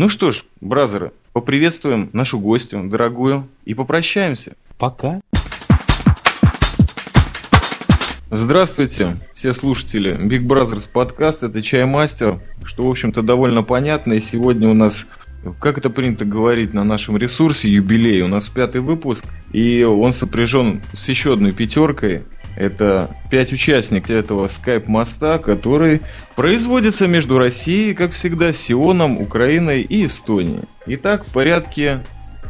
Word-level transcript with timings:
Ну 0.00 0.08
что 0.08 0.30
ж, 0.30 0.44
бразеры, 0.60 1.10
поприветствуем 1.32 2.08
нашу 2.12 2.38
гостью, 2.38 2.84
дорогую, 2.88 3.48
и 3.64 3.74
попрощаемся. 3.74 4.54
Пока. 4.78 5.20
Здравствуйте, 8.30 9.16
все 9.34 9.52
слушатели. 9.52 10.16
Big 10.16 10.46
Brothers 10.46 10.88
подкаст, 10.88 11.42
это 11.42 11.60
Чаймастер, 11.60 12.40
что, 12.64 12.86
в 12.86 12.90
общем-то, 12.92 13.22
довольно 13.22 13.64
понятно. 13.64 14.12
И 14.12 14.20
сегодня 14.20 14.68
у 14.68 14.74
нас, 14.74 15.04
как 15.58 15.78
это 15.78 15.90
принято 15.90 16.24
говорить 16.24 16.72
на 16.72 16.84
нашем 16.84 17.16
ресурсе, 17.16 17.68
юбилей. 17.68 18.22
У 18.22 18.28
нас 18.28 18.48
пятый 18.48 18.82
выпуск, 18.82 19.24
и 19.52 19.82
он 19.82 20.12
сопряжен 20.12 20.80
с 20.94 21.08
еще 21.08 21.32
одной 21.32 21.50
пятеркой. 21.50 22.22
Это 22.58 23.08
пять 23.30 23.52
участников 23.52 24.10
этого 24.10 24.48
скайп-моста, 24.48 25.38
который 25.38 26.00
производится 26.34 27.06
между 27.06 27.38
Россией, 27.38 27.94
как 27.94 28.10
всегда, 28.10 28.52
Сионом, 28.52 29.20
Украиной 29.20 29.82
и 29.82 30.04
Эстонией. 30.04 30.64
Итак, 30.86 31.24
в 31.24 31.32
порядке 31.32 32.00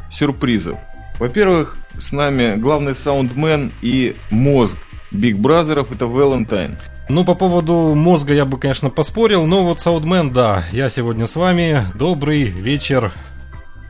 сюрпризов. 0.08 0.78
Во-первых, 1.18 1.76
с 1.98 2.12
нами 2.12 2.54
главный 2.56 2.94
саундмен 2.94 3.70
и 3.82 4.16
мозг 4.30 4.78
Биг 5.10 5.36
Бразеров, 5.36 5.92
это 5.92 6.06
Валентайн. 6.06 6.78
Ну, 7.10 7.26
по 7.26 7.34
поводу 7.34 7.94
мозга 7.94 8.32
я 8.32 8.46
бы, 8.46 8.58
конечно, 8.58 8.88
поспорил, 8.88 9.44
но 9.44 9.64
вот 9.64 9.80
Саудмен, 9.80 10.30
да, 10.30 10.64
я 10.72 10.88
сегодня 10.88 11.26
с 11.26 11.36
вами. 11.36 11.84
Добрый 11.94 12.44
вечер, 12.44 13.12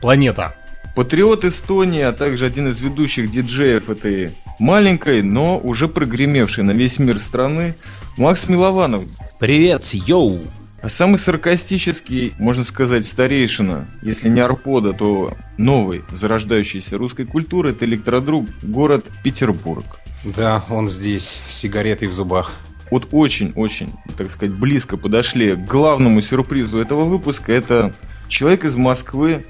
планета. 0.01 0.55
Патриот 0.97 1.45
Эстонии, 1.45 2.01
а 2.01 2.11
также 2.11 2.45
один 2.45 2.67
из 2.67 2.81
ведущих 2.81 3.29
диджеев 3.29 3.89
этой 3.89 4.35
маленькой, 4.59 5.23
но 5.23 5.57
уже 5.57 5.87
прогремевшей 5.87 6.63
на 6.63 6.71
весь 6.71 6.99
мир 6.99 7.19
страны, 7.19 7.75
Макс 8.17 8.47
Милованов. 8.47 9.03
Привет, 9.39 9.85
йоу! 9.93 10.41
А 10.81 10.87
самый 10.87 11.17
саркастический, 11.17 12.33
можно 12.37 12.63
сказать, 12.63 13.05
старейшина, 13.05 13.87
если 14.01 14.29
не 14.29 14.39
Арпода, 14.39 14.93
то 14.93 15.33
новой 15.57 16.03
зарождающейся 16.11 16.97
русской 16.97 17.25
культуры, 17.25 17.71
это 17.71 17.83
электродруг, 17.83 18.47
город 18.61 19.05
Петербург. 19.23 19.99
Да, 20.23 20.63
он 20.69 20.87
здесь, 20.87 21.41
с 21.49 21.55
сигаретой 21.55 22.07
в 22.07 22.13
зубах. 22.13 22.53
Вот 22.91 23.09
очень-очень, 23.11 23.91
так 24.17 24.31
сказать, 24.31 24.55
близко 24.55 24.97
подошли 24.97 25.55
к 25.55 25.65
главному 25.65 26.21
сюрпризу 26.21 26.79
этого 26.79 27.03
выпуска. 27.03 27.51
Это 27.51 27.93
человек 28.29 28.63
из 28.63 28.75
Москвы, 28.77 29.45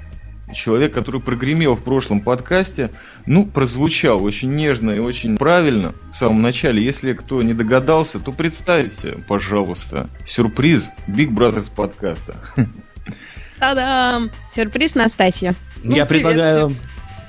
человек, 0.54 0.92
который 0.92 1.20
прогремел 1.20 1.76
в 1.76 1.82
прошлом 1.82 2.20
подкасте, 2.20 2.90
ну, 3.26 3.46
прозвучал 3.46 4.22
очень 4.22 4.54
нежно 4.54 4.90
и 4.92 4.98
очень 4.98 5.36
правильно 5.36 5.94
в 6.12 6.16
самом 6.16 6.42
начале. 6.42 6.84
Если 6.84 7.12
кто 7.12 7.42
не 7.42 7.54
догадался, 7.54 8.18
то 8.18 8.32
представьте, 8.32 9.22
пожалуйста, 9.28 10.08
сюрприз 10.24 10.90
Big 11.08 11.30
Brothers 11.30 11.70
подкаста. 11.74 12.36
Та-дам! 13.58 14.30
Сюрприз 14.50 14.94
Настасья. 14.94 15.54
Ну, 15.82 15.94
Я 15.94 16.06
предлагаю 16.06 16.74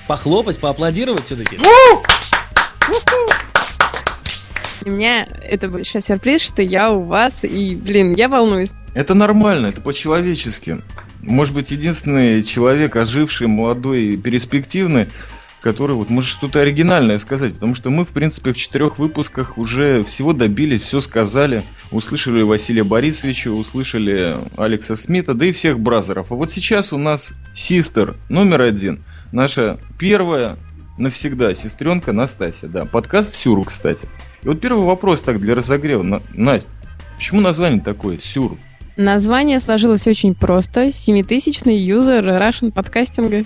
похлопать, 0.08 0.58
поаплодировать 0.58 1.24
все-таки. 1.24 1.58
У 4.84 4.90
меня 4.90 5.28
это 5.42 5.68
большой 5.68 6.00
сюрприз, 6.00 6.42
что 6.42 6.60
я 6.62 6.90
у 6.90 7.02
вас, 7.02 7.44
и, 7.44 7.76
блин, 7.76 8.14
я 8.14 8.28
волнуюсь. 8.28 8.70
Это 8.94 9.14
нормально, 9.14 9.68
это 9.68 9.80
по-человечески. 9.80 10.82
Может 11.22 11.54
быть, 11.54 11.70
единственный 11.70 12.42
человек, 12.42 12.96
оживший, 12.96 13.46
молодой 13.46 14.02
и 14.02 14.16
перспективный, 14.16 15.08
который 15.60 15.94
вот 15.94 16.10
может 16.10 16.28
что-то 16.28 16.60
оригинальное 16.60 17.18
сказать, 17.18 17.54
потому 17.54 17.76
что 17.76 17.90
мы, 17.90 18.04
в 18.04 18.08
принципе, 18.08 18.52
в 18.52 18.56
четырех 18.56 18.98
выпусках 18.98 19.56
уже 19.56 20.02
всего 20.02 20.32
добились, 20.32 20.80
все 20.80 20.98
сказали, 20.98 21.62
услышали 21.92 22.42
Василия 22.42 22.82
Борисовича, 22.82 23.52
услышали 23.52 24.38
Алекса 24.56 24.96
Смита, 24.96 25.34
да 25.34 25.46
и 25.46 25.52
всех 25.52 25.78
бразеров. 25.78 26.32
А 26.32 26.34
вот 26.34 26.50
сейчас 26.50 26.92
у 26.92 26.98
нас 26.98 27.32
систер 27.54 28.16
номер 28.28 28.62
один, 28.62 29.04
наша 29.30 29.78
первая 29.98 30.58
навсегда 30.98 31.54
сестренка 31.54 32.12
Настасья, 32.12 32.66
да, 32.66 32.84
подкаст 32.84 33.34
Сюру, 33.34 33.62
кстати. 33.62 34.08
И 34.42 34.48
вот 34.48 34.60
первый 34.60 34.84
вопрос 34.84 35.22
так 35.22 35.40
для 35.40 35.54
разогрева, 35.54 36.22
Настя, 36.34 36.68
почему 37.14 37.40
название 37.40 37.80
такое 37.80 38.18
Сюру? 38.18 38.58
Название 38.96 39.58
сложилось 39.60 40.06
очень 40.06 40.34
просто. 40.34 40.92
Семитысячный 40.92 41.76
юзер 41.78 42.28
Russian 42.28 42.72
подкастинга. 42.72 43.44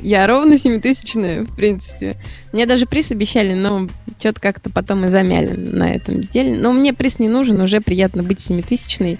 Я 0.00 0.26
ровно 0.26 0.58
семитысячная, 0.58 1.44
в 1.44 1.54
принципе. 1.54 2.16
Мне 2.52 2.66
даже 2.66 2.86
приз 2.86 3.10
обещали, 3.10 3.54
но 3.54 3.88
что-то 4.18 4.40
как-то 4.40 4.70
потом 4.70 5.04
и 5.04 5.08
замяли 5.08 5.54
на 5.54 5.94
этом 5.94 6.20
деле. 6.20 6.58
Но 6.58 6.72
мне 6.72 6.92
приз 6.92 7.18
не 7.18 7.28
нужен, 7.28 7.60
уже 7.60 7.80
приятно 7.80 8.22
быть 8.22 8.40
семитысячной. 8.40 9.18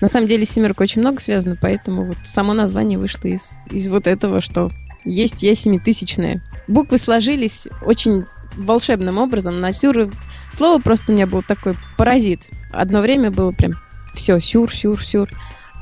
На 0.00 0.08
самом 0.08 0.28
деле 0.28 0.44
семерка 0.44 0.82
очень 0.82 1.00
много 1.00 1.20
связано, 1.20 1.56
поэтому 1.60 2.04
вот 2.04 2.16
само 2.24 2.52
название 2.52 2.98
вышло 2.98 3.28
из, 3.28 3.50
из 3.70 3.88
вот 3.88 4.06
этого, 4.06 4.40
что 4.40 4.70
есть 5.04 5.42
я 5.42 5.54
семитысячная. 5.54 6.42
Буквы 6.68 6.98
сложились 6.98 7.68
очень 7.84 8.24
волшебным 8.56 9.18
образом. 9.18 9.60
На 9.60 9.72
сюр 9.72 10.10
слово 10.50 10.80
просто 10.80 11.12
у 11.12 11.14
меня 11.14 11.26
был 11.26 11.42
такой 11.42 11.74
паразит. 11.96 12.42
Одно 12.72 13.00
время 13.00 13.30
было 13.30 13.52
прям 13.52 13.72
все, 14.14 14.38
сюр, 14.40 14.72
сюр, 14.72 15.02
сюр. 15.02 15.28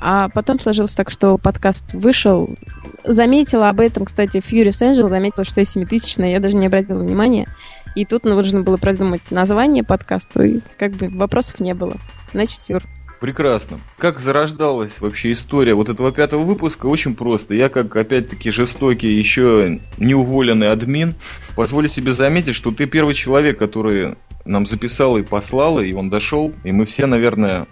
А 0.00 0.28
потом 0.28 0.60
сложилось 0.60 0.94
так, 0.94 1.10
что 1.10 1.38
подкаст 1.38 1.92
вышел. 1.92 2.56
Заметила 3.04 3.68
об 3.68 3.80
этом, 3.80 4.04
кстати, 4.04 4.36
Furious 4.38 4.80
Angel, 4.80 5.08
заметила, 5.08 5.44
что 5.44 5.60
я 5.60 5.64
семитысячная, 5.64 6.30
я 6.30 6.40
даже 6.40 6.56
не 6.56 6.66
обратила 6.66 6.98
внимания. 6.98 7.48
И 7.96 8.04
тут 8.04 8.24
нужно 8.24 8.60
было 8.60 8.76
продумать 8.76 9.22
название 9.30 9.82
подкасту, 9.82 10.42
и 10.42 10.60
как 10.78 10.92
бы 10.92 11.08
вопросов 11.08 11.58
не 11.58 11.74
было. 11.74 11.96
Значит, 12.32 12.60
сюр. 12.60 12.84
Прекрасно. 13.20 13.80
Как 13.96 14.20
зарождалась 14.20 15.00
вообще 15.00 15.32
история 15.32 15.74
вот 15.74 15.88
этого 15.88 16.12
пятого 16.12 16.42
выпуска? 16.42 16.86
Очень 16.86 17.14
просто. 17.14 17.54
Я, 17.54 17.68
как 17.68 17.96
опять-таки 17.96 18.52
жестокий, 18.52 19.12
еще 19.12 19.80
не 19.98 20.14
уволенный 20.14 20.70
админ, 20.70 21.14
позволю 21.56 21.88
себе 21.88 22.12
заметить, 22.12 22.54
что 22.54 22.70
ты 22.70 22.86
первый 22.86 23.14
человек, 23.14 23.58
который 23.58 24.14
нам 24.44 24.66
записал 24.66 25.18
и 25.18 25.22
послал, 25.22 25.80
и 25.80 25.92
он 25.92 26.10
дошел. 26.10 26.52
И 26.62 26.70
мы 26.70 26.84
все, 26.84 27.06
наверное, 27.06 27.66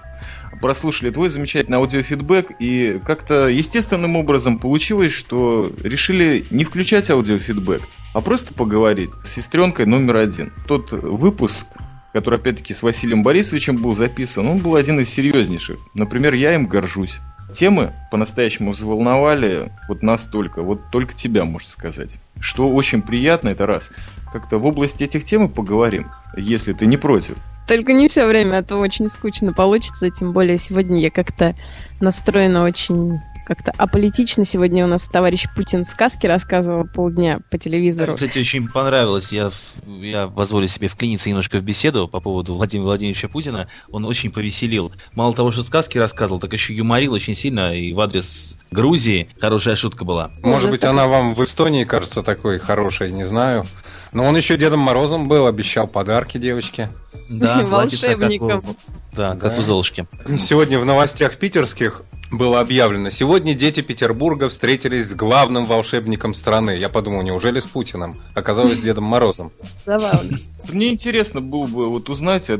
прослушали 0.60 1.10
твой 1.10 1.30
замечательный 1.30 1.76
аудиофидбэк, 1.76 2.52
и 2.58 3.00
как-то 3.04 3.48
естественным 3.48 4.16
образом 4.16 4.58
получилось, 4.58 5.12
что 5.12 5.70
решили 5.82 6.46
не 6.50 6.64
включать 6.64 7.10
аудиофидбэк, 7.10 7.82
а 8.14 8.20
просто 8.20 8.54
поговорить 8.54 9.10
с 9.24 9.32
сестренкой 9.32 9.86
номер 9.86 10.16
один. 10.16 10.52
Тот 10.66 10.92
выпуск, 10.92 11.66
который 12.12 12.38
опять-таки 12.38 12.74
с 12.74 12.82
Василием 12.82 13.22
Борисовичем 13.22 13.76
был 13.76 13.94
записан, 13.94 14.46
он 14.46 14.58
был 14.58 14.76
один 14.76 15.00
из 15.00 15.10
серьезнейших. 15.10 15.78
Например, 15.94 16.34
я 16.34 16.54
им 16.54 16.66
горжусь. 16.66 17.18
Темы 17.52 17.92
по-настоящему 18.10 18.72
взволновали 18.72 19.72
вот 19.88 20.02
настолько, 20.02 20.62
вот 20.62 20.90
только 20.90 21.14
тебя, 21.14 21.44
можно 21.44 21.70
сказать. 21.70 22.18
Что 22.40 22.68
очень 22.68 23.02
приятно, 23.02 23.50
это 23.50 23.66
раз. 23.66 23.92
Как-то 24.32 24.58
в 24.58 24.66
области 24.66 25.04
этих 25.04 25.24
тем 25.24 25.48
поговорим, 25.48 26.10
если 26.36 26.72
ты 26.72 26.86
не 26.86 26.96
против. 26.96 27.36
Только 27.66 27.92
не 27.92 28.08
все 28.08 28.26
время, 28.26 28.58
а 28.58 28.62
то 28.62 28.76
очень 28.76 29.10
скучно 29.10 29.52
получится, 29.52 30.10
тем 30.10 30.32
более 30.32 30.58
сегодня 30.58 31.00
я 31.00 31.10
как-то 31.10 31.54
настроена 32.00 32.64
очень 32.64 33.18
как-то 33.46 33.72
аполитично. 33.76 34.44
Сегодня 34.44 34.84
у 34.84 34.88
нас 34.88 35.04
товарищ 35.04 35.46
Путин 35.54 35.84
сказки 35.84 36.26
рассказывал 36.26 36.84
полдня 36.84 37.38
по 37.48 37.58
телевизору. 37.58 38.14
Кстати, 38.14 38.40
очень 38.40 38.68
понравилось. 38.68 39.32
Я, 39.32 39.52
я 39.86 40.26
позволю 40.26 40.66
себе 40.66 40.88
вклиниться 40.88 41.28
немножко 41.28 41.58
в 41.58 41.62
беседу 41.62 42.08
по 42.08 42.18
поводу 42.20 42.54
Владимира 42.54 42.86
Владимировича 42.86 43.28
Путина. 43.28 43.68
Он 43.88 44.04
очень 44.04 44.32
повеселил. 44.32 44.92
Мало 45.14 45.32
того, 45.32 45.52
что 45.52 45.62
сказки 45.62 45.96
рассказывал, 45.96 46.40
так 46.40 46.52
еще 46.52 46.74
юморил 46.74 47.12
очень 47.12 47.34
сильно 47.34 47.74
и 47.74 47.92
в 47.92 48.00
адрес 48.00 48.58
Грузии. 48.72 49.28
Хорошая 49.40 49.76
шутка 49.76 50.04
была. 50.04 50.32
Может 50.42 50.70
быть, 50.70 50.84
она 50.84 51.06
вам 51.06 51.32
в 51.34 51.42
Эстонии 51.44 51.84
кажется 51.84 52.22
такой 52.22 52.58
хорошей, 52.58 53.12
не 53.12 53.26
знаю. 53.26 53.64
Но 54.12 54.24
он 54.24 54.36
еще 54.36 54.56
Дедом 54.56 54.80
Морозом 54.80 55.28
был, 55.28 55.46
обещал 55.46 55.86
подарки 55.86 56.38
девочке. 56.38 56.90
Да, 57.28 57.62
волшебником. 57.64 58.60
Как 58.60 58.70
у, 58.70 58.76
да, 59.12 59.36
как 59.36 59.54
да. 59.54 59.58
у 59.58 59.62
Золушки. 59.62 60.06
Сегодня 60.38 60.78
в 60.78 60.84
новостях 60.84 61.36
питерских 61.36 62.02
было 62.30 62.60
объявлено. 62.60 63.10
Сегодня 63.10 63.54
дети 63.54 63.80
Петербурга 63.80 64.48
встретились 64.48 65.08
с 65.08 65.14
главным 65.14 65.66
волшебником 65.66 66.34
страны. 66.34 66.76
Я 66.76 66.88
подумал, 66.88 67.22
неужели 67.22 67.60
с 67.60 67.66
Путиным? 67.66 68.20
Оказалось, 68.34 68.78
с 68.78 68.80
Дедом 68.80 69.04
Морозом. 69.04 69.52
Забавно. 69.84 70.38
Мне 70.68 70.90
интересно 70.90 71.40
было 71.40 71.66
бы 71.66 71.88
вот 71.88 72.08
узнать, 72.08 72.50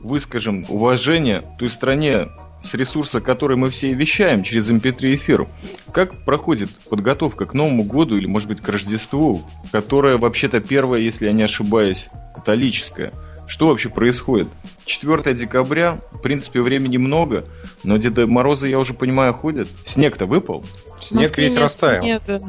выскажем 0.00 0.64
уважение 0.68 1.42
той 1.58 1.70
стране, 1.70 2.28
с 2.62 2.74
ресурса, 2.74 3.20
который 3.20 3.56
мы 3.56 3.70
все 3.70 3.92
вещаем 3.92 4.42
через 4.42 4.70
MP3 4.70 5.14
эфир. 5.14 5.46
Как 5.92 6.24
проходит 6.24 6.70
подготовка 6.88 7.46
к 7.46 7.54
Новому 7.54 7.84
году 7.84 8.16
или, 8.16 8.26
может 8.26 8.48
быть, 8.48 8.60
к 8.60 8.68
Рождеству, 8.68 9.42
которая 9.72 10.18
вообще-то 10.18 10.60
первая, 10.60 11.00
если 11.00 11.26
я 11.26 11.32
не 11.32 11.42
ошибаюсь, 11.42 12.08
католическая? 12.34 13.12
Что 13.46 13.68
вообще 13.68 13.88
происходит? 13.88 14.48
4 14.84 15.34
декабря, 15.34 16.00
в 16.12 16.20
принципе, 16.20 16.60
времени 16.60 16.96
много, 16.96 17.44
но 17.84 17.96
Деда 17.96 18.26
Мороза, 18.26 18.68
я 18.68 18.78
уже 18.78 18.94
понимаю, 18.94 19.34
ходят. 19.34 19.68
Снег-то 19.84 20.26
выпал? 20.26 20.64
Снег 21.00 21.36
весь 21.38 21.56
растаял. 21.56 22.02
Снега. 22.02 22.40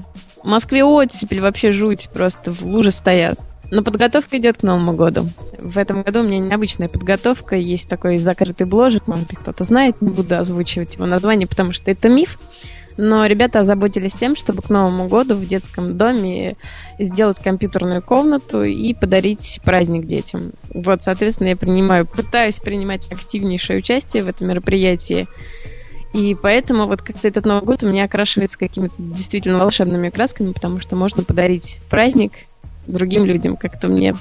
В 0.41 0.47
Москве 0.47 0.83
оттепель, 0.83 1.41
вообще 1.41 1.71
жуть, 1.71 2.09
просто 2.13 2.51
в 2.51 2.61
луже 2.63 2.91
стоят. 2.91 3.39
Но 3.69 3.83
подготовка 3.83 4.38
идет 4.38 4.59
к 4.59 4.63
Новому 4.63 4.94
году. 4.94 5.29
В 5.57 5.77
этом 5.77 6.01
году 6.03 6.21
у 6.21 6.23
меня 6.23 6.39
необычная 6.39 6.88
подготовка. 6.88 7.57
Есть 7.57 7.89
такой 7.89 8.17
закрытый 8.17 8.65
бложек, 8.65 9.07
может 9.07 9.27
быть, 9.27 9.38
кто-то 9.38 9.65
знает, 9.65 10.01
не 10.01 10.09
буду 10.09 10.38
озвучивать 10.38 10.95
его 10.95 11.05
название, 11.05 11.47
потому 11.47 11.73
что 11.73 11.91
это 11.91 12.07
миф. 12.07 12.39
Но 12.97 13.25
ребята 13.27 13.59
озаботились 13.59 14.13
тем, 14.13 14.35
чтобы 14.35 14.63
к 14.63 14.69
Новому 14.69 15.07
году 15.07 15.35
в 15.35 15.45
детском 15.45 15.97
доме 15.97 16.55
сделать 16.99 17.39
компьютерную 17.39 18.01
комнату 18.01 18.63
и 18.63 18.94
подарить 18.95 19.59
праздник 19.63 20.07
детям. 20.07 20.53
Вот, 20.73 21.03
соответственно, 21.03 21.49
я 21.49 21.55
принимаю, 21.55 22.07
пытаюсь 22.07 22.59
принимать 22.59 23.11
активнейшее 23.11 23.79
участие 23.79 24.23
в 24.23 24.27
этом 24.27 24.47
мероприятии. 24.47 25.27
И 26.13 26.35
поэтому 26.41 26.88
вот 26.88 27.03
как-то 27.03 27.27
этот 27.27 27.45
Новый 27.45 27.63
год 27.63 27.83
у 27.83 27.88
меня 27.88 28.05
окрашивается 28.05 28.57
какими-то 28.57 28.95
действительно 28.97 29.59
волшебными 29.59 30.09
красками, 30.09 30.51
потому 30.51 30.79
что 30.79 30.95
можно 30.95 31.23
подарить 31.23 31.77
праздник 31.89 32.31
другим 32.88 33.25
людям. 33.25 33.57
Как-то 33.57 33.88
мне 33.88 34.15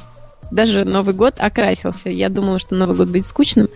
даже 0.51 0.85
Новый 0.85 1.15
год 1.15 1.37
окрасился. 1.39 2.11
Я 2.11 2.29
думала, 2.29 2.59
что 2.59 2.75
Новый 2.75 2.97
год 2.97 3.09
будет 3.09 3.25
скучным, 3.25 3.69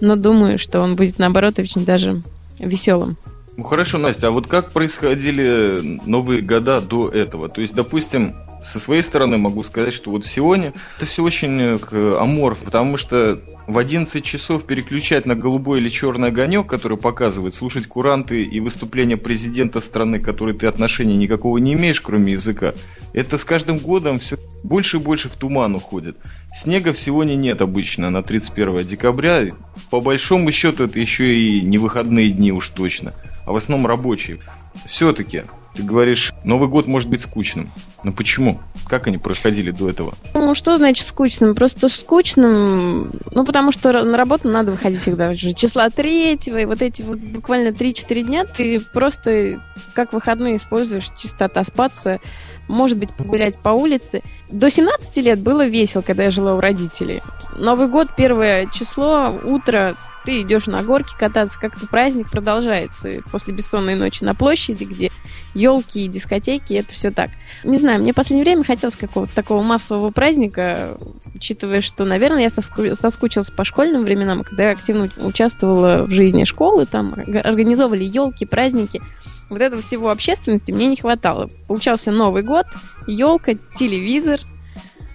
но 0.00 0.16
думаю, 0.16 0.58
что 0.58 0.80
он 0.80 0.96
будет, 0.96 1.18
наоборот, 1.18 1.58
очень 1.58 1.84
даже 1.84 2.22
веселым. 2.58 3.16
Ну 3.58 3.64
хорошо, 3.64 3.98
Настя, 3.98 4.28
а 4.28 4.30
вот 4.30 4.46
как 4.46 4.70
происходили 4.70 5.80
новые 6.06 6.42
года 6.42 6.80
до 6.80 7.08
этого? 7.08 7.48
То 7.48 7.60
есть, 7.60 7.74
допустим, 7.74 8.36
со 8.62 8.78
своей 8.78 9.02
стороны 9.02 9.36
могу 9.36 9.64
сказать, 9.64 9.92
что 9.92 10.12
вот 10.12 10.24
в 10.24 10.30
Сионе 10.30 10.74
это 10.96 11.06
все 11.06 11.24
очень 11.24 11.60
э, 11.60 12.16
аморф, 12.20 12.60
потому 12.60 12.96
что 12.96 13.40
в 13.66 13.76
11 13.76 14.24
часов 14.24 14.64
переключать 14.64 15.26
на 15.26 15.34
голубой 15.34 15.80
или 15.80 15.88
черный 15.88 16.28
огонек, 16.28 16.68
который 16.68 16.98
показывает, 16.98 17.52
слушать 17.52 17.88
куранты 17.88 18.44
и 18.44 18.60
выступления 18.60 19.16
президента 19.16 19.80
страны, 19.80 20.20
к 20.20 20.24
которой 20.24 20.54
ты 20.54 20.68
отношения 20.68 21.16
никакого 21.16 21.58
не 21.58 21.72
имеешь, 21.72 22.00
кроме 22.00 22.34
языка, 22.34 22.74
это 23.12 23.38
с 23.38 23.44
каждым 23.44 23.78
годом 23.78 24.20
все 24.20 24.38
больше 24.62 24.98
и 24.98 25.00
больше 25.00 25.28
в 25.28 25.32
туман 25.32 25.74
уходит. 25.74 26.16
Снега 26.54 26.92
в 26.92 26.98
Сионе 26.98 27.34
нет 27.34 27.60
обычно 27.60 28.10
на 28.10 28.22
31 28.22 28.86
декабря. 28.86 29.48
По 29.90 30.00
большому 30.00 30.52
счету 30.52 30.84
это 30.84 31.00
еще 31.00 31.34
и 31.34 31.60
не 31.60 31.78
выходные 31.78 32.30
дни 32.30 32.52
уж 32.52 32.68
точно, 32.68 33.14
а 33.48 33.52
в 33.52 33.56
основном 33.56 33.86
рабочие. 33.86 34.40
Все-таки 34.84 35.44
ты 35.74 35.82
говоришь, 35.82 36.34
Новый 36.44 36.68
год 36.68 36.86
может 36.86 37.08
быть 37.08 37.22
скучным. 37.22 37.70
Но 38.02 38.12
почему? 38.12 38.60
Как 38.86 39.06
они 39.06 39.16
происходили 39.16 39.70
до 39.70 39.88
этого? 39.88 40.14
Ну, 40.34 40.54
что 40.54 40.76
значит 40.76 41.06
скучным? 41.06 41.54
Просто 41.54 41.88
скучным, 41.88 43.10
ну, 43.34 43.44
потому 43.46 43.72
что 43.72 44.04
на 44.04 44.18
работу 44.18 44.48
надо 44.48 44.72
выходить 44.72 45.00
всегда 45.00 45.30
уже 45.30 45.52
числа 45.54 45.88
третьего, 45.88 46.58
и 46.58 46.66
вот 46.66 46.82
эти 46.82 47.00
вот 47.00 47.18
буквально 47.20 47.68
3-4 47.68 48.22
дня 48.22 48.44
ты 48.44 48.80
просто 48.80 49.62
как 49.94 50.12
выходные 50.12 50.56
используешь 50.56 51.08
чисто 51.16 51.46
отоспаться, 51.46 52.20
может 52.68 52.98
быть, 52.98 53.14
погулять 53.14 53.58
по 53.58 53.70
улице. 53.70 54.20
До 54.50 54.68
17 54.68 55.16
лет 55.24 55.40
было 55.40 55.66
весело, 55.66 56.02
когда 56.02 56.24
я 56.24 56.30
жила 56.30 56.54
у 56.54 56.60
родителей. 56.60 57.22
Новый 57.56 57.88
год, 57.88 58.08
первое 58.14 58.66
число, 58.66 59.34
утро, 59.42 59.96
ты 60.28 60.42
идешь 60.42 60.66
на 60.66 60.82
горке 60.82 61.16
кататься, 61.18 61.58
как-то 61.58 61.86
праздник 61.86 62.30
продолжается. 62.30 63.22
после 63.32 63.54
бессонной 63.54 63.94
ночи 63.94 64.22
на 64.22 64.34
площади, 64.34 64.84
где 64.84 65.10
елки 65.54 66.04
и 66.04 66.08
дискотеки, 66.08 66.74
это 66.74 66.92
все 66.92 67.10
так. 67.10 67.30
Не 67.64 67.78
знаю, 67.78 68.02
мне 68.02 68.12
в 68.12 68.14
последнее 68.14 68.44
время 68.44 68.62
хотелось 68.62 68.94
какого-то 68.94 69.34
такого 69.34 69.62
массового 69.62 70.10
праздника, 70.10 70.98
учитывая, 71.34 71.80
что, 71.80 72.04
наверное, 72.04 72.42
я 72.42 72.50
соску... 72.50 72.94
соскучилась 72.94 73.48
по 73.48 73.64
школьным 73.64 74.04
временам, 74.04 74.44
когда 74.44 74.64
я 74.64 74.72
активно 74.72 75.08
участвовала 75.16 76.04
в 76.04 76.10
жизни 76.10 76.44
школы, 76.44 76.84
там 76.84 77.14
организовывали 77.14 78.04
елки, 78.04 78.44
праздники. 78.44 79.00
Вот 79.48 79.62
этого 79.62 79.80
всего 79.80 80.10
общественности 80.10 80.72
мне 80.72 80.88
не 80.88 80.96
хватало. 80.96 81.48
Получался 81.68 82.10
Новый 82.10 82.42
год, 82.42 82.66
елка, 83.06 83.54
телевизор, 83.54 84.40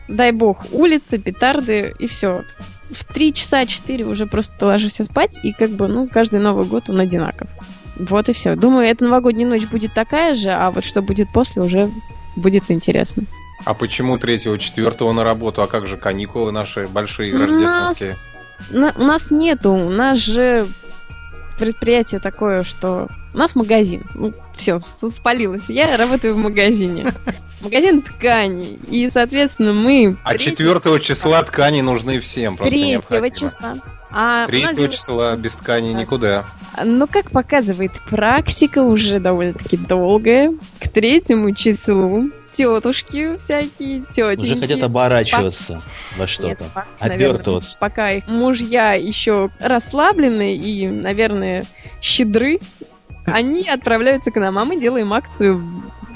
дай 0.07 0.31
бог, 0.31 0.65
улица, 0.71 1.19
петарды 1.19 1.94
и 2.00 2.07
все 2.07 2.45
в 2.92 3.06
3 3.06 3.34
часа 3.34 3.66
4 3.66 4.06
уже 4.06 4.26
просто 4.26 4.66
ложишься 4.66 5.04
спать, 5.04 5.40
и 5.44 5.52
как 5.52 5.72
бы, 5.72 5.88
ну, 5.88 6.08
каждый 6.08 6.40
Новый 6.40 6.66
год 6.66 6.90
он 6.90 7.00
одинаков. 7.00 7.48
Вот 7.96 8.30
и 8.30 8.34
все. 8.34 8.56
Думаю, 8.56 8.88
эта 8.88 9.04
новогодняя 9.04 9.48
ночь 9.48 9.66
будет 9.66 9.94
такая 9.94 10.36
же, 10.36 10.50
а 10.50 10.72
вот 10.72 10.84
что 10.84 11.02
будет 11.02 11.28
после, 11.32 11.62
уже 11.62 11.92
будет 12.36 12.64
интересно. 12.70 13.24
А 13.66 13.74
почему 13.74 14.18
3-4 14.18 15.12
на 15.12 15.24
работу? 15.24 15.62
А 15.62 15.68
как 15.68 15.88
же 15.88 15.98
каникулы 15.98 16.52
наши 16.52 16.88
большие, 16.88 17.38
рождественские? 17.38 18.16
Нас, 18.72 18.96
у 18.98 19.04
нас 19.04 19.32
нету. 19.32 19.72
У 19.72 19.90
нас 19.90 20.20
же 20.20 20.68
предприятие 21.58 22.20
такое, 22.20 22.64
что 22.64 23.08
у 23.34 23.38
нас 23.38 23.56
магазин. 23.56 24.04
Ну, 24.16 24.34
все, 24.56 24.80
спалилось. 25.12 25.64
Я 25.68 25.96
работаю 25.98 26.36
в 26.36 26.38
магазине. 26.38 27.06
Магазин 27.63 28.01
тканей. 28.01 28.77
И, 28.89 29.10
соответственно, 29.10 29.74
мы... 29.74 30.18
А 30.24 30.38
4 30.38 31.00
числа 31.00 31.42
ткани 31.44 31.81
нужны 31.81 32.19
всем, 32.19 32.57
просто 32.57 32.77
3 32.77 33.31
числа. 33.31 33.75
А 34.12 34.45
3 34.48 34.63
нас... 34.63 34.75
числа 34.75 35.36
без 35.36 35.56
ткани 35.56 35.94
никуда. 35.94 36.45
Ну, 36.83 37.07
как 37.07 37.31
показывает 37.31 37.94
практика, 38.10 38.83
уже 38.83 39.19
довольно-таки 39.19 39.77
долгая. 39.77 40.54
К 40.80 40.89
третьему 40.89 41.56
числу 41.56 42.30
тетушки 42.51 43.38
всякие, 43.38 44.04
тетеньки. 44.13 44.42
Уже 44.42 44.60
хотят 44.60 44.83
оборачиваться 44.83 45.81
по... 46.13 46.21
во 46.21 46.27
что-то, 46.27 46.65
обертываться. 47.00 47.77
Пока 47.80 48.12
их 48.12 48.27
мужья 48.27 48.94
еще 48.94 49.50
расслаблены 49.60 50.56
и, 50.56 50.88
наверное, 50.88 51.65
щедры, 52.01 52.60
они 53.25 53.68
отправляются 53.68 54.31
к 54.31 54.36
нам, 54.36 54.60
а 54.60 54.65
мы 54.65 54.80
делаем 54.80 55.13
акцию 55.13 55.63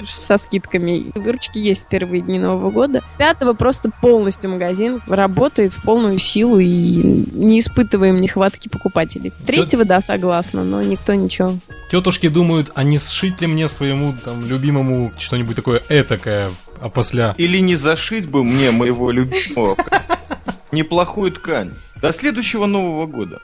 со 0.06 0.36
скидками. 0.38 1.10
Выручки 1.14 1.58
есть 1.58 1.84
в 1.84 1.88
первые 1.88 2.22
дни 2.22 2.38
Нового 2.38 2.70
года. 2.70 3.02
Пятого 3.18 3.52
просто 3.52 3.90
полностью 4.02 4.50
магазин 4.50 5.00
работает 5.06 5.72
в 5.72 5.82
полную 5.82 6.18
силу 6.18 6.58
и 6.58 6.66
не 6.66 7.60
испытываем 7.60 8.20
нехватки 8.20 8.68
покупателей. 8.68 9.32
Третьего, 9.46 9.84
да, 9.84 10.00
согласна, 10.00 10.64
но 10.64 10.82
никто 10.82 11.14
ничего. 11.14 11.54
Тетушки 11.90 12.28
думают, 12.28 12.70
а 12.74 12.84
не 12.84 12.98
сшить 12.98 13.40
ли 13.40 13.46
мне 13.46 13.68
своему 13.68 14.14
там 14.24 14.46
любимому 14.46 15.12
что-нибудь 15.18 15.56
такое 15.56 15.82
этакое, 15.88 16.50
а 16.80 16.88
после... 16.90 17.34
Или 17.38 17.58
не 17.58 17.76
зашить 17.76 18.28
бы 18.28 18.44
мне 18.44 18.70
моего 18.70 19.10
любимого 19.10 19.76
неплохую 20.72 21.32
ткань. 21.32 21.72
До 22.00 22.12
следующего 22.12 22.66
Нового 22.66 23.06
года. 23.06 23.40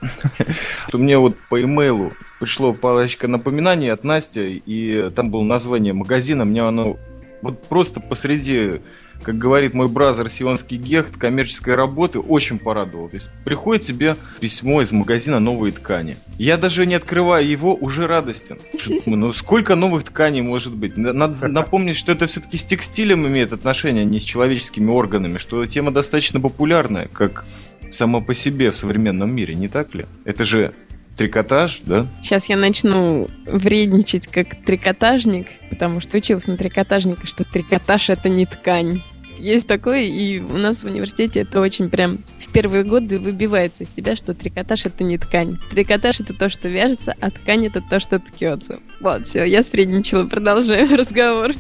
У 0.93 0.99
меня 0.99 1.19
вот 1.19 1.37
по 1.49 1.61
имейлу 1.61 2.13
пришло 2.39 2.73
парочка 2.73 3.27
напоминаний 3.27 3.93
от 3.93 4.05
Насти, 4.05 4.63
и 4.65 5.11
там 5.15 5.31
было 5.31 5.43
название 5.43 5.93
магазина. 5.93 6.45
Мне 6.45 6.63
оно 6.63 6.97
вот 7.43 7.63
просто 7.65 8.01
посреди, 8.01 8.81
как 9.23 9.37
говорит 9.37 9.75
мой 9.75 9.89
бразер 9.89 10.29
Сионский 10.29 10.79
Гехт, 10.79 11.17
коммерческой 11.17 11.75
работы 11.75 12.21
очень 12.21 12.59
порадовал. 12.59 13.09
То 13.09 13.17
есть 13.17 13.29
приходит 13.45 13.85
тебе 13.85 14.17
письмо 14.41 14.83
из 14.83 14.93
магазина 14.93 15.41
«Новые 15.41 15.73
ткани». 15.73 16.17
Я 16.39 16.57
даже 16.57 16.87
не 16.87 16.95
открывая 16.95 17.43
его, 17.43 17.75
уже 17.75 18.07
радостен. 18.07 18.59
Ну 19.05 19.33
сколько 19.33 19.75
новых 19.75 20.05
тканей 20.05 20.43
может 20.43 20.75
быть? 20.75 20.97
Надо 20.97 21.49
напомнить, 21.49 21.97
что 21.97 22.13
это 22.13 22.27
все-таки 22.27 22.57
с 22.57 22.65
текстилем 22.65 23.27
имеет 23.27 23.53
отношение, 23.53 24.03
а 24.03 24.07
не 24.07 24.21
с 24.21 24.25
человеческими 24.25 24.91
органами, 24.91 25.39
что 25.39 25.67
тема 25.67 25.91
достаточно 25.91 26.41
популярная, 26.41 27.09
как 27.13 27.45
само 27.91 28.21
по 28.21 28.35
себе 28.35 28.71
в 28.71 28.77
современном 28.77 29.35
мире, 29.35 29.55
не 29.55 29.69
так 29.69 29.95
ли? 29.95 30.07
Это 30.25 30.45
же 30.45 30.75
трикотаж, 31.17 31.81
да? 31.85 32.09
Сейчас 32.23 32.49
я 32.49 32.57
начну 32.57 33.29
вредничать 33.47 34.27
как 34.27 34.57
трикотажник, 34.65 35.47
потому 35.71 36.01
что 36.01 36.17
учился 36.17 36.51
на 36.51 36.57
трикотажника, 36.57 37.27
что 37.27 37.45
трикотаж 37.45 38.11
это 38.11 38.29
не 38.29 38.47
ткань. 38.47 39.01
Есть 39.39 39.67
такое, 39.67 40.03
и 40.03 40.41
у 40.41 40.57
нас 40.57 40.79
в 40.79 40.85
университете 40.85 41.41
это 41.41 41.61
очень 41.61 41.89
прям 41.89 42.19
в 42.39 42.53
первые 42.53 42.85
годы 42.85 43.19
выбивается 43.19 43.83
из 43.83 43.89
тебя, 43.89 44.15
что 44.15 44.33
трикотаж 44.33 44.87
это 44.87 45.03
не 45.03 45.19
ткань. 45.19 45.59
Трикотаж 45.71 46.21
это 46.21 46.35
то, 46.35 46.49
что 46.49 46.69
вяжется, 46.69 47.15
а 47.21 47.31
ткань 47.31 47.67
это 47.67 47.81
то, 47.81 47.99
что 47.99 48.21
ткется. 48.21 48.79
Вот, 49.01 49.27
все, 49.27 49.45
я 49.45 49.63
средничала, 49.63 50.27
продолжаем 50.27 50.95
разговор. 50.95 51.53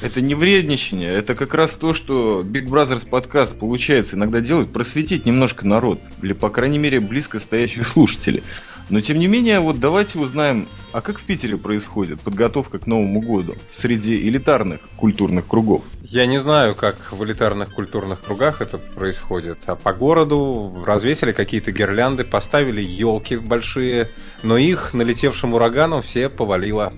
Это 0.00 0.20
не 0.20 0.36
вредничание, 0.36 1.10
это 1.10 1.34
как 1.34 1.54
раз 1.54 1.74
то, 1.74 1.92
что 1.92 2.42
Big 2.42 2.68
Brothers 2.68 3.04
подкаст 3.08 3.58
получается 3.58 4.14
иногда 4.14 4.40
делать, 4.40 4.70
просветить 4.70 5.26
немножко 5.26 5.66
народ, 5.66 6.00
или, 6.22 6.34
по 6.34 6.50
крайней 6.50 6.78
мере, 6.78 7.00
близко 7.00 7.40
стоящих 7.40 7.84
слушателей. 7.86 8.44
Но, 8.90 9.00
тем 9.00 9.18
не 9.18 9.26
менее, 9.26 9.58
вот 9.58 9.80
давайте 9.80 10.20
узнаем, 10.20 10.68
а 10.92 11.00
как 11.00 11.18
в 11.18 11.24
Питере 11.24 11.58
происходит 11.58 12.20
подготовка 12.20 12.78
к 12.78 12.86
Новому 12.86 13.20
году 13.20 13.56
среди 13.72 14.16
элитарных 14.28 14.80
культурных 14.96 15.46
кругов? 15.48 15.82
Я 16.02 16.26
не 16.26 16.38
знаю, 16.38 16.76
как 16.76 17.12
в 17.12 17.22
элитарных 17.24 17.74
культурных 17.74 18.22
кругах 18.22 18.62
это 18.62 18.78
происходит. 18.78 19.58
А 19.66 19.74
по 19.74 19.92
городу 19.92 20.84
развесили 20.86 21.32
какие-то 21.32 21.72
гирлянды, 21.72 22.24
поставили 22.24 22.80
елки 22.80 23.36
большие, 23.36 24.10
но 24.42 24.56
их 24.56 24.94
налетевшим 24.94 25.54
ураганом 25.54 26.00
все 26.00 26.28
повалило. 26.30 26.92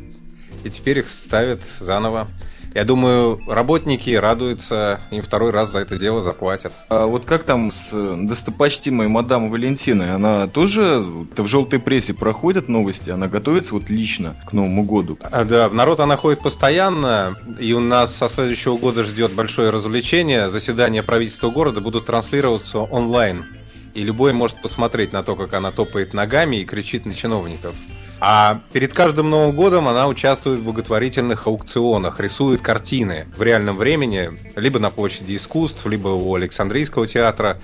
И 0.64 0.70
теперь 0.70 0.98
их 0.98 1.08
ставят 1.08 1.62
заново. 1.80 2.28
Я 2.74 2.84
думаю, 2.84 3.40
работники 3.48 4.10
радуются, 4.10 5.00
им 5.10 5.22
второй 5.22 5.50
раз 5.50 5.72
за 5.72 5.80
это 5.80 5.98
дело 5.98 6.22
заплатят. 6.22 6.72
А 6.88 7.06
вот 7.06 7.24
как 7.24 7.42
там 7.42 7.70
с 7.70 7.90
достопочтимой 7.92 9.08
мадам 9.08 9.50
Валентиной? 9.50 10.14
Она 10.14 10.46
тоже 10.46 11.00
в 11.00 11.46
желтой 11.46 11.80
прессе 11.80 12.14
проходят 12.14 12.68
новости? 12.68 13.10
Она 13.10 13.26
готовится 13.26 13.74
вот 13.74 13.90
лично 13.90 14.36
к 14.46 14.52
Новому 14.52 14.84
году? 14.84 15.18
А, 15.22 15.44
да, 15.44 15.68
в 15.68 15.74
народ 15.74 15.98
она 16.00 16.16
ходит 16.16 16.42
постоянно, 16.42 17.34
и 17.58 17.72
у 17.72 17.80
нас 17.80 18.14
со 18.14 18.28
следующего 18.28 18.76
года 18.76 19.02
ждет 19.02 19.34
большое 19.34 19.70
развлечение. 19.70 20.48
Заседания 20.48 21.02
правительства 21.02 21.50
города 21.50 21.80
будут 21.80 22.06
транслироваться 22.06 22.78
онлайн. 22.78 23.46
И 23.94 24.04
любой 24.04 24.32
может 24.32 24.62
посмотреть 24.62 25.12
на 25.12 25.24
то, 25.24 25.34
как 25.34 25.54
она 25.54 25.72
топает 25.72 26.14
ногами 26.14 26.56
и 26.56 26.64
кричит 26.64 27.04
на 27.06 27.14
чиновников. 27.14 27.74
А 28.22 28.60
перед 28.74 28.92
каждым 28.92 29.30
Новым 29.30 29.56
годом 29.56 29.88
она 29.88 30.06
участвует 30.06 30.60
в 30.60 30.64
благотворительных 30.64 31.46
аукционах, 31.46 32.20
рисует 32.20 32.60
картины 32.60 33.26
в 33.34 33.42
реальном 33.42 33.78
времени, 33.78 34.30
либо 34.56 34.78
на 34.78 34.90
площади 34.90 35.36
искусств, 35.36 35.86
либо 35.86 36.08
у 36.08 36.34
Александрийского 36.34 37.06
театра. 37.06 37.58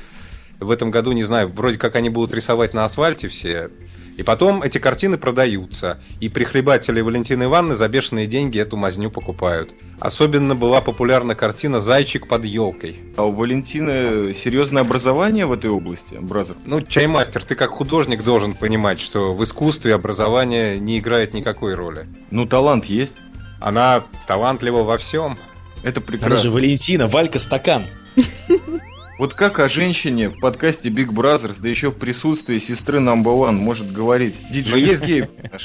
В 0.59 0.71
этом 0.71 0.91
году, 0.91 1.13
не 1.13 1.25
знаю, 1.25 1.49
вроде 1.49 1.77
как 1.77 1.95
они 1.95 2.09
будут 2.09 2.35
рисовать 2.35 2.73
на 2.73 2.87
асфальте 2.87 3.29
все. 3.29 3.69
И 4.17 4.23
потом 4.23 4.63
эти 4.63 4.79
картины 4.79 5.19
продаются, 5.19 6.01
и 6.21 6.29
прихлебатели 6.29 7.01
Валентины 7.03 7.45
Ивановны 7.45 7.77
за 7.77 7.87
бешеные 7.89 8.27
деньги 8.27 8.59
эту 8.59 8.77
мазню 8.77 9.11
покупают. 9.11 9.71
Особенно 10.01 10.55
была 10.55 10.81
популярна 10.81 11.35
картина 11.35 11.81
«Зайчик 11.81 12.27
под 12.27 12.45
елкой». 12.47 13.01
А 13.17 13.25
у 13.25 13.33
Валентины 13.33 14.33
серьезное 14.35 14.83
образование 14.83 15.45
в 15.45 15.53
этой 15.53 15.69
области, 15.69 16.15
Бразов? 16.15 16.57
Ну, 16.65 16.81
чаймастер, 16.81 17.45
ты 17.45 17.55
как 17.55 17.71
художник 17.71 18.25
должен 18.25 18.55
понимать, 18.55 19.01
что 19.01 19.35
в 19.35 19.45
искусстве 19.45 19.95
образование 19.95 20.79
не 20.79 20.99
играет 20.99 21.35
никакой 21.35 21.75
роли. 21.75 22.09
Ну, 22.31 22.47
талант 22.47 22.87
есть. 22.87 23.17
Она 23.61 24.05
талантлива 24.27 24.83
во 24.83 24.97
всем. 24.97 25.39
Это 25.83 26.01
Она 26.01 26.07
прекрасно. 26.07 26.37
же 26.39 26.51
Валентина, 26.51 27.07
Валька 27.07 27.39
Стакан. 27.39 27.85
Вот 29.19 29.33
как 29.33 29.61
о 29.61 29.69
женщине 29.69 30.29
в 30.29 30.39
подкасте 30.41 30.91
Big 30.91 31.07
Brothers, 31.09 31.57
да 31.59 31.69
еще 31.71 31.91
в 31.91 31.95
присутствии 31.95 32.59
сестры 32.59 32.99
Number 32.99 33.25
One 33.49 33.53
может 33.53 33.91
говорить 33.91 34.41
диджей 34.51 34.83
есть-? 34.83 35.07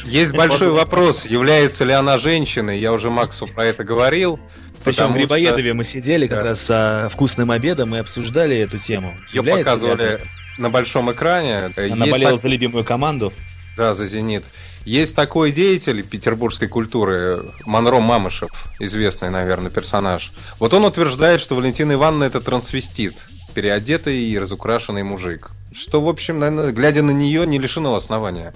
Есть 0.06 0.34
большой 0.34 0.72
вопрос, 0.72 1.26
является 1.26 1.84
ли 1.84 1.92
она 1.92 2.18
женщиной. 2.18 2.80
Я 2.80 2.94
уже 2.94 3.10
Максу 3.10 3.48
про 3.48 3.66
это 3.66 3.84
говорил. 3.84 4.40
Причем 4.86 5.08
в 5.08 5.10
что 5.10 5.18
Грибоедове 5.20 5.74
мы 5.74 5.84
сидели 5.84 6.28
как 6.28 6.40
Да. 6.40 6.44
раз 6.46 6.66
за 6.66 7.10
вкусным 7.12 7.52
обедом 7.52 7.94
и 7.94 8.00
обсуждали 8.00 8.56
эту 8.58 8.80
тему. 8.80 9.16
Ее 9.32 9.40
Является 9.40 9.66
показывали 9.66 10.22
на 10.58 10.70
большом 10.70 11.12
экране. 11.12 11.66
Она 11.76 12.06
Есть 12.06 12.12
болела 12.12 12.32
так- 12.32 12.40
за 12.40 12.48
любимую 12.48 12.86
команду. 12.86 13.34
Да, 13.78 13.94
за 13.94 14.06
«Зенит». 14.06 14.44
Есть 14.86 15.16
такой 15.16 15.52
деятель 15.52 16.04
петербургской 16.04 16.68
культуры, 16.68 17.44
Монро 17.66 18.00
Мамышев, 18.00 18.50
известный, 18.80 19.30
наверное, 19.30 19.70
персонаж. 19.70 20.32
Вот 20.58 20.74
он 20.74 20.84
утверждает, 20.86 21.40
что 21.42 21.56
Валентина 21.56 21.94
Ивановна 21.94 22.24
это 22.26 22.42
трансвестит, 22.42 23.16
переодетый 23.52 24.18
и 24.18 24.40
разукрашенный 24.40 25.04
мужик. 25.04 25.52
Что, 25.74 26.02
в 26.02 26.10
общем, 26.10 26.40
наверное, 26.40 26.72
глядя 26.72 27.02
на 27.02 27.12
нее, 27.12 27.46
не 27.46 27.60
лишено 27.60 27.96
основания. 27.96 28.54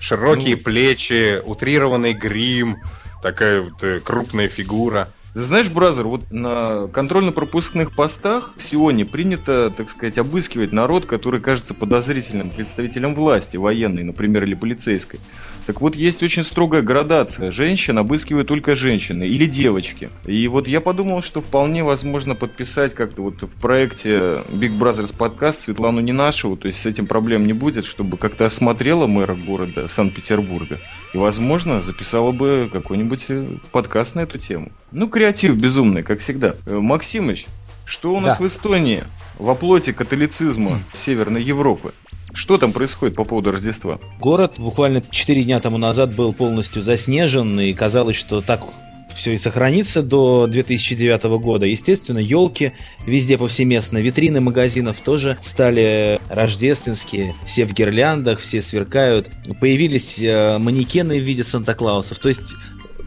Широкие 0.00 0.56
плечи, 0.56 1.40
утрированный 1.44 2.12
грим, 2.12 2.78
такая 3.22 3.62
вот 3.62 3.82
э, 3.82 4.00
крупная 4.00 4.48
фигура. 4.48 5.12
Ты 5.34 5.42
знаешь, 5.42 5.68
Бразер, 5.68 6.04
вот 6.04 6.30
на 6.30 6.88
контрольно-пропускных 6.88 7.94
постах 7.94 8.52
в 8.56 8.62
Сионе 8.62 9.04
принято, 9.04 9.72
так 9.76 9.90
сказать, 9.90 10.16
обыскивать 10.16 10.72
народ, 10.72 11.04
который 11.04 11.40
кажется 11.40 11.74
подозрительным 11.74 12.48
представителем 12.48 13.14
власти, 13.14 13.58
военной, 13.58 14.02
например, 14.02 14.44
или 14.44 14.54
полицейской. 14.54 15.20
Так 15.66 15.80
вот, 15.80 15.96
есть 15.96 16.22
очень 16.22 16.44
строгая 16.44 16.80
градация. 16.82 17.50
Женщин 17.50 17.98
обыскивают 17.98 18.46
только 18.46 18.76
женщины 18.76 19.24
или 19.24 19.46
девочки. 19.46 20.10
И 20.24 20.46
вот 20.46 20.68
я 20.68 20.80
подумал, 20.80 21.22
что 21.22 21.40
вполне 21.42 21.82
возможно 21.82 22.36
подписать 22.36 22.94
как-то 22.94 23.22
вот 23.22 23.42
в 23.42 23.60
проекте 23.60 24.10
Big 24.52 24.78
Brothers 24.78 25.12
подкаст 25.16 25.62
Светлану 25.62 26.00
Ненашеву, 26.00 26.56
то 26.56 26.68
есть 26.68 26.78
с 26.78 26.86
этим 26.86 27.06
проблем 27.06 27.42
не 27.44 27.52
будет, 27.52 27.84
чтобы 27.84 28.16
как-то 28.16 28.46
осмотрела 28.46 29.08
мэра 29.08 29.34
города 29.34 29.88
Санкт-Петербурга. 29.88 30.78
И, 31.12 31.18
возможно, 31.18 31.82
записала 31.82 32.30
бы 32.30 32.70
какой-нибудь 32.72 33.24
э, 33.28 33.46
подкаст 33.72 34.14
на 34.14 34.20
эту 34.20 34.38
тему. 34.38 34.70
Ну, 34.92 35.08
креатив 35.08 35.56
безумный, 35.56 36.04
как 36.04 36.20
всегда. 36.20 36.54
Э, 36.66 36.78
Максимыч, 36.78 37.46
что 37.84 38.14
у 38.14 38.20
нас 38.20 38.38
Да. 38.38 38.44
в 38.44 38.46
Эстонии 38.46 39.02
в 39.36 39.50
оплоте 39.50 39.92
католицизма 39.92 40.80
Северной 40.92 41.42
Европы? 41.42 41.92
Что 42.36 42.58
там 42.58 42.72
происходит 42.72 43.16
по 43.16 43.24
поводу 43.24 43.50
Рождества? 43.50 43.98
Город 44.20 44.56
буквально 44.58 45.02
4 45.10 45.42
дня 45.42 45.58
тому 45.58 45.78
назад 45.78 46.14
был 46.14 46.34
полностью 46.34 46.82
заснежен, 46.82 47.58
и 47.58 47.72
казалось, 47.72 48.16
что 48.16 48.42
так 48.42 48.60
все 49.08 49.32
и 49.32 49.38
сохранится 49.38 50.02
до 50.02 50.46
2009 50.46 51.22
года. 51.40 51.64
Естественно, 51.64 52.18
елки 52.18 52.72
везде 53.06 53.38
повсеместно, 53.38 53.98
витрины 53.98 54.42
магазинов 54.42 55.00
тоже 55.00 55.38
стали 55.40 56.20
рождественские, 56.28 57.34
все 57.46 57.64
в 57.64 57.72
гирляндах, 57.72 58.38
все 58.38 58.60
сверкают. 58.60 59.30
Появились 59.58 60.22
э, 60.22 60.58
манекены 60.58 61.18
в 61.18 61.22
виде 61.22 61.42
Санта-Клаусов. 61.42 62.18
То 62.18 62.28
есть 62.28 62.54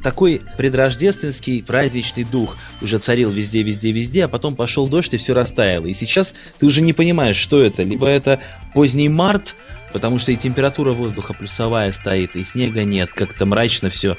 такой 0.03 0.41
предрождественский 0.57 1.63
праздничный 1.63 2.23
дух 2.23 2.57
уже 2.81 2.99
царил 2.99 3.31
везде, 3.31 3.63
везде, 3.63 3.91
везде, 3.91 4.25
а 4.25 4.27
потом 4.27 4.55
пошел 4.55 4.87
дождь 4.87 5.13
и 5.13 5.17
все 5.17 5.33
растаяло. 5.33 5.85
И 5.85 5.93
сейчас 5.93 6.35
ты 6.57 6.65
уже 6.65 6.81
не 6.81 6.93
понимаешь, 6.93 7.37
что 7.37 7.61
это. 7.61 7.83
Либо 7.83 8.07
это 8.07 8.39
поздний 8.73 9.09
март, 9.09 9.55
потому 9.91 10.19
что 10.19 10.31
и 10.31 10.35
температура 10.35 10.93
воздуха 10.93 11.33
плюсовая 11.33 11.91
стоит, 11.91 12.35
и 12.35 12.43
снега 12.43 12.83
нет, 12.83 13.09
как-то 13.13 13.45
мрачно 13.45 13.89
все. 13.89 14.15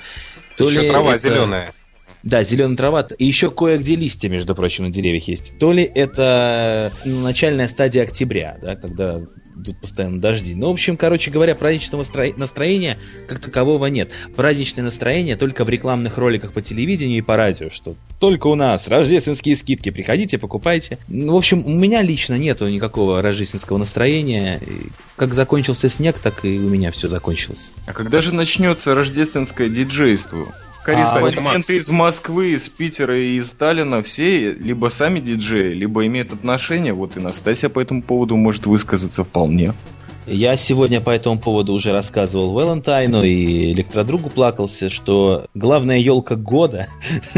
Еще 0.58 0.88
трава 0.88 1.16
зеленая. 1.16 1.72
Да, 2.22 2.42
зеленая 2.42 2.76
трава. 2.76 3.06
И 3.18 3.24
еще 3.24 3.50
кое-где 3.50 3.96
листья, 3.96 4.28
между 4.28 4.54
прочим, 4.54 4.84
на 4.84 4.90
деревьях 4.90 5.26
есть. 5.28 5.58
То 5.58 5.72
ли 5.72 5.82
это 5.82 6.92
начальная 7.04 7.66
стадия 7.66 8.02
октября, 8.02 8.58
да, 8.60 8.76
когда 8.76 9.22
идут 9.60 9.78
постоянно 9.78 10.20
дожди. 10.20 10.54
Ну, 10.54 10.68
в 10.68 10.72
общем, 10.72 10.96
короче 10.96 11.30
говоря, 11.30 11.54
праздничного 11.54 12.02
стро- 12.02 12.34
настроения 12.36 12.98
как 13.28 13.38
такового 13.38 13.86
нет. 13.86 14.12
Праздничное 14.34 14.84
настроение 14.84 15.36
только 15.36 15.64
в 15.64 15.68
рекламных 15.68 16.18
роликах 16.18 16.52
по 16.52 16.60
телевидению 16.60 17.18
и 17.18 17.22
по 17.22 17.36
радио, 17.36 17.70
что 17.70 17.94
только 18.18 18.46
у 18.48 18.54
нас 18.54 18.88
рождественские 18.88 19.56
скидки, 19.56 19.90
приходите, 19.90 20.38
покупайте. 20.38 20.98
Ну, 21.08 21.34
в 21.34 21.36
общем, 21.36 21.64
у 21.64 21.70
меня 21.70 22.02
лично 22.02 22.36
нету 22.36 22.68
никакого 22.68 23.22
рождественского 23.22 23.78
настроения. 23.78 24.60
Как 25.16 25.34
закончился 25.34 25.88
снег, 25.88 26.18
так 26.18 26.44
и 26.44 26.58
у 26.58 26.68
меня 26.68 26.90
все 26.90 27.08
закончилось. 27.08 27.72
А 27.86 27.92
когда 27.92 28.20
же 28.20 28.34
начнется 28.34 28.94
рождественское 28.94 29.68
диджейство? 29.68 30.54
А, 30.82 30.84
Корреспонденты 30.84 31.42
Макс. 31.42 31.70
из 31.70 31.90
Москвы, 31.90 32.52
из 32.52 32.68
Питера 32.68 33.18
и 33.18 33.36
из 33.36 33.48
Сталина 33.48 34.00
все 34.02 34.52
либо 34.52 34.88
сами 34.88 35.20
диджеи, 35.20 35.74
либо 35.74 36.06
имеют 36.06 36.32
отношение. 36.32 36.92
Вот 36.94 37.16
и 37.16 37.20
Настасья 37.20 37.68
по 37.68 37.80
этому 37.80 38.02
поводу 38.02 38.36
может 38.36 38.66
высказаться 38.66 39.24
вполне. 39.24 39.74
Я 40.32 40.56
сегодня 40.56 41.00
по 41.00 41.10
этому 41.10 41.40
поводу 41.40 41.72
уже 41.72 41.90
рассказывал 41.90 42.52
Валентайну 42.52 43.24
и 43.24 43.72
электродругу 43.72 44.30
плакался, 44.30 44.88
что 44.88 45.46
главная 45.54 45.98
елка 45.98 46.36
года, 46.36 46.86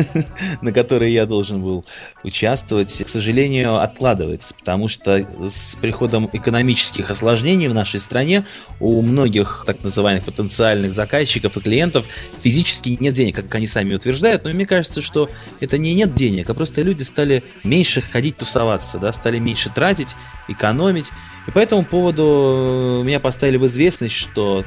на 0.60 0.72
которой 0.72 1.10
я 1.10 1.24
должен 1.24 1.62
был 1.62 1.86
участвовать, 2.22 3.02
к 3.02 3.08
сожалению, 3.08 3.80
откладывается, 3.80 4.52
потому 4.52 4.88
что 4.88 5.26
с 5.48 5.74
приходом 5.76 6.28
экономических 6.34 7.10
осложнений 7.10 7.68
в 7.68 7.74
нашей 7.74 7.98
стране 7.98 8.44
у 8.78 9.00
многих 9.00 9.64
так 9.66 9.82
называемых 9.82 10.24
потенциальных 10.24 10.92
заказчиков 10.92 11.56
и 11.56 11.60
клиентов 11.60 12.04
физически 12.40 12.98
нет 13.00 13.14
денег, 13.14 13.36
как 13.36 13.54
они 13.54 13.66
сами 13.66 13.94
утверждают, 13.94 14.44
но 14.44 14.50
мне 14.50 14.66
кажется, 14.66 15.00
что 15.00 15.30
это 15.60 15.78
не 15.78 15.94
нет 15.94 16.14
денег, 16.14 16.50
а 16.50 16.54
просто 16.54 16.82
люди 16.82 17.04
стали 17.04 17.42
меньше 17.64 18.02
ходить 18.02 18.36
тусоваться, 18.36 18.98
да, 18.98 19.14
стали 19.14 19.38
меньше 19.38 19.70
тратить, 19.70 20.14
экономить, 20.46 21.10
и 21.46 21.50
по 21.50 21.58
этому 21.58 21.84
поводу 21.84 23.02
меня 23.04 23.20
поставили 23.20 23.56
в 23.56 23.66
известность, 23.66 24.14
что 24.14 24.64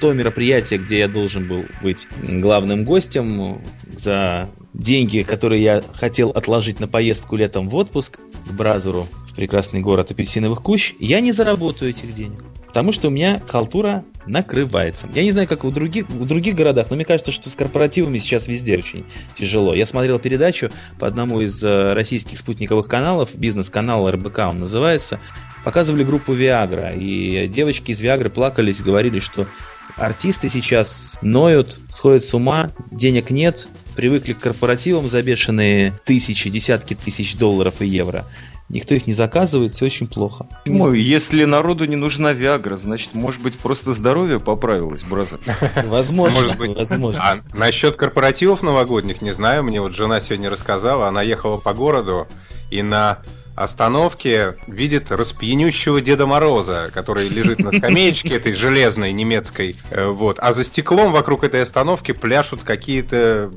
то 0.00 0.12
мероприятие, 0.12 0.80
где 0.80 0.98
я 0.98 1.08
должен 1.08 1.46
был 1.46 1.64
быть 1.80 2.08
главным 2.22 2.84
гостем 2.84 3.60
за 3.92 4.48
деньги, 4.74 5.22
которые 5.22 5.62
я 5.62 5.82
хотел 5.94 6.30
отложить 6.30 6.80
на 6.80 6.88
поездку 6.88 7.36
летом 7.36 7.68
в 7.68 7.76
отпуск 7.76 8.18
к 8.18 8.52
Бразуру, 8.52 9.06
в 9.25 9.25
прекрасный 9.36 9.80
город 9.80 10.10
апельсиновых 10.10 10.62
кущ, 10.62 10.94
я 10.98 11.20
не 11.20 11.32
заработаю 11.32 11.90
этих 11.90 12.14
денег. 12.14 12.42
Потому 12.66 12.92
что 12.92 13.08
у 13.08 13.10
меня 13.10 13.40
халтура 13.46 14.04
накрывается. 14.26 15.08
Я 15.14 15.22
не 15.22 15.30
знаю, 15.30 15.46
как 15.46 15.64
в 15.64 15.72
других, 15.72 16.08
в 16.08 16.24
других 16.26 16.54
городах, 16.54 16.90
но 16.90 16.96
мне 16.96 17.04
кажется, 17.04 17.32
что 17.32 17.48
с 17.48 17.54
корпоративами 17.54 18.18
сейчас 18.18 18.48
везде 18.48 18.76
очень 18.76 19.04
тяжело. 19.34 19.74
Я 19.74 19.86
смотрел 19.86 20.18
передачу 20.18 20.70
по 20.98 21.06
одному 21.06 21.40
из 21.40 21.62
э, 21.62 21.92
российских 21.94 22.38
спутниковых 22.38 22.88
каналов, 22.88 23.34
бизнес-канал 23.34 24.10
РБК 24.10 24.38
он 24.50 24.58
называется, 24.58 25.20
показывали 25.64 26.02
группу 26.02 26.34
Viagra, 26.34 26.98
и 26.98 27.46
девочки 27.46 27.92
из 27.92 28.02
Viagra 28.02 28.28
плакались, 28.28 28.82
говорили, 28.82 29.20
что 29.20 29.46
артисты 29.96 30.48
сейчас 30.48 31.18
ноют, 31.22 31.80
сходят 31.90 32.24
с 32.24 32.34
ума, 32.34 32.70
денег 32.90 33.30
нет, 33.30 33.68
привыкли 33.94 34.34
к 34.34 34.40
корпоративам 34.40 35.08
за 35.08 35.22
бешеные 35.22 35.98
тысячи, 36.04 36.50
десятки 36.50 36.94
тысяч 36.94 37.36
долларов 37.36 37.80
и 37.80 37.86
евро. 37.86 38.26
Никто 38.68 38.94
их 38.96 39.06
не 39.06 39.12
заказывает, 39.12 39.72
все 39.72 39.86
очень 39.86 40.08
плохо. 40.08 40.46
Почему? 40.64 40.92
Если 40.92 41.44
народу 41.44 41.84
не 41.84 41.94
нужна 41.94 42.32
Виагра, 42.32 42.76
значит, 42.76 43.14
может 43.14 43.40
быть, 43.40 43.56
просто 43.56 43.92
здоровье 43.94 44.40
поправилось, 44.40 45.04
бразер. 45.04 45.38
Возможно, 45.84 46.40
Может 46.40 46.58
быть. 46.58 46.74
возможно. 46.74 47.20
А 47.22 47.40
насчет 47.56 47.94
корпоративов 47.94 48.62
новогодних, 48.62 49.22
не 49.22 49.30
знаю, 49.32 49.62
мне 49.62 49.80
вот 49.80 49.94
жена 49.94 50.18
сегодня 50.18 50.50
рассказала, 50.50 51.06
она 51.06 51.22
ехала 51.22 51.58
по 51.58 51.72
городу 51.74 52.26
и 52.70 52.82
на 52.82 53.18
остановке 53.54 54.56
видит 54.66 55.10
распьянющего 55.10 56.00
Деда 56.00 56.26
Мороза, 56.26 56.90
который 56.92 57.28
лежит 57.28 57.60
на 57.60 57.72
скамеечке 57.72 58.30
этой 58.30 58.52
железной 58.54 59.12
немецкой, 59.12 59.76
э, 59.90 60.08
вот, 60.08 60.38
а 60.40 60.52
за 60.52 60.62
стеклом 60.62 61.12
вокруг 61.12 61.42
этой 61.42 61.62
остановки 61.62 62.12
пляшут 62.12 62.62
какие-то 62.64 63.50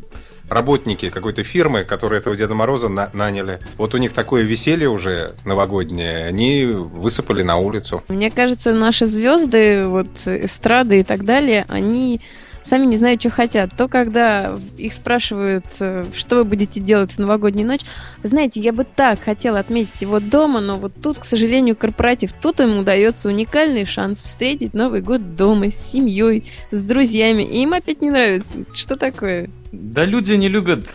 работники 0.50 1.10
какой-то 1.10 1.44
фирмы, 1.44 1.84
которые 1.84 2.20
этого 2.20 2.36
Деда 2.36 2.56
Мороза 2.56 2.90
на- 2.90 3.10
наняли. 3.14 3.60
Вот 3.78 3.94
у 3.94 3.98
них 3.98 4.14
такое 4.14 4.44
веселье 4.44 4.90
уже 4.90 5.34
новогоднее, 5.46 6.26
они 6.26 6.66
высыпали 6.66 7.44
на 7.44 7.58
улицу. 7.58 8.04
Мне 8.10 8.32
кажется, 8.32 8.74
наши 8.74 9.06
звезды, 9.06 9.86
вот 9.86 10.10
эстрады 10.26 11.00
и 11.00 11.04
так 11.04 11.24
далее, 11.26 11.66
они 11.70 12.22
сами 12.64 12.86
не 12.86 12.98
знают, 12.98 13.22
что 13.22 13.30
хотят. 13.30 13.72
То, 13.78 13.88
когда 13.88 14.56
их 14.78 14.94
спрашивают, 14.94 15.66
э, 15.80 16.04
что 16.16 16.38
вы 16.38 16.44
будете 16.44 16.80
делать 16.80 17.14
в 17.14 17.20
новогоднюю 17.20 17.68
ночь, 17.68 17.82
знаете, 18.24 18.60
я 18.60 18.74
бы 18.74 18.86
так 18.86 19.20
хотела 19.20 19.60
отметить 19.60 20.02
его 20.02 20.20
дома, 20.20 20.60
но 20.62 20.76
вот 20.76 20.94
тут, 21.02 21.20
к 21.20 21.26
сожалению, 21.26 21.76
корпоратив, 21.76 22.34
тут 22.34 22.60
им 22.60 22.80
удается 22.80 23.30
уникальный 23.30 23.86
шанс 23.86 24.22
встретить 24.22 24.74
Новый 24.74 25.02
год 25.02 25.36
дома, 25.36 25.72
с 25.72 25.92
семьей, 25.92 26.46
с 26.72 26.84
друзьями, 26.84 27.44
и 27.44 27.64
им 27.64 27.74
опять 27.74 28.02
не 28.02 28.10
нравится. 28.10 28.66
Что 28.74 28.96
такое? 28.96 29.50
Да 29.72 30.04
люди 30.04 30.34
не 30.34 30.48
любят 30.48 30.88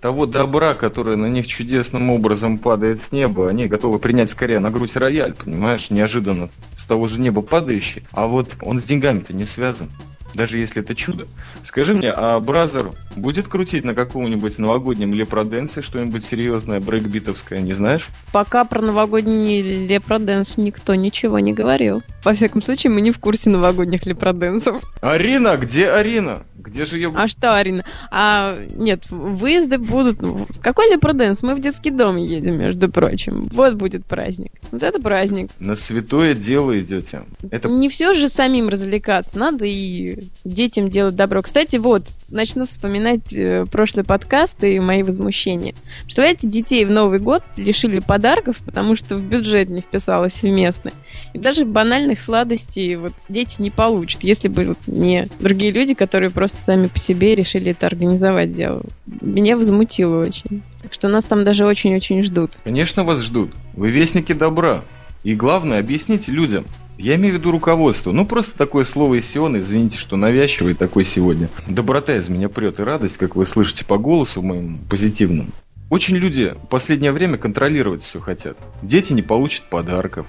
того 0.00 0.26
добра, 0.26 0.74
которое 0.74 1.16
на 1.16 1.26
них 1.26 1.46
чудесным 1.46 2.10
образом 2.10 2.58
падает 2.58 3.00
с 3.00 3.10
неба. 3.10 3.48
Они 3.48 3.66
готовы 3.66 3.98
принять 3.98 4.28
скорее 4.30 4.58
на 4.58 4.70
грудь 4.70 4.96
рояль, 4.96 5.34
понимаешь, 5.34 5.88
неожиданно 5.90 6.50
с 6.76 6.84
того 6.84 7.08
же 7.08 7.20
неба 7.20 7.40
падающий. 7.40 8.02
А 8.12 8.26
вот 8.26 8.50
он 8.60 8.78
с 8.78 8.84
деньгами-то 8.84 9.32
не 9.32 9.46
связан. 9.46 9.88
Даже 10.38 10.58
если 10.58 10.82
это 10.82 10.94
чудо. 10.94 11.26
Скажи 11.64 11.94
мне, 11.94 12.12
а 12.12 12.38
Brother 12.38 12.92
будет 13.16 13.48
крутить 13.48 13.82
на 13.82 13.92
каком-нибудь 13.92 14.56
новогоднем 14.58 15.12
лепроденсе 15.12 15.82
что-нибудь 15.82 16.24
серьезное, 16.24 16.78
брейкбитовское, 16.78 17.60
не 17.60 17.72
знаешь? 17.72 18.08
Пока 18.32 18.64
про 18.64 18.80
новогодний 18.80 19.60
лепроденс 19.60 20.56
никто 20.56 20.94
ничего 20.94 21.40
не 21.40 21.52
говорил. 21.52 22.04
Во 22.22 22.34
всяком 22.34 22.62
случае, 22.62 22.92
мы 22.92 23.00
не 23.00 23.10
в 23.10 23.18
курсе 23.18 23.50
новогодних 23.50 24.06
лепроденсов. 24.06 24.80
Арина, 25.00 25.56
где 25.56 25.88
Арина? 25.88 26.44
Где 26.56 26.84
же 26.84 26.96
ее... 26.96 27.12
А 27.16 27.26
что, 27.26 27.56
Арина? 27.56 27.84
А, 28.12 28.58
нет, 28.76 29.10
выезды 29.10 29.78
будут... 29.78 30.18
Какой 30.62 30.92
лепроденс? 30.92 31.42
Мы 31.42 31.56
в 31.56 31.60
детский 31.60 31.90
дом 31.90 32.16
едем, 32.16 32.58
между 32.58 32.88
прочим. 32.88 33.48
Вот 33.52 33.74
будет 33.74 34.04
праздник. 34.06 34.52
Вот 34.70 34.82
это 34.84 35.00
праздник. 35.00 35.50
На 35.58 35.74
святое 35.74 36.34
дело 36.34 36.78
идете. 36.78 37.22
Это 37.50 37.68
Не 37.68 37.88
все 37.88 38.12
же 38.12 38.28
самим 38.28 38.68
развлекаться, 38.68 39.38
надо 39.38 39.64
и 39.64 40.27
детям 40.44 40.88
делать 40.88 41.16
добро. 41.16 41.42
Кстати, 41.42 41.76
вот, 41.76 42.04
начну 42.30 42.66
вспоминать 42.66 43.32
э, 43.32 43.64
прошлый 43.70 44.04
подкаст 44.04 44.62
и 44.64 44.78
мои 44.80 45.02
возмущения. 45.02 45.74
Представляете, 46.04 46.48
детей 46.48 46.84
в 46.84 46.90
Новый 46.90 47.18
год 47.18 47.42
лишили 47.56 48.00
подарков, 48.00 48.56
потому 48.64 48.96
что 48.96 49.16
в 49.16 49.22
бюджет 49.22 49.68
не 49.68 49.80
вписалось 49.80 50.42
вместно. 50.42 50.92
И 51.32 51.38
даже 51.38 51.64
банальных 51.64 52.20
сладостей 52.20 52.96
вот 52.96 53.12
дети 53.28 53.60
не 53.60 53.70
получат, 53.70 54.24
если 54.24 54.48
бы 54.48 54.64
вот 54.64 54.78
не 54.86 55.28
другие 55.40 55.70
люди, 55.70 55.94
которые 55.94 56.30
просто 56.30 56.60
сами 56.60 56.88
по 56.88 56.98
себе 56.98 57.34
решили 57.34 57.70
это 57.72 57.86
организовать 57.86 58.52
дело. 58.52 58.82
Меня 59.06 59.56
возмутило 59.56 60.22
очень. 60.22 60.62
Так 60.82 60.92
что 60.92 61.08
нас 61.08 61.24
там 61.24 61.44
даже 61.44 61.66
очень-очень 61.66 62.22
ждут. 62.22 62.58
Конечно, 62.64 63.04
вас 63.04 63.20
ждут. 63.22 63.52
Вы 63.74 63.90
вестники 63.90 64.32
добра. 64.32 64.84
И 65.24 65.34
главное, 65.34 65.80
объясните 65.80 66.32
людям. 66.32 66.64
Я 66.98 67.14
имею 67.14 67.36
в 67.36 67.38
виду 67.38 67.52
руководство. 67.52 68.10
Ну, 68.10 68.26
просто 68.26 68.58
такое 68.58 68.82
слово 68.82 69.20
из 69.20 69.26
Сиона, 69.30 69.58
извините, 69.58 69.96
что 69.96 70.16
навязчивый 70.16 70.74
такой 70.74 71.04
сегодня. 71.04 71.48
Доброта 71.68 72.16
из 72.16 72.28
меня 72.28 72.48
прет 72.48 72.80
и 72.80 72.82
радость, 72.82 73.18
как 73.18 73.36
вы 73.36 73.46
слышите 73.46 73.84
по 73.84 73.98
голосу 73.98 74.42
моему 74.42 74.78
позитивному. 74.90 75.50
Очень 75.90 76.16
люди 76.16 76.54
в 76.60 76.66
последнее 76.66 77.12
время 77.12 77.38
контролировать 77.38 78.02
все 78.02 78.18
хотят. 78.18 78.58
Дети 78.82 79.12
не 79.12 79.22
получат 79.22 79.70
подарков. 79.70 80.26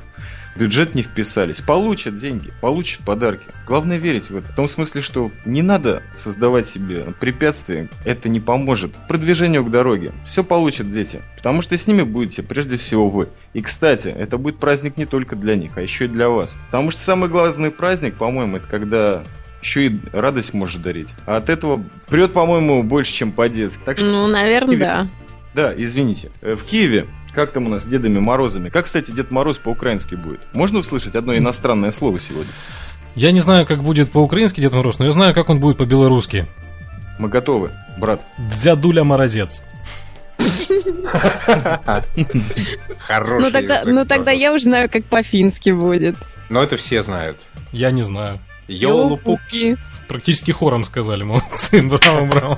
Бюджет 0.60 0.94
не 0.94 1.04
вписались. 1.04 1.62
Получат 1.62 2.18
деньги, 2.18 2.52
получат 2.60 3.00
подарки. 3.06 3.46
Главное 3.66 3.98
верить 3.98 4.30
в 4.30 4.36
это. 4.36 4.52
В 4.52 4.56
том 4.56 4.68
смысле, 4.68 5.02
что 5.02 5.32
не 5.46 5.62
надо 5.62 6.04
создавать 6.14 6.68
себе 6.68 7.06
препятствия. 7.18 7.88
Это 8.04 8.28
не 8.28 8.42
поможет 8.42 8.92
продвижению 9.08 9.64
к 9.64 9.72
дороге. 9.72 10.12
Все 10.26 10.44
получат 10.44 10.90
дети. 10.90 11.22
Потому 11.38 11.62
что 11.62 11.78
с 11.78 11.88
ними 11.88 12.02
будете 12.02 12.44
прежде 12.44 12.76
всего 12.76 13.10
вы. 13.10 13.30
И, 13.54 13.62
кстати, 13.62 14.10
это 14.10 14.38
будет 14.38 14.58
праздник 14.58 14.98
не 14.98 15.06
только 15.06 15.38
для 15.38 15.56
них, 15.56 15.78
а 15.78 15.82
еще 15.82 16.06
и 16.06 16.08
для 16.10 16.28
вас. 16.28 16.60
Потому 16.66 16.92
что 16.92 17.02
самый 17.02 17.30
главный 17.30 17.72
праздник, 17.72 18.16
по-моему, 18.16 18.58
это 18.58 18.68
когда 18.68 19.24
еще 19.62 19.88
и 19.88 19.98
радость 20.12 20.54
может 20.54 20.82
дарить. 20.82 21.16
А 21.26 21.38
от 21.38 21.50
этого 21.50 21.82
прет, 22.10 22.34
по-моему, 22.34 22.84
больше, 22.84 23.14
чем 23.14 23.32
по-детски. 23.32 23.82
Так 23.86 23.98
что 23.98 24.08
Ну, 24.08 24.28
наверное, 24.28 24.78
да. 24.78 25.08
да, 25.54 25.74
извините. 25.78 26.32
Э, 26.42 26.56
В 26.56 26.64
Киеве, 26.66 27.08
как 27.34 27.52
там 27.52 27.68
у 27.68 27.70
нас 27.70 27.84
с 27.84 27.86
Дедами 27.86 28.20
Морозами? 28.20 28.70
Как, 28.70 28.86
кстати, 28.86 29.12
Дед 29.12 29.32
Мороз 29.32 29.58
по-украински 29.58 30.16
будет? 30.16 30.40
Можно 30.54 30.80
услышать 30.80 31.16
одно 31.16 31.38
иностранное 31.38 31.92
слово 31.92 32.20
сегодня? 32.20 32.52
Я 33.16 33.32
не 33.32 33.42
знаю, 33.42 33.66
как 33.66 33.84
будет 33.84 34.12
по-украински 34.12 34.62
Дед 34.62 34.74
Мороз, 34.74 35.00
но 35.00 35.06
я 35.06 35.12
знаю, 35.12 35.34
как 35.34 35.50
он 35.50 35.60
будет 35.60 35.78
по-белорусски. 35.78 36.46
Мы 37.18 37.28
готовы, 37.28 37.72
брат. 37.98 38.22
Дзядуля 38.38 39.04
Морозец. 39.04 39.64
Хороший 43.00 43.44
Ну 43.44 43.52
тогда, 43.52 43.82
ну 43.86 44.06
тогда 44.06 44.32
я 44.32 44.54
уже 44.54 44.66
знаю, 44.66 44.90
как 44.90 45.04
по-фински 45.06 45.72
будет. 45.72 46.16
Но 46.50 46.64
это 46.64 46.78
все 46.78 47.02
знают. 47.02 47.46
Я 47.72 47.92
не 47.92 48.04
знаю. 48.04 48.40
Ёлупуки. 48.68 49.78
Практически 50.10 50.52
хором 50.52 50.84
сказали, 50.84 51.24
молодцы, 51.24 51.82
браво, 51.88 52.26
браво. 52.26 52.58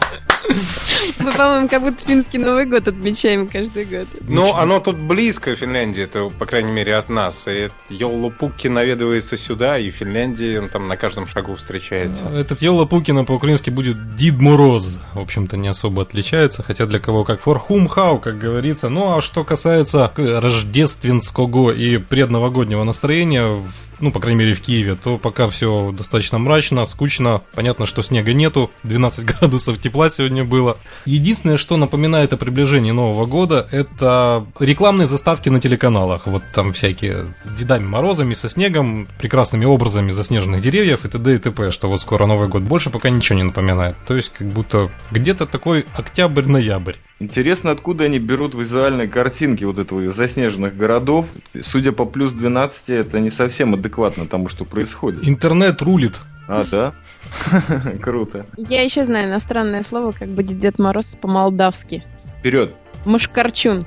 Мы, 1.20 1.32
по-моему, 1.32 1.70
как 1.70 1.82
будто 1.84 2.04
финский 2.04 2.40
Новый 2.40 2.66
год 2.66 2.88
отмечаем 2.88 3.48
каждый 3.48 3.86
год. 3.86 4.08
Ну, 4.28 4.54
оно 4.56 4.80
тут 4.80 4.98
близко, 4.98 5.56
Финляндия, 5.56 6.04
это, 6.04 6.30
по 6.30 6.46
крайней 6.46 6.72
мере, 6.72 6.96
от 6.96 7.10
нас. 7.10 7.46
И 7.48 7.70
Йолупуки 7.90 8.68
наведывается 8.68 9.38
сюда, 9.38 9.78
и 9.78 9.90
в 9.92 9.96
Финляндии 9.96 10.58
он 10.58 10.70
там 10.70 10.88
на 10.88 10.98
каждом 10.98 11.28
шагу 11.28 11.56
встречается. 11.56 12.28
Этот 12.30 12.62
Йола 12.62 12.86
Пукина 12.86 13.24
по-украински 13.24 13.70
будет 13.70 14.16
Дид 14.16 14.40
Мороз. 14.42 14.98
В 15.14 15.20
общем-то, 15.20 15.58
не 15.58 15.68
особо 15.68 16.02
отличается, 16.02 16.64
хотя 16.64 16.86
для 16.86 17.00
кого 17.00 17.24
как 17.24 17.42
for 17.42 17.60
whom 17.70 17.88
how, 17.88 18.20
как 18.20 18.40
говорится. 18.40 18.90
Ну, 18.90 19.16
а 19.18 19.22
что 19.22 19.44
касается 19.44 20.12
рождественского 20.16 21.72
и 21.72 21.98
предновогоднего 21.98 22.84
настроения, 22.84 23.46
в- 23.46 23.72
ну, 24.02 24.12
по 24.12 24.20
крайней 24.20 24.40
мере, 24.40 24.54
в 24.54 24.62
Киеве, 24.62 24.96
то 24.96 25.18
пока 25.18 25.48
все 25.48 25.94
достаточно 25.96 26.38
мрачно, 26.38 26.86
скучно. 26.86 27.42
Понятно, 27.56 27.86
что 27.86 28.04
снега 28.04 28.34
нету, 28.34 28.72
12 28.84 29.26
градусов 29.26 29.80
тепла 29.80 30.10
сегодня 30.10 30.44
было. 30.44 30.78
Единственное, 31.06 31.58
что 31.58 31.78
напоминает 31.78 32.34
о 32.34 32.38
приближении 32.38 32.92
Нового 32.92 33.26
года, 33.26 33.68
это 33.72 34.46
рекламные 34.60 35.08
заставки 35.08 35.50
на 35.50 35.60
телеканалах. 35.60 36.28
Вот 36.28 36.44
там 36.54 36.74
всякие 36.74 37.34
с 37.44 37.54
Дедами 37.58 37.86
Морозами, 37.86 38.34
со 38.34 38.50
снегом, 38.50 39.08
прекрасными 39.20 39.66
образами 39.66 40.12
заснеженных 40.12 40.62
деревьев 40.62 41.06
и 41.06 41.10
т.д. 41.10 41.36
и 41.36 41.38
т.п., 41.38 41.72
что 41.72 41.88
вот 41.88 42.02
скоро 42.02 42.26
Новый 42.26 42.48
год. 42.48 42.64
Больше 42.64 42.90
пока 42.90 43.10
ничего 43.10 43.38
не 43.38 43.44
напоминает. 43.44 43.96
То 44.06 44.16
есть, 44.16 44.32
как 44.32 44.48
будто 44.48 44.90
где-то 45.12 45.46
такой 45.46 45.86
октябрь-ноябрь. 45.96 46.96
Интересно, 47.22 47.70
откуда 47.70 48.06
они 48.06 48.18
берут 48.18 48.56
визуальные 48.56 49.08
картинки 49.08 49.64
вот 49.64 49.78
этого 49.78 50.12
заснеженных 50.12 50.76
городов. 50.76 51.28
Судя 51.62 51.92
по 51.92 52.06
плюс 52.06 52.32
12, 52.34 52.90
это 52.90 53.20
не 53.20 53.30
совсем 53.30 53.76
адекватно 53.76 54.26
тому, 54.26 54.50
что 54.50 54.66
происходит. 54.66 55.28
Интернет 55.28 55.84
рулит. 55.84 56.20
А, 56.48 56.66
да? 56.66 56.94
Круто. 58.02 58.48
Я 58.58 58.82
еще 58.82 59.04
знаю 59.04 59.30
иностранное 59.30 59.84
слово, 59.84 60.14
как 60.18 60.30
будет 60.30 60.58
Дед 60.58 60.80
Мороз 60.80 61.16
по-молдавски. 61.22 62.04
Вперед. 62.40 62.74
Мушкарчун. 63.06 63.86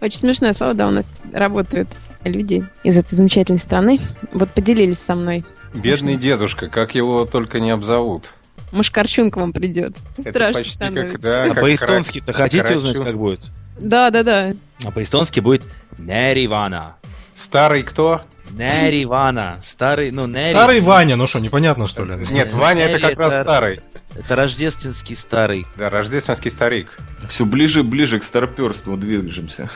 Очень 0.00 0.18
смешное 0.18 0.52
слово, 0.52 0.74
да, 0.74 0.86
у 0.86 0.92
нас 0.92 1.08
работают 1.32 1.88
люди 2.22 2.64
из 2.84 2.96
этой 2.96 3.16
замечательной 3.16 3.58
страны. 3.58 3.98
Вот 4.32 4.48
поделились 4.50 5.00
со 5.00 5.16
мной. 5.16 5.44
Бедный 5.74 6.14
дедушка, 6.14 6.68
как 6.68 6.94
его 6.94 7.24
только 7.24 7.58
не 7.58 7.72
обзовут. 7.72 8.32
Мушкарчун 8.74 9.30
к 9.30 9.36
вам 9.36 9.52
придет. 9.52 9.94
Это 10.18 10.30
Страшно 10.30 10.60
почти 10.60 10.74
становится. 10.74 11.12
как, 11.12 11.20
да, 11.20 11.44
А 11.44 11.54
по-эстонски-то 11.54 12.32
хотите 12.32 12.62
крачу. 12.62 12.78
узнать, 12.78 12.96
как 12.98 13.16
будет? 13.16 13.40
Да, 13.78 14.10
да, 14.10 14.22
да. 14.22 14.52
А 14.84 14.90
по-эстонски 14.90 15.40
будет 15.40 15.62
Неривана. 15.98 16.96
Старый 17.32 17.82
кто? 17.82 18.22
Неривана. 18.50 19.58
Старый, 19.62 20.10
ну, 20.10 20.26
Нери. 20.26 20.52
Старый 20.52 20.80
Ваня, 20.80 21.16
ну 21.16 21.26
что, 21.26 21.40
непонятно 21.40 21.88
что 21.88 22.04
ли? 22.04 22.16
Нет, 22.30 22.52
Ваня 22.52 22.84
это 22.84 23.00
как 23.08 23.18
раз 23.18 23.40
старый. 23.40 23.80
Это 24.16 24.36
рождественский 24.36 25.16
старый. 25.16 25.66
Да, 25.76 25.90
рождественский 25.90 26.50
старик. 26.50 26.96
Все 27.28 27.44
ближе 27.44 27.80
и 27.80 27.82
ближе 27.82 28.20
к 28.20 28.24
старперству 28.24 28.96
движемся. 28.96 29.68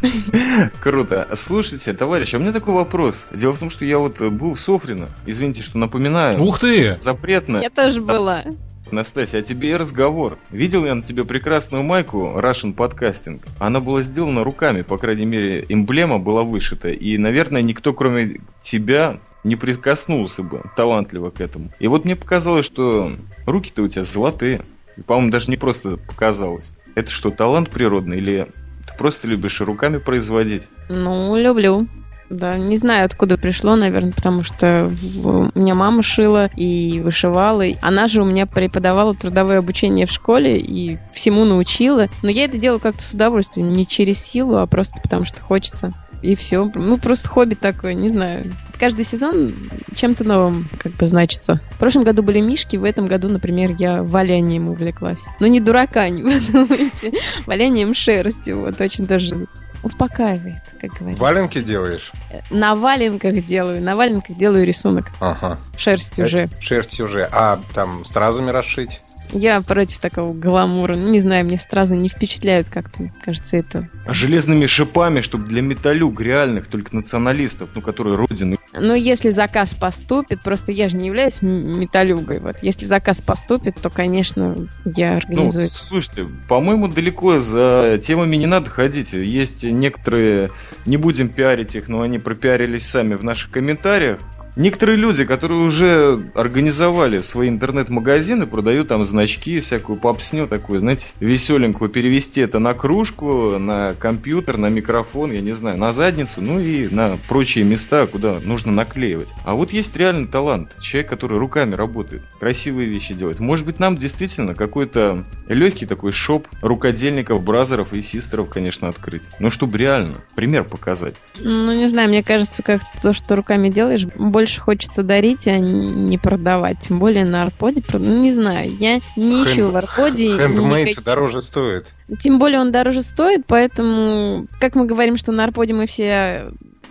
Круто. 0.82 1.28
Слушайте, 1.34 1.92
товарищ, 1.94 2.34
а 2.34 2.38
у 2.38 2.40
меня 2.40 2.52
такой 2.52 2.74
вопрос. 2.74 3.24
Дело 3.32 3.52
в 3.52 3.58
том, 3.58 3.70
что 3.70 3.84
я 3.84 3.98
вот 3.98 4.20
э, 4.20 4.28
был 4.28 4.54
в 4.54 4.60
Софрино. 4.60 5.08
Извините, 5.24 5.62
что 5.62 5.78
напоминаю. 5.78 6.42
Ух 6.42 6.60
ты! 6.60 6.98
Запретно. 7.00 7.58
Я 7.58 7.70
тоже 7.70 8.00
была. 8.00 8.44
Настасья, 8.90 9.38
а 9.38 9.42
тебе 9.42 9.70
и 9.70 9.74
разговор. 9.74 10.38
Видел 10.50 10.84
я 10.84 10.94
на 10.94 11.02
тебе 11.02 11.24
прекрасную 11.24 11.82
майку 11.82 12.34
Russian 12.36 12.74
Podcasting. 12.74 13.40
Она 13.58 13.80
была 13.80 14.02
сделана 14.02 14.44
руками, 14.44 14.82
по 14.82 14.98
крайней 14.98 15.24
мере, 15.24 15.64
эмблема 15.68 16.18
была 16.18 16.42
вышита. 16.42 16.90
И, 16.90 17.16
наверное, 17.16 17.62
никто, 17.62 17.94
кроме 17.94 18.40
тебя, 18.60 19.18
не 19.44 19.56
прикоснулся 19.56 20.42
бы 20.42 20.62
талантливо 20.76 21.30
к 21.30 21.40
этому. 21.40 21.70
И 21.78 21.86
вот 21.86 22.04
мне 22.04 22.16
показалось, 22.16 22.66
что 22.66 23.12
руки-то 23.46 23.82
у 23.82 23.88
тебя 23.88 24.04
золотые. 24.04 24.62
И, 24.96 25.02
по-моему, 25.02 25.30
даже 25.30 25.50
не 25.50 25.56
просто 25.56 25.96
показалось. 25.96 26.72
Это 26.94 27.10
что, 27.10 27.30
талант 27.30 27.70
природный 27.70 28.18
или 28.18 28.48
ты 28.86 28.98
просто 28.98 29.28
любишь 29.28 29.60
руками 29.60 29.98
производить? 29.98 30.68
Ну, 30.88 31.36
люблю. 31.36 31.86
Да, 32.30 32.56
не 32.56 32.78
знаю, 32.78 33.04
откуда 33.04 33.36
пришло, 33.36 33.76
наверное, 33.76 34.12
потому 34.12 34.42
что 34.44 34.90
у 35.24 35.58
меня 35.58 35.74
мама 35.74 36.02
шила 36.02 36.50
и 36.56 37.00
вышивала. 37.00 37.64
Она 37.82 38.08
же 38.08 38.22
у 38.22 38.24
меня 38.24 38.46
преподавала 38.46 39.14
трудовое 39.14 39.58
обучение 39.58 40.06
в 40.06 40.10
школе 40.10 40.58
и 40.58 40.98
всему 41.12 41.44
научила. 41.44 42.08
Но 42.22 42.30
я 42.30 42.46
это 42.46 42.56
делала 42.56 42.78
как-то 42.78 43.02
с 43.02 43.12
удовольствием, 43.12 43.72
не 43.72 43.86
через 43.86 44.18
силу, 44.20 44.56
а 44.56 44.66
просто 44.66 45.00
потому 45.02 45.26
что 45.26 45.42
хочется. 45.42 45.92
И 46.22 46.34
все. 46.34 46.70
Ну, 46.74 46.96
просто 46.96 47.28
хобби 47.28 47.54
такое, 47.54 47.92
не 47.92 48.08
знаю. 48.08 48.52
Каждый 48.78 49.04
сезон 49.04 49.54
чем-то 49.94 50.24
новым 50.24 50.68
как 50.78 50.92
бы 50.92 51.06
значится. 51.06 51.60
В 51.72 51.78
прошлом 51.78 52.04
году 52.04 52.22
были 52.22 52.40
мишки, 52.40 52.76
в 52.76 52.84
этом 52.84 53.06
году, 53.06 53.28
например, 53.28 53.74
я 53.78 54.02
валянием 54.02 54.68
увлеклась. 54.68 55.20
Но 55.40 55.46
не 55.46 55.60
дурака, 55.60 56.08
не 56.08 56.22
вы 56.22 56.40
думаете. 56.40 57.12
Валянием 57.46 57.94
шерсти, 57.94 58.50
вот, 58.50 58.80
очень 58.80 59.06
даже 59.06 59.46
успокаивает, 59.82 60.62
как 60.80 60.92
говорится. 60.94 61.22
Валенки 61.22 61.60
делаешь? 61.60 62.10
На 62.50 62.74
валенках 62.74 63.44
делаю, 63.44 63.82
на 63.82 63.94
валенках 63.96 64.36
делаю 64.36 64.64
рисунок. 64.64 65.10
Ага. 65.20 65.58
Шерсть 65.76 66.18
уже. 66.18 66.48
Шерсть 66.58 67.00
уже. 67.00 67.28
А 67.30 67.60
там 67.74 68.04
стразами 68.04 68.50
расшить? 68.50 69.02
Я 69.34 69.60
против 69.60 69.98
такого 69.98 70.32
гламура. 70.32 70.94
Ну, 70.94 71.10
Не 71.10 71.20
знаю, 71.20 71.44
мне 71.44 71.58
стразы 71.58 71.96
не 71.96 72.08
впечатляют 72.08 72.68
как-то. 72.68 73.12
Кажется, 73.24 73.56
это... 73.56 73.88
Железными 74.06 74.66
шипами, 74.66 75.20
чтобы 75.20 75.48
для 75.48 75.60
металюк 75.60 76.20
реальных, 76.20 76.68
только 76.68 76.94
националистов, 76.94 77.70
ну, 77.74 77.80
которые 77.80 78.16
родины. 78.16 78.58
Но 78.72 78.94
если 78.94 79.30
заказ 79.30 79.74
поступит, 79.74 80.40
просто 80.42 80.72
я 80.72 80.88
же 80.88 80.96
не 80.96 81.08
являюсь 81.08 81.42
металюгой, 81.42 82.38
вот. 82.38 82.56
Если 82.62 82.84
заказ 82.84 83.20
поступит, 83.20 83.76
то, 83.80 83.90
конечно, 83.90 84.56
я 84.84 85.10
Ну, 85.12 85.16
организую. 85.16 85.64
это. 85.64 85.72
слушайте, 85.72 86.28
по-моему, 86.48 86.88
далеко 86.88 87.40
за 87.40 87.98
темами 88.00 88.36
не 88.36 88.46
надо 88.46 88.70
ходить. 88.70 89.12
Есть 89.12 89.64
некоторые, 89.64 90.50
не 90.86 90.96
будем 90.96 91.28
пиарить 91.28 91.74
их, 91.74 91.88
но 91.88 92.02
они 92.02 92.18
пропиарились 92.18 92.86
сами 92.86 93.14
в 93.14 93.24
наших 93.24 93.50
комментариях. 93.50 94.18
Некоторые 94.56 94.96
люди, 94.96 95.24
которые 95.24 95.62
уже 95.62 96.30
организовали 96.34 97.20
свои 97.20 97.48
интернет-магазины, 97.48 98.46
продают 98.46 98.88
там 98.88 99.04
значки, 99.04 99.58
всякую 99.58 99.98
попсню 99.98 100.46
такую, 100.46 100.78
знаете, 100.78 101.06
веселенькую, 101.18 101.90
перевести 101.90 102.40
это 102.40 102.60
на 102.60 102.72
кружку, 102.74 103.58
на 103.58 103.94
компьютер, 103.94 104.56
на 104.56 104.68
микрофон, 104.68 105.32
я 105.32 105.40
не 105.40 105.56
знаю, 105.56 105.76
на 105.78 105.92
задницу, 105.92 106.40
ну 106.40 106.60
и 106.60 106.86
на 106.86 107.18
прочие 107.28 107.64
места, 107.64 108.06
куда 108.06 108.38
нужно 108.40 108.70
наклеивать. 108.70 109.34
А 109.44 109.54
вот 109.54 109.72
есть 109.72 109.96
реальный 109.96 110.28
талант, 110.28 110.76
человек, 110.80 111.10
который 111.10 111.38
руками 111.38 111.74
работает, 111.74 112.22
красивые 112.38 112.88
вещи 112.88 113.12
делает. 113.12 113.40
Может 113.40 113.66
быть, 113.66 113.80
нам 113.80 113.96
действительно 113.96 114.54
какой-то 114.54 115.24
легкий 115.48 115.86
такой 115.86 116.12
шоп 116.12 116.46
рукодельников, 116.62 117.42
бразеров 117.42 117.92
и 117.92 118.00
систеров, 118.00 118.50
конечно, 118.50 118.88
открыть. 118.88 119.24
Ну, 119.40 119.50
чтобы 119.50 119.78
реально 119.78 120.18
пример 120.36 120.62
показать. 120.62 121.14
Ну, 121.40 121.72
не 121.72 121.88
знаю, 121.88 122.08
мне 122.08 122.22
кажется, 122.22 122.62
как 122.62 122.82
то, 123.02 123.12
что 123.12 123.34
руками 123.34 123.68
делаешь, 123.68 124.06
больше 124.44 124.60
хочется 124.60 125.02
дарить, 125.02 125.46
а 125.48 125.58
не 125.58 126.18
продавать. 126.18 126.78
Тем 126.80 126.98
более 126.98 127.24
на 127.24 127.44
арподе. 127.44 127.82
Ну, 127.94 128.20
не 128.22 128.32
знаю, 128.34 128.70
я 128.78 129.00
не 129.16 129.42
Хэнд- 129.42 129.52
ищу 129.52 129.68
в 129.70 129.76
арподе 129.76 130.36
Хендмейд 130.36 130.86
никаких- 130.88 131.02
дороже 131.04 131.40
стоит. 131.40 131.86
Тем 132.20 132.38
более 132.38 132.60
он 132.60 132.70
дороже 132.70 133.00
стоит, 133.02 133.46
поэтому, 133.46 134.46
как 134.60 134.74
мы 134.76 134.84
говорим, 134.84 135.16
что 135.16 135.32
на 135.32 135.44
арподе 135.44 135.72
мы 135.72 135.86
все 135.86 136.48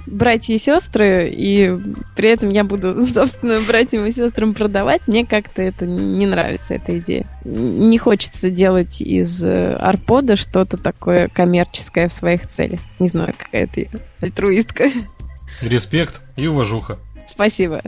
братья 0.08 0.56
и 0.56 0.58
сестры, 0.58 1.30
и 1.32 1.78
при 2.16 2.30
этом 2.30 2.50
я 2.50 2.64
буду 2.64 3.06
собственным 3.14 3.64
братьям 3.68 4.04
и 4.08 4.12
сестрам 4.12 4.56
продавать, 4.56 5.02
мне 5.08 5.24
как-то 5.24 5.62
это 5.62 5.86
не 5.86 6.26
нравится, 6.26 6.74
эта 6.74 6.98
идея. 6.98 7.28
Не 7.46 8.00
хочется 8.00 8.50
делать 8.50 9.00
из 9.00 9.44
э, 9.46 9.76
арпода 9.76 10.38
что-то 10.38 10.78
такое 10.78 11.28
коммерческое 11.28 12.08
в 12.08 12.12
своих 12.14 12.48
целях. 12.48 12.80
Не 12.98 13.08
знаю, 13.10 13.36
какая-то 13.38 13.82
я 13.82 13.88
альтруистка. 14.22 14.88
Респект 15.62 16.22
и 16.36 16.48
уважуха. 16.48 16.98
Спасибо. 17.34 17.82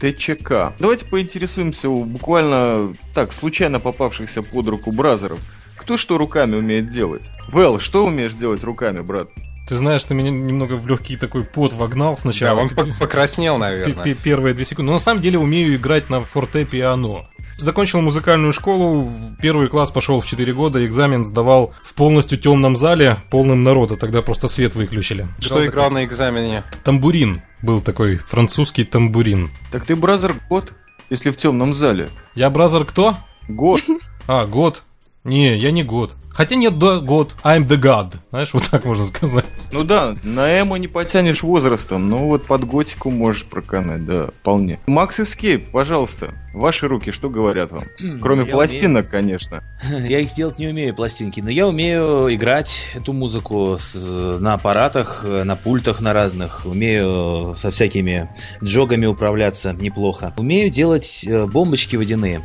ТЧК. 0.00 0.74
Давайте 0.78 1.04
поинтересуемся 1.06 1.88
у 1.88 2.04
буквально 2.04 2.96
так, 3.14 3.32
случайно 3.32 3.78
попавшихся 3.80 4.42
под 4.42 4.66
руку 4.68 4.90
бразеров. 4.92 5.40
Кто 5.76 5.96
что 5.96 6.18
руками 6.18 6.56
умеет 6.56 6.88
делать? 6.88 7.30
Вэл, 7.48 7.78
что 7.78 8.04
умеешь 8.04 8.34
делать 8.34 8.62
руками, 8.64 9.00
брат? 9.00 9.28
Ты 9.68 9.78
знаешь, 9.78 10.02
ты 10.02 10.14
меня 10.14 10.30
немного 10.30 10.74
в 10.74 10.86
легкий 10.86 11.16
такой 11.16 11.44
пот 11.44 11.72
вогнал 11.72 12.16
Да, 12.16 12.20
сначала. 12.20 12.60
он 12.60 12.68
по- 12.70 12.86
покраснел, 13.00 13.56
наверное. 13.58 13.94
пе- 14.04 14.14
Первые 14.14 14.54
две 14.54 14.64
секунды. 14.64 14.90
Но 14.90 14.98
на 14.98 15.00
самом 15.00 15.22
деле 15.22 15.38
умею 15.38 15.74
играть 15.76 16.10
на 16.10 16.22
фортепиано. 16.22 17.26
Закончил 17.58 18.00
музыкальную 18.00 18.52
школу, 18.52 19.10
первый 19.40 19.68
класс 19.68 19.90
пошел 19.90 20.20
в 20.20 20.26
4 20.26 20.52
года, 20.52 20.84
экзамен 20.84 21.24
сдавал 21.24 21.72
в 21.82 21.94
полностью 21.94 22.38
темном 22.38 22.76
зале, 22.76 23.16
полным 23.30 23.62
народа, 23.62 23.96
тогда 23.96 24.22
просто 24.22 24.48
свет 24.48 24.74
выключили. 24.74 25.26
Что 25.38 25.64
играл 25.64 25.90
на 25.90 26.04
экзамене? 26.04 26.64
Тамбурин 26.82 27.42
был 27.62 27.80
такой, 27.80 28.16
французский 28.16 28.84
тамбурин. 28.84 29.50
Так 29.72 29.84
ты 29.86 29.96
бразер 29.96 30.34
год, 30.48 30.72
если 31.10 31.30
в 31.30 31.36
темном 31.36 31.72
зале. 31.72 32.10
Я 32.34 32.50
бразер 32.50 32.84
кто? 32.84 33.16
Год. 33.48 33.80
А, 34.26 34.46
год. 34.46 34.82
Не, 35.24 35.56
я 35.56 35.70
не 35.70 35.82
год. 35.82 36.14
Хотя 36.30 36.56
нет, 36.56 36.78
да, 36.78 36.98
год. 36.98 37.36
I'm 37.44 37.66
the 37.66 37.80
god. 37.80 38.14
Знаешь, 38.30 38.52
вот 38.52 38.68
так 38.68 38.84
можно 38.84 39.06
сказать. 39.06 39.46
Ну 39.70 39.84
да, 39.84 40.16
на 40.24 40.60
эмо 40.60 40.76
не 40.76 40.88
потянешь 40.88 41.42
возрастом, 41.44 42.10
но 42.10 42.26
вот 42.26 42.44
под 42.44 42.64
готику 42.64 43.10
можешь 43.10 43.44
проканать, 43.44 44.04
да, 44.04 44.26
вполне. 44.40 44.80
Макс 44.86 45.20
Эскейп, 45.20 45.70
пожалуйста, 45.70 46.34
ваши 46.52 46.88
руки 46.88 47.12
что 47.12 47.30
говорят 47.30 47.70
вам? 47.70 47.82
Кроме 48.20 48.44
Я 48.44 48.50
пластинок, 48.50 49.08
конечно. 49.08 49.62
Я 50.08 50.18
их 50.18 50.28
сделать 50.28 50.58
не 50.58 50.66
умею, 50.66 50.94
пластинки, 50.94 51.40
но 51.40 51.50
я 51.50 51.68
умею 51.68 52.34
играть 52.34 52.82
эту 52.94 53.12
музыку 53.12 53.76
с- 53.78 53.94
на 54.40 54.54
аппаратах, 54.54 55.24
на 55.24 55.54
пультах 55.56 56.00
на 56.00 56.12
разных. 56.12 56.66
Умею 56.66 57.54
со 57.56 57.70
всякими 57.70 58.28
джогами 58.62 59.06
управляться 59.06 59.72
неплохо. 59.72 60.34
Умею 60.36 60.68
делать 60.68 61.24
э, 61.26 61.46
бомбочки 61.46 61.94
водяные 61.96 62.42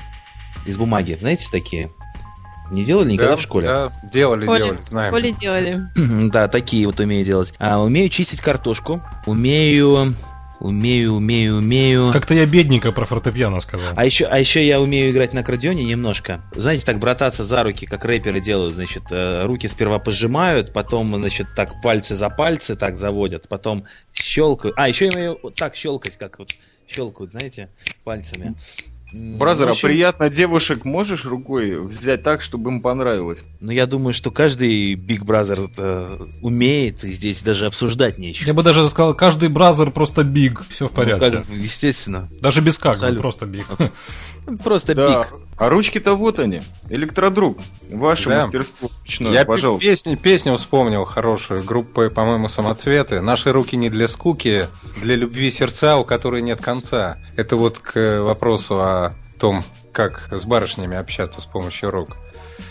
из 0.65 0.77
бумаги. 0.77 1.17
Знаете, 1.19 1.47
такие? 1.51 1.89
Не 2.71 2.83
делали 2.83 3.11
никогда 3.11 3.31
Да, 3.31 3.37
в 3.37 3.41
школе? 3.41 3.67
Да, 3.67 3.91
делали, 4.11 4.45
Поле- 4.45 4.59
делали, 4.59 4.81
знаем. 4.81 5.13
Поле 5.13 5.31
делали. 5.31 5.81
Да, 6.29 6.47
такие 6.47 6.85
вот 6.85 6.99
умею 6.99 7.25
делать. 7.25 7.53
А 7.59 7.81
умею 7.81 8.09
чистить 8.09 8.41
картошку. 8.41 9.01
Умею... 9.25 10.15
Умею, 10.59 11.13
умею, 11.13 11.55
умею. 11.55 12.11
Как-то 12.11 12.33
я 12.33 12.45
бедненько 12.45 12.91
про 12.91 13.05
фортепиано 13.05 13.61
сказал. 13.61 13.93
А 13.95 14.03
еще, 14.03 14.25
а 14.25 14.37
еще 14.39 14.65
я 14.67 14.81
умею 14.81 15.11
играть 15.11 15.31
на 15.31 15.39
аккордеоне 15.39 15.85
немножко. 15.85 16.41
Знаете, 16.53 16.85
так 16.85 16.99
брататься 16.99 17.45
за 17.45 17.63
руки, 17.63 17.85
как 17.85 18.03
рэперы 18.03 18.41
делают. 18.41 18.75
Значит, 18.75 19.03
э, 19.09 19.45
руки 19.45 19.69
сперва 19.69 19.99
пожимают, 19.99 20.73
потом, 20.73 21.15
значит, 21.15 21.47
так 21.55 21.81
пальцы 21.81 22.13
за 22.13 22.29
пальцы 22.29 22.75
так 22.75 22.97
заводят, 22.97 23.47
потом 23.47 23.85
щелкают. 24.13 24.75
А, 24.77 24.89
еще 24.89 25.05
я 25.05 25.11
умею 25.13 25.39
вот 25.41 25.55
так 25.55 25.77
щелкать, 25.77 26.17
как 26.17 26.39
вот 26.39 26.49
щелкают, 26.85 27.31
знаете, 27.31 27.69
пальцами. 28.03 28.53
Brother, 29.11 29.65
в 29.65 29.69
а 29.69 29.71
общем, 29.71 29.87
приятно 29.89 30.29
девушек 30.29 30.85
можешь 30.85 31.25
рукой 31.25 31.79
взять 31.81 32.21
так, 32.23 32.41
чтобы 32.41 32.69
им 32.69 32.81
понравилось? 32.81 33.43
Ну, 33.59 33.71
я 33.71 33.85
думаю, 33.87 34.13
что 34.13 34.29
каждый 34.31 34.93
Big 34.95 35.21
Brother 35.25 35.69
это 35.71 36.27
умеет, 36.41 37.03
и 37.03 37.11
здесь 37.11 37.41
даже 37.41 37.65
обсуждать 37.65 38.17
нечего. 38.19 38.47
Я 38.47 38.53
бы 38.53 38.61
даже 38.61 38.87
сказал, 38.89 39.15
каждый 39.15 39.49
brother 39.49 39.89
просто 39.91 40.23
big. 40.23 40.61
Все 40.69 40.87
в 40.87 40.91
Ну, 40.91 40.95
порядке. 40.95 41.31
как, 41.31 41.49
естественно. 41.49 42.29
Даже 42.41 42.61
без 42.61 42.77
как, 42.77 42.93
Абсолютно. 42.93 43.21
просто 43.21 43.45
big. 43.45 43.65
Просто 44.63 44.95
big. 44.95 45.35
А 45.57 45.69
ручки-то 45.69 46.15
вот 46.15 46.39
они. 46.39 46.61
Электродруг. 46.89 47.59
Ваше 47.91 48.29
Да. 48.29 48.41
мастерство 48.43 48.89
ручное, 48.99 49.31
Я 49.31 49.45
пожалуйста. 49.45 49.85
песню, 49.87 50.17
песню 50.17 50.57
вспомнил 50.57 51.05
хорошую, 51.05 51.63
группы, 51.63 52.09
по-моему, 52.09 52.47
«Самоцветы». 52.47 53.21
«Наши 53.21 53.51
руки 53.51 53.75
не 53.77 53.91
для 53.91 54.07
скуки, 54.07 54.67
для 55.03 55.15
любви 55.15 55.51
сердца, 55.51 55.97
у 55.97 56.03
которой 56.05 56.41
нет 56.41 56.61
конца». 56.61 57.17
Это 57.35 57.57
вот 57.57 57.77
к 57.77 58.21
вопросу 58.23 58.79
о 58.81 58.98
том, 59.39 59.63
как 59.91 60.27
с 60.31 60.45
барышнями 60.45 60.97
общаться 60.97 61.41
с 61.41 61.45
помощью 61.45 61.91
рук. 61.91 62.17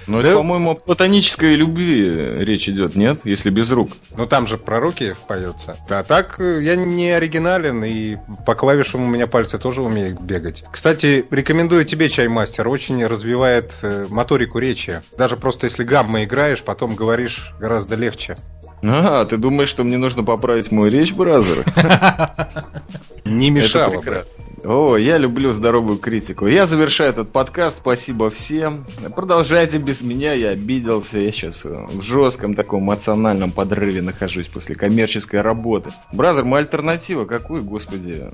Но 0.07 0.21
Да. 0.23 0.29
это, 0.29 0.37
по-моему, 0.39 0.73
о 0.73 0.75
платонической 0.75 1.55
любви 1.55 2.11
речь 2.45 2.69
идет, 2.69 2.95
нет? 2.95 3.21
Если 3.25 3.49
без 3.51 3.71
рук. 3.71 3.91
Ну 4.17 4.27
там 4.27 4.47
же 4.47 4.59
про 4.59 4.81
руки 4.81 5.15
поется. 5.27 5.79
А 5.89 6.03
так 6.03 6.37
э, 6.41 6.63
я 6.63 6.77
не 6.77 7.11
оригинален, 7.11 7.83
и 7.85 8.17
по 8.47 8.55
клавишам 8.55 9.03
у 9.03 9.07
меня 9.07 9.27
пальцы 9.27 9.59
тоже 9.59 9.83
умеют 9.83 10.21
бегать. 10.21 10.65
Кстати, 10.71 11.25
рекомендую 11.31 11.85
тебе 11.85 12.09
чаймастер. 12.11 12.69
Очень 12.69 13.05
развивает 13.07 13.73
э, 13.83 14.07
моторику 14.11 14.59
речи. 14.59 15.01
Даже 15.17 15.37
просто 15.37 15.67
если 15.67 15.85
гаммы 15.85 16.25
играешь, 16.25 16.63
потом 16.63 16.95
говоришь 16.95 17.53
гораздо 17.59 17.97
легче. 17.97 18.37
А, 18.83 19.25
ты 19.25 19.37
думаешь, 19.39 19.69
что 19.69 19.85
мне 19.85 19.97
нужно 19.97 20.23
поправить 20.23 20.71
мою 20.71 20.91
речь, 20.93 21.13
brother? 21.13 21.65
Не 23.25 23.51
мешало 23.51 23.95
Это 23.95 24.01
бы. 24.01 24.27
О, 24.71 24.99
я 24.99 25.17
люблю 25.17 25.53
здоровую 25.53 25.97
критику. 25.97 26.47
Я 26.47 26.67
завершаю 26.67 27.09
этот 27.09 27.33
подкаст. 27.33 27.79
Спасибо 27.79 28.29
всем. 28.29 28.85
Продолжайте 29.17 29.79
без 29.79 30.03
меня. 30.03 30.35
Я 30.35 30.51
обиделся. 30.51 31.19
Я 31.19 31.33
сейчас 31.33 31.65
в 31.65 32.03
жестком 32.03 32.55
таком 32.55 32.85
эмоциональном 32.85 33.51
подрыве 33.51 34.03
нахожусь 34.03 34.49
после 34.49 34.75
коммерческой 34.75 35.41
работы. 35.41 35.89
Brother, 36.13 36.45
моя 36.45 36.65
альтернатива 36.65 37.25
какой, 37.25 37.63
господи? 37.63 38.27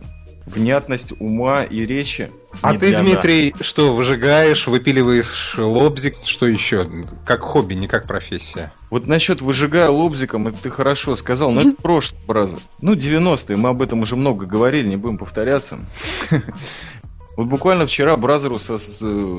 Внятность 0.46 1.12
ума 1.18 1.64
и 1.64 1.86
речи. 1.86 2.30
А 2.62 2.72
не 2.72 2.78
ты, 2.78 2.96
Дмитрий, 2.96 3.54
что, 3.60 3.92
выжигаешь, 3.92 4.66
выпиливаешь 4.66 5.56
лобзик, 5.58 6.16
что 6.24 6.46
еще? 6.46 6.86
Как 7.24 7.40
хобби, 7.40 7.74
не 7.74 7.88
как 7.88 8.06
профессия. 8.06 8.72
Вот 8.90 9.06
насчет 9.06 9.42
выжигая 9.42 9.88
лобзиком, 9.88 10.48
это 10.48 10.58
ты 10.58 10.70
хорошо 10.70 11.16
сказал, 11.16 11.50
но 11.50 11.62
это 11.62 11.76
прошлый 11.76 12.20
бразер. 12.26 12.58
Ну, 12.80 12.94
90-е, 12.94 13.56
мы 13.56 13.70
об 13.70 13.82
этом 13.82 14.02
уже 14.02 14.16
много 14.16 14.46
говорили, 14.46 14.86
не 14.86 14.96
будем 14.96 15.18
повторяться. 15.18 15.78
Вот 17.36 17.46
буквально 17.46 17.86
вчера 17.86 18.16
Бразеру 18.16 18.58
со- 18.60 18.78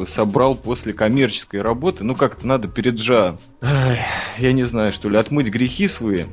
собрал 0.06 0.56
после 0.56 0.92
коммерческой 0.94 1.62
работы, 1.62 2.04
ну 2.04 2.14
как-то 2.16 2.46
надо 2.46 2.68
перед 2.68 3.00
жа, 3.00 3.38
ай, 3.62 4.00
я 4.38 4.52
не 4.52 4.64
знаю, 4.64 4.92
что 4.92 5.10
ли, 5.10 5.18
отмыть 5.18 5.48
грехи 5.48 5.88
свои, 5.88 6.26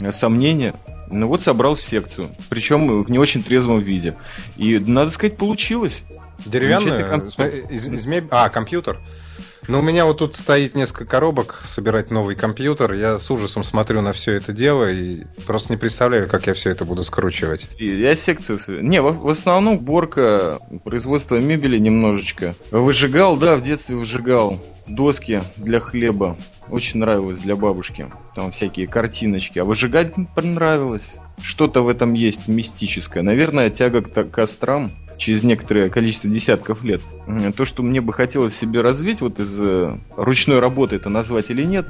э, 0.00 0.12
сомнения. 0.12 0.74
Ну 1.10 1.26
вот 1.26 1.42
собрал 1.42 1.74
секцию, 1.74 2.28
причем 2.50 3.02
в 3.02 3.10
не 3.10 3.18
очень 3.18 3.42
трезвом 3.42 3.80
виде. 3.80 4.14
И, 4.58 4.78
надо 4.78 5.10
сказать, 5.10 5.36
получилось. 5.38 6.04
Деревянную? 6.44 7.30
См- 7.30 7.66
Из, 7.72 7.88
из 7.88 8.06
меб- 8.06 8.28
А, 8.30 8.48
компьютер. 8.48 9.00
Ну, 9.68 9.80
у 9.80 9.82
меня 9.82 10.06
вот 10.06 10.16
тут 10.16 10.34
стоит 10.34 10.74
несколько 10.74 11.04
коробок 11.04 11.60
собирать 11.62 12.10
новый 12.10 12.36
компьютер. 12.36 12.94
Я 12.94 13.18
с 13.18 13.30
ужасом 13.30 13.62
смотрю 13.62 14.00
на 14.00 14.12
все 14.12 14.32
это 14.32 14.54
дело 14.54 14.90
и 14.90 15.24
просто 15.46 15.74
не 15.74 15.76
представляю, 15.76 16.26
как 16.26 16.46
я 16.46 16.54
все 16.54 16.70
это 16.70 16.86
буду 16.86 17.04
скручивать. 17.04 17.68
Я 17.78 18.16
секцию... 18.16 18.58
Не, 18.82 19.02
в, 19.02 19.12
в 19.12 19.28
основном 19.28 19.74
уборка, 19.74 20.58
производство 20.84 21.36
мебели 21.36 21.76
немножечко. 21.76 22.54
Выжигал, 22.70 23.36
да, 23.36 23.56
в 23.56 23.60
детстве 23.60 23.96
выжигал 23.96 24.58
доски 24.86 25.42
для 25.58 25.80
хлеба. 25.80 26.38
Очень 26.70 27.00
нравилось 27.00 27.40
для 27.40 27.54
бабушки. 27.54 28.10
Там 28.34 28.52
всякие 28.52 28.86
картиночки. 28.86 29.58
А 29.58 29.66
выжигать 29.66 30.14
понравилось. 30.34 31.16
Что-то 31.42 31.82
в 31.82 31.88
этом 31.90 32.14
есть 32.14 32.48
мистическое. 32.48 33.22
Наверное, 33.22 33.68
тяга 33.68 34.00
к 34.00 34.30
кострам 34.30 34.92
через 35.18 35.42
некоторое 35.42 35.90
количество 35.90 36.30
десятков 36.30 36.82
лет. 36.84 37.02
М, 37.26 37.52
То, 37.52 37.64
что 37.64 37.82
мне 37.82 38.00
бы 38.00 38.12
хотелось 38.12 38.56
себе 38.56 38.80
развить, 38.80 39.20
вот 39.20 39.38
из 39.40 39.54
э, 39.58 39.98
ручной 40.16 40.60
работы 40.60 40.96
это 40.96 41.08
назвать 41.10 41.50
или 41.50 41.64
нет, 41.64 41.88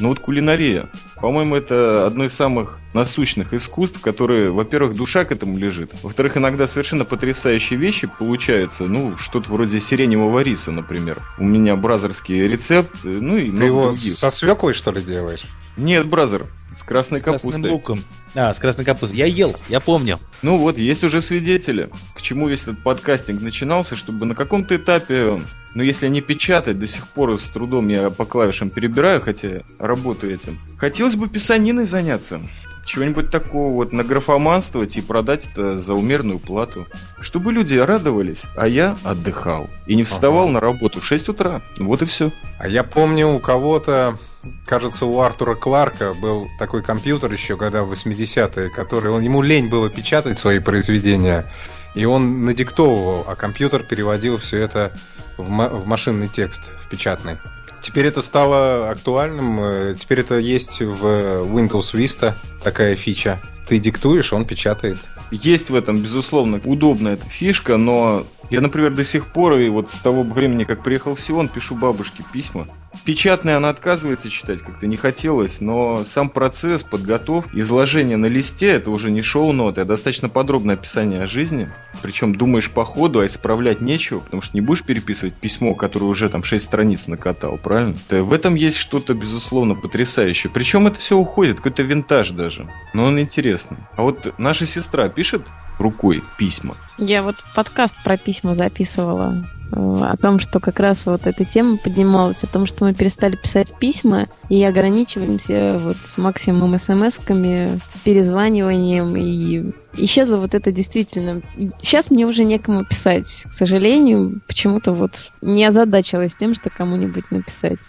но 0.00 0.08
вот 0.08 0.18
кулинария. 0.18 0.88
По-моему, 1.20 1.54
это 1.54 2.04
одно 2.04 2.24
из 2.24 2.34
самых 2.34 2.80
насущных 2.94 3.54
искусств, 3.54 4.00
которые, 4.00 4.50
во-первых, 4.50 4.96
душа 4.96 5.24
к 5.24 5.30
этому 5.30 5.56
лежит. 5.56 5.92
Во-вторых, 6.02 6.36
иногда 6.36 6.66
совершенно 6.66 7.04
потрясающие 7.04 7.78
вещи 7.78 8.08
получаются. 8.18 8.84
Ну, 8.86 9.16
что-то 9.18 9.50
вроде 9.52 9.78
сиреневого 9.80 10.40
риса, 10.40 10.72
например. 10.72 11.18
У 11.38 11.44
меня 11.44 11.76
бразерский 11.76 12.46
рецепт, 12.48 12.92
э, 13.04 13.08
ну 13.08 13.36
и 13.36 13.50
Ты 13.52 13.66
его 13.66 13.84
других. 13.84 14.14
со 14.14 14.30
свеклой, 14.30 14.74
что 14.74 14.90
ли, 14.90 15.00
делаешь? 15.00 15.44
Нет, 15.76 16.06
бразер, 16.06 16.46
с 16.76 16.82
красной 16.82 17.20
С 17.20 17.22
красным 17.22 17.52
капустой. 17.52 17.70
луком. 17.70 18.04
А, 18.34 18.52
с 18.52 18.58
красной 18.58 18.84
капустой. 18.84 19.18
Я 19.18 19.26
ел, 19.26 19.54
я 19.68 19.80
помню. 19.80 20.18
Ну 20.42 20.58
вот, 20.58 20.78
есть 20.78 21.04
уже 21.04 21.20
свидетели, 21.20 21.90
к 22.14 22.20
чему 22.22 22.48
весь 22.48 22.62
этот 22.62 22.82
подкастинг 22.82 23.40
начинался, 23.40 23.96
чтобы 23.96 24.26
на 24.26 24.34
каком-то 24.34 24.76
этапе, 24.76 25.40
ну 25.74 25.82
если 25.82 26.08
не 26.08 26.20
печатать, 26.20 26.78
до 26.78 26.86
сих 26.86 27.06
пор 27.08 27.40
с 27.40 27.46
трудом 27.48 27.88
я 27.88 28.10
по 28.10 28.24
клавишам 28.24 28.70
перебираю, 28.70 29.20
хотя 29.20 29.62
работаю 29.78 30.34
этим. 30.34 30.58
Хотелось 30.78 31.16
бы 31.16 31.28
писаниной 31.28 31.84
заняться. 31.84 32.40
Чего-нибудь 32.84 33.30
такого 33.30 33.72
вот 33.72 33.94
награфоманствовать 33.94 34.98
и 34.98 35.00
продать 35.00 35.46
это 35.50 35.78
за 35.78 35.94
умеренную 35.94 36.38
плату. 36.38 36.86
Чтобы 37.18 37.50
люди 37.50 37.76
радовались, 37.76 38.42
а 38.56 38.68
я 38.68 38.98
отдыхал. 39.04 39.70
И 39.86 39.94
не 39.94 40.04
вставал 40.04 40.44
Ага. 40.44 40.52
на 40.52 40.60
работу 40.60 41.00
в 41.00 41.04
6 41.06 41.30
утра. 41.30 41.62
Вот 41.78 42.02
и 42.02 42.04
все. 42.04 42.30
А 42.58 42.68
я 42.68 42.84
помню 42.84 43.28
у 43.32 43.40
кого-то, 43.40 44.18
кажется, 44.66 45.06
у 45.06 45.20
Артура 45.20 45.54
Кларка 45.54 46.14
был 46.14 46.48
такой 46.58 46.82
компьютер 46.82 47.32
еще 47.32 47.56
года 47.56 47.82
в 47.84 47.92
80-е, 47.92 48.70
который 48.70 49.10
он, 49.12 49.22
ему 49.22 49.42
лень 49.42 49.68
было 49.68 49.90
печатать 49.90 50.38
свои 50.38 50.58
произведения, 50.58 51.46
и 51.94 52.04
он 52.04 52.44
надиктовывал, 52.44 53.24
а 53.26 53.36
компьютер 53.36 53.82
переводил 53.82 54.36
все 54.38 54.58
это 54.58 54.92
в, 55.36 55.44
в 55.44 55.86
машинный 55.86 56.28
текст, 56.28 56.72
в 56.82 56.88
печатный. 56.88 57.38
Теперь 57.80 58.06
это 58.06 58.22
стало 58.22 58.88
актуальным, 58.90 59.60
э, 59.60 59.94
теперь 59.98 60.20
это 60.20 60.38
есть 60.38 60.80
в 60.80 61.04
Windows 61.04 61.92
Vista, 61.94 62.34
такая 62.62 62.96
фича. 62.96 63.40
Ты 63.68 63.78
диктуешь, 63.78 64.32
он 64.32 64.46
печатает. 64.46 64.96
Есть 65.30 65.70
в 65.70 65.74
этом, 65.74 65.98
безусловно, 65.98 66.60
удобная 66.64 67.14
эта 67.14 67.28
фишка, 67.28 67.76
но 67.76 68.26
я, 68.50 68.60
например, 68.60 68.94
до 68.94 69.04
сих 69.04 69.26
пор, 69.26 69.54
и 69.54 69.68
вот 69.68 69.90
с 69.90 69.98
того 69.98 70.22
времени, 70.22 70.64
как 70.64 70.82
приехал 70.82 71.14
в 71.14 71.20
Сион, 71.20 71.48
пишу 71.48 71.74
бабушке 71.74 72.24
письма. 72.32 72.68
Печатные 73.04 73.56
она 73.56 73.68
отказывается 73.68 74.30
читать, 74.30 74.62
как-то 74.62 74.86
не 74.86 74.96
хотелось, 74.96 75.60
но 75.60 76.04
сам 76.04 76.30
процесс, 76.30 76.82
подготовки, 76.82 77.50
изложение 77.58 78.16
на 78.16 78.26
листе, 78.26 78.68
это 78.68 78.90
уже 78.90 79.10
не 79.10 79.20
шоу-ноты, 79.20 79.82
а 79.82 79.84
достаточно 79.84 80.28
подробное 80.28 80.74
описание 80.74 81.22
о 81.22 81.26
жизни. 81.26 81.70
Причем 82.02 82.34
думаешь 82.34 82.70
по 82.70 82.84
ходу, 82.84 83.20
а 83.20 83.26
исправлять 83.26 83.80
нечего, 83.80 84.20
потому 84.20 84.42
что 84.42 84.56
не 84.56 84.60
будешь 84.60 84.82
переписывать 84.82 85.34
письмо, 85.34 85.74
которое 85.74 86.06
уже 86.06 86.28
там 86.28 86.42
6 86.42 86.64
страниц 86.64 87.06
накатал, 87.06 87.58
правильно? 87.58 87.96
Да, 88.08 88.22
в 88.22 88.32
этом 88.32 88.54
есть 88.54 88.76
что-то, 88.76 89.14
безусловно, 89.14 89.74
потрясающее. 89.74 90.50
Причем 90.52 90.86
это 90.86 90.98
все 91.00 91.16
уходит, 91.16 91.58
какой-то 91.58 91.82
винтаж 91.82 92.30
даже. 92.30 92.68
Но 92.94 93.04
он 93.04 93.18
интересный. 93.20 93.78
А 93.96 94.02
вот 94.02 94.38
наша 94.38 94.66
сестра 94.66 95.08
пишет 95.08 95.42
рукой 95.78 96.22
письма. 96.38 96.76
Я 96.98 97.22
вот 97.22 97.36
подкаст 97.54 97.94
про 98.04 98.16
письма 98.16 98.54
записывала 98.54 99.44
о 99.72 100.16
том, 100.16 100.38
что 100.38 100.60
как 100.60 100.78
раз 100.78 101.06
вот 101.06 101.26
эта 101.26 101.44
тема 101.44 101.76
поднималась, 101.76 102.42
о 102.42 102.46
том, 102.46 102.66
что 102.66 102.84
мы 102.84 102.94
перестали 102.94 103.36
писать 103.36 103.72
письма 103.78 104.28
и 104.48 104.62
ограничиваемся 104.62 105.80
вот 105.82 105.96
с 106.04 106.18
максимум 106.18 106.78
смс-ками, 106.78 107.80
перезваниванием, 108.04 109.16
и 109.16 109.72
исчезло 109.96 110.36
вот 110.36 110.54
это 110.54 110.70
действительно. 110.70 111.42
Сейчас 111.80 112.10
мне 112.10 112.26
уже 112.26 112.44
некому 112.44 112.84
писать, 112.84 113.44
к 113.48 113.52
сожалению, 113.52 114.40
почему-то 114.46 114.92
вот 114.92 115.30
не 115.40 115.64
озадачилась 115.64 116.36
тем, 116.36 116.54
что 116.54 116.70
кому-нибудь 116.70 117.30
написать. 117.30 117.80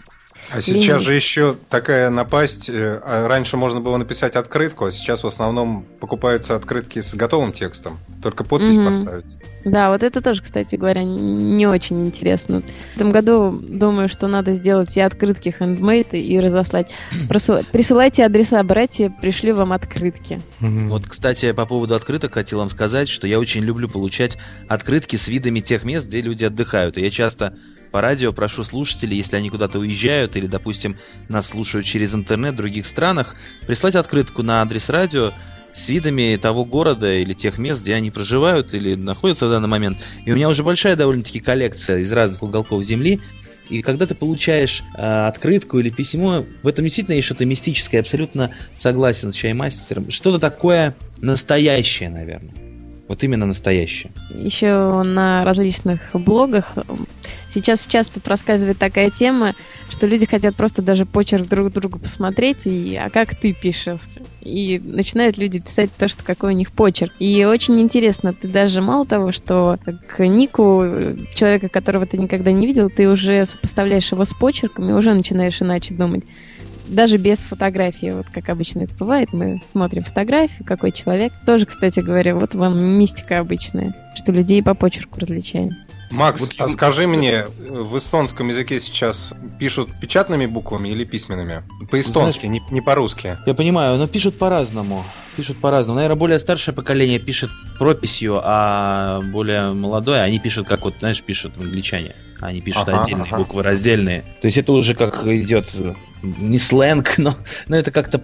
А 0.51 0.61
сейчас 0.61 0.77
Ленивость. 0.77 1.05
же 1.05 1.13
еще 1.13 1.55
такая 1.69 2.09
напасть. 2.09 2.69
э, 2.69 2.99
а 3.03 3.27
Раньше 3.27 3.57
можно 3.57 3.81
было 3.81 3.97
написать 3.97 4.35
открытку, 4.35 4.85
а 4.85 4.91
сейчас 4.91 5.23
в 5.23 5.27
основном 5.27 5.85
покупаются 5.99 6.55
открытки 6.55 7.01
с 7.01 7.13
готовым 7.15 7.51
текстом. 7.51 7.97
Только 8.21 8.43
подпись 8.43 8.77
Мгм. 8.77 8.85
поставить. 8.85 9.35
Да, 9.65 9.89
вот 9.89 10.03
это 10.03 10.21
тоже, 10.21 10.43
кстати 10.43 10.75
говоря, 10.75 11.03
не 11.03 11.65
очень 11.67 12.05
интересно. 12.05 12.61
В 12.93 12.97
этом 12.97 13.11
году 13.11 13.51
думаю, 13.51 14.07
что 14.07 14.27
надо 14.27 14.53
сделать 14.53 14.95
и 14.95 15.01
открытки 15.01 15.49
хендмейд 15.57 16.13
и 16.13 16.39
разослать. 16.39 16.91
Присылайте 17.29 18.23
адреса, 18.25 18.61
братья, 18.63 19.09
пришли 19.21 19.51
вам 19.51 19.73
открытки. 19.73 20.39
Вот, 20.59 21.07
кстати, 21.07 21.51
по 21.51 21.65
поводу 21.65 21.95
открыток 21.95 22.35
хотел 22.35 22.59
вам 22.59 22.69
сказать, 22.69 23.09
что 23.09 23.27
я 23.27 23.39
очень 23.39 23.61
люблю 23.63 23.89
получать 23.89 24.37
открытки 24.67 25.15
с 25.15 25.27
видами 25.27 25.59
тех 25.59 25.83
мест, 25.83 26.07
где 26.07 26.21
люди 26.21 26.45
отдыхают. 26.45 26.97
И 26.97 27.01
я 27.01 27.09
часто 27.09 27.55
по 27.95 28.01
радио 28.01 28.33
прошу 28.33 28.65
слушателей, 28.65 29.15
если 29.15 29.37
они 29.37 29.49
куда-то 29.49 29.79
уезжают 29.79 30.35
или, 30.35 30.47
допустим, 30.47 30.97
нас 31.29 31.47
слушают 31.47 31.85
через 31.85 32.13
интернет 32.13 32.55
в 32.55 32.57
других 32.57 32.85
странах, 32.85 33.37
прислать 33.67 33.95
открытку 33.95 34.43
на 34.43 34.61
адрес 34.61 34.89
радио 34.89 35.31
с 35.73 35.87
видами 35.87 36.35
того 36.35 36.65
города 36.65 37.09
или 37.15 37.31
тех 37.31 37.57
мест, 37.57 37.83
где 37.83 37.93
они 37.93 38.11
проживают 38.11 38.73
или 38.73 38.95
находятся 38.95 39.47
в 39.47 39.49
данный 39.49 39.69
момент. 39.69 39.97
И 40.25 40.33
у 40.33 40.35
меня 40.35 40.49
уже 40.49 40.61
большая 40.61 40.97
довольно-таки 40.97 41.39
коллекция 41.39 41.99
из 41.99 42.11
разных 42.11 42.43
уголков 42.43 42.83
Земли. 42.83 43.21
И 43.69 43.81
когда 43.81 44.05
ты 44.05 44.13
получаешь 44.13 44.83
э, 44.97 45.27
открытку 45.27 45.79
или 45.79 45.89
письмо, 45.89 46.43
в 46.63 46.67
этом 46.67 46.83
действительно 46.83 47.15
есть 47.15 47.27
что-то 47.27 47.45
мистическое, 47.45 48.01
абсолютно 48.01 48.51
согласен 48.73 49.31
с 49.31 49.35
чаймастером. 49.35 50.11
Что-то 50.11 50.39
такое 50.39 50.97
настоящее, 51.21 52.09
наверное. 52.09 52.64
Вот 53.07 53.23
именно 53.23 53.45
настоящее. 53.45 54.11
Еще 54.31 55.03
на 55.03 55.41
различных 55.41 56.01
блогах 56.13 56.73
сейчас 57.53 57.85
часто 57.85 58.19
проскальзывает 58.19 58.79
такая 58.79 59.11
тема, 59.11 59.53
что 59.89 60.07
люди 60.07 60.25
хотят 60.25 60.55
просто 60.55 60.81
даже 60.81 61.05
почерк 61.05 61.47
друг 61.47 61.71
другу 61.71 61.99
посмотреть, 61.99 62.65
и 62.65 62.95
а 62.95 63.09
как 63.09 63.35
ты 63.35 63.53
пишешь? 63.53 64.01
И 64.41 64.79
начинают 64.83 65.37
люди 65.37 65.59
писать 65.59 65.91
то, 65.97 66.07
что 66.07 66.23
какой 66.23 66.53
у 66.53 66.55
них 66.55 66.71
почерк. 66.71 67.13
И 67.19 67.45
очень 67.45 67.79
интересно, 67.79 68.33
ты 68.33 68.47
даже 68.47 68.81
мало 68.81 69.05
того, 69.05 69.31
что 69.31 69.77
к 70.07 70.25
нику 70.25 71.15
человека, 71.33 71.69
которого 71.69 72.05
ты 72.05 72.17
никогда 72.17 72.51
не 72.51 72.65
видел, 72.65 72.89
ты 72.89 73.07
уже 73.07 73.45
сопоставляешь 73.45 74.11
его 74.11 74.25
с 74.25 74.33
почерком 74.33 74.89
и 74.89 74.93
уже 74.93 75.13
начинаешь 75.13 75.61
иначе 75.61 75.93
думать. 75.93 76.25
Даже 76.87 77.17
без 77.17 77.39
фотографии, 77.39 78.11
вот 78.11 78.27
как 78.31 78.49
обычно 78.49 78.81
это 78.81 78.95
бывает, 78.95 79.33
мы 79.33 79.61
смотрим 79.65 80.03
фотографию, 80.03 80.65
какой 80.65 80.91
человек. 80.91 81.33
Тоже, 81.45 81.65
кстати 81.65 81.99
говоря, 81.99 82.35
вот 82.35 82.53
вам 82.53 82.77
мистика 82.99 83.39
обычная, 83.39 83.95
что 84.15 84.31
людей 84.31 84.61
по 84.61 84.75
почерку 84.75 85.19
различаем. 85.19 85.71
Макс, 86.11 86.41
Вот 86.41 86.53
а 86.59 86.67
скажи 86.67 87.07
мне, 87.07 87.45
в 87.57 87.97
эстонском 87.97 88.49
языке 88.49 88.79
сейчас 88.79 89.33
пишут 89.59 89.89
печатными 89.99 90.45
буквами 90.45 90.89
или 90.89 91.03
письменными? 91.03 91.63
По-эстонски, 91.89 92.45
не, 92.45 92.61
не 92.69 92.81
по-русски. 92.81 93.37
Я 93.45 93.53
понимаю, 93.53 93.97
но 93.97 94.07
пишут 94.07 94.37
по-разному. 94.37 95.03
Пишут 95.35 95.59
по-разному. 95.59 95.95
Наверное, 95.95 96.17
более 96.17 96.39
старшее 96.39 96.73
поколение 96.73 97.19
пишет 97.19 97.49
прописью, 97.77 98.39
а 98.43 99.21
более 99.21 99.73
молодое, 99.73 100.21
они 100.21 100.39
пишут, 100.39 100.67
как 100.67 100.83
вот, 100.83 100.95
знаешь, 100.99 101.21
пишут 101.21 101.57
англичане. 101.57 102.15
Они 102.39 102.61
пишут 102.61 102.89
Ага, 102.89 103.01
отдельные 103.01 103.27
ага. 103.27 103.37
буквы, 103.37 103.63
раздельные. 103.63 104.21
То 104.41 104.45
есть 104.45 104.57
это 104.57 104.73
уже 104.73 104.93
как 104.93 105.25
идет 105.25 105.73
э, 105.79 105.93
не 106.21 106.59
сленг, 106.59 107.13
но, 107.17 107.33
но 107.67 107.77
это 107.77 107.91
как-то 107.91 108.21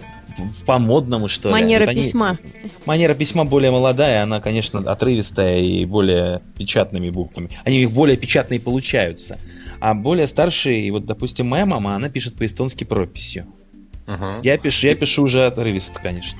по-модному, 0.65 1.27
что 1.27 1.49
ли. 1.49 1.53
Манера 1.53 1.81
Вот 1.81 1.89
они- 1.89 2.01
письма. 2.01 2.37
Манера 2.85 3.13
письма 3.13 3.45
более 3.45 3.71
молодая, 3.71 4.23
она, 4.23 4.39
конечно, 4.39 4.79
отрывистая 4.79 5.59
и 5.61 5.85
более 5.85 6.41
печатными 6.57 7.09
буквами. 7.09 7.49
Они 7.63 7.85
более 7.85 8.17
печатные 8.17 8.59
получаются. 8.59 9.37
А 9.79 9.93
более 9.93 10.27
старшие, 10.27 10.91
вот, 10.91 11.05
допустим, 11.05 11.47
моя 11.47 11.65
мама, 11.65 11.95
она 11.95 12.09
пишет 12.09 12.35
по-эстонски 12.35 12.83
прописью. 12.83 13.45
Мгм. 14.07 14.41
Я 14.43 14.57
пишу, 14.57 14.87
я 14.87 14.95
пишу 14.95 15.23
уже 15.23 15.45
отрывисто, 15.45 16.01
конечно. 16.01 16.39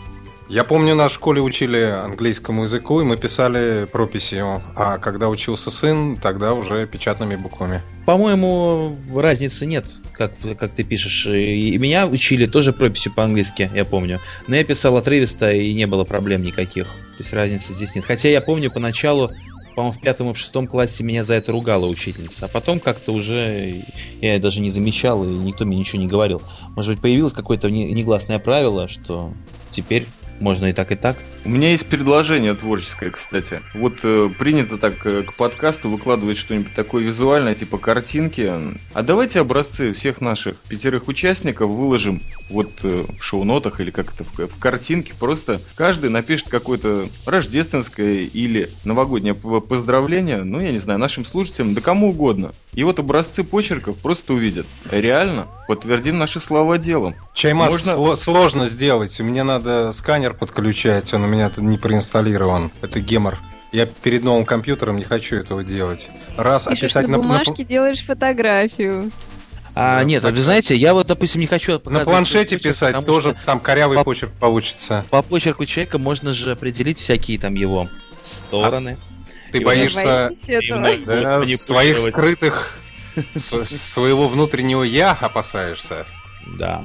Я 0.51 0.65
помню, 0.65 0.95
нас 0.95 1.13
в 1.13 1.15
школе 1.15 1.39
учили 1.39 1.77
английскому 1.77 2.63
языку, 2.63 2.99
и 2.99 3.05
мы 3.05 3.15
писали 3.15 3.87
прописью. 3.89 4.61
А 4.75 4.97
когда 4.97 5.29
учился 5.29 5.71
сын, 5.71 6.17
тогда 6.17 6.53
уже 6.53 6.85
печатными 6.87 7.37
буквами. 7.37 7.81
По-моему, 8.05 8.97
разницы 9.15 9.65
нет, 9.65 9.85
как, 10.11 10.33
как 10.59 10.73
ты 10.73 10.83
пишешь. 10.83 11.25
И 11.27 11.77
меня 11.77 12.05
учили 12.05 12.47
тоже 12.47 12.73
прописью 12.73 13.13
по-английски, 13.13 13.71
я 13.73 13.85
помню. 13.85 14.19
Но 14.49 14.57
я 14.57 14.65
писал 14.65 14.97
отрывисто, 14.97 15.53
и 15.53 15.73
не 15.73 15.87
было 15.87 16.03
проблем 16.03 16.43
никаких. 16.43 16.87
То 16.87 17.19
есть 17.19 17.31
разницы 17.31 17.71
здесь 17.71 17.95
нет. 17.95 18.03
Хотя 18.03 18.27
я 18.27 18.41
помню 18.41 18.69
поначалу, 18.69 19.31
по-моему, 19.73 19.97
в 19.97 20.01
пятом 20.01 20.31
и 20.31 20.33
в 20.33 20.37
шестом 20.37 20.67
классе 20.67 21.05
меня 21.05 21.23
за 21.23 21.35
это 21.35 21.53
ругала 21.53 21.85
учительница. 21.85 22.47
А 22.47 22.49
потом 22.49 22.81
как-то 22.81 23.13
уже 23.13 23.85
я 24.19 24.37
даже 24.37 24.59
не 24.59 24.69
замечал, 24.69 25.23
и 25.23 25.27
никто 25.27 25.63
мне 25.63 25.77
ничего 25.77 26.01
не 26.01 26.09
говорил. 26.09 26.41
Может 26.75 26.95
быть, 26.95 27.01
появилось 27.01 27.31
какое-то 27.31 27.71
не- 27.71 27.93
негласное 27.93 28.37
правило, 28.37 28.89
что 28.89 29.33
теперь 29.71 30.07
можно 30.41 30.67
и 30.67 30.73
так, 30.73 30.91
и 30.91 30.95
так. 30.95 31.17
У 31.45 31.49
меня 31.49 31.71
есть 31.71 31.87
предложение 31.87 32.53
творческое, 32.53 33.09
кстати. 33.11 33.61
Вот 33.73 33.99
э, 34.03 34.29
принято 34.37 34.77
так 34.77 35.05
э, 35.05 35.23
к 35.23 35.35
подкасту 35.35 35.89
выкладывать 35.89 36.37
что-нибудь 36.37 36.75
такое 36.75 37.03
визуальное, 37.03 37.55
типа 37.55 37.77
картинки. 37.77 38.51
А 38.93 39.01
давайте 39.01 39.39
образцы 39.39 39.93
всех 39.93 40.21
наших 40.21 40.57
пятерых 40.67 41.07
участников 41.07 41.69
выложим 41.69 42.21
вот 42.49 42.71
э, 42.83 43.05
в 43.19 43.23
шоу-нотах 43.23 43.79
или 43.79 43.91
как 43.91 44.13
это 44.13 44.23
в, 44.23 44.47
в 44.47 44.59
картинке. 44.59 45.13
Просто 45.19 45.61
каждый 45.75 46.09
напишет 46.09 46.49
какое-то 46.49 47.07
рождественское 47.25 48.21
или 48.21 48.71
новогоднее 48.83 49.33
поздравление, 49.33 50.43
ну, 50.43 50.59
я 50.59 50.71
не 50.71 50.79
знаю, 50.79 50.99
нашим 50.99 51.25
слушателям, 51.25 51.73
да 51.73 51.81
кому 51.81 52.09
угодно. 52.09 52.53
И 52.73 52.83
вот 52.83 52.99
образцы 52.99 53.43
почерков 53.43 53.97
просто 53.97 54.33
увидят. 54.33 54.65
Реально, 54.89 55.47
подтвердим 55.67 56.17
наши 56.17 56.39
слова 56.39 56.77
делом. 56.77 57.15
Чаймас 57.33 57.71
Можно- 57.71 57.91
сло- 57.91 58.15
сложно 58.15 58.69
сделать. 58.69 59.19
Мне 59.19 59.43
надо 59.43 59.91
сканер 59.91 60.30
подключать, 60.33 61.13
он 61.13 61.23
у 61.23 61.27
меня 61.27 61.51
не 61.57 61.77
проинсталлирован. 61.77 62.71
Это 62.81 62.99
гемор. 62.99 63.37
Я 63.71 63.85
перед 63.85 64.23
новым 64.23 64.45
компьютером 64.45 64.97
не 64.97 65.03
хочу 65.03 65.37
этого 65.37 65.63
делать. 65.63 66.09
Раз 66.35 66.67
Пишешь 66.67 66.83
описать 66.83 67.03
на 67.07 67.11
на, 67.11 67.17
на- 67.17 67.23
бумажке, 67.23 67.63
делаешь 67.63 68.03
фотографию. 68.05 69.11
А 69.73 69.99
Да, 69.99 70.03
нет, 70.03 70.21
так 70.23 70.33
вы 70.35 70.41
знаете, 70.41 70.75
я 70.75 70.93
вот, 70.93 71.07
допустим, 71.07 71.39
не 71.39 71.47
хочу 71.47 71.79
на 71.85 72.01
планшете 72.01 72.57
почерк, 72.57 72.63
писать 72.63 72.89
потому 72.93 73.05
тоже 73.07 73.31
что 73.37 73.45
там 73.45 73.61
корявый 73.61 73.97
по- 73.99 74.03
почерк 74.03 74.33
получится. 74.33 75.05
По 75.09 75.21
почерку 75.21 75.63
человека 75.65 75.97
можно 75.97 76.33
же 76.33 76.51
определить 76.51 76.97
всякие 76.97 77.39
там 77.39 77.55
его 77.55 77.87
стороны. 78.21 78.97
Ты 79.53 79.59
И 79.59 79.63
боишься 79.63 80.29
да, 81.05 81.45
своих 81.45 81.97
скрытых 81.97 82.77
св- 83.35 83.65
своего 83.67 84.27
внутреннего 84.27 84.83
я 84.83 85.11
опасаешься. 85.13 86.05
Да. 86.57 86.83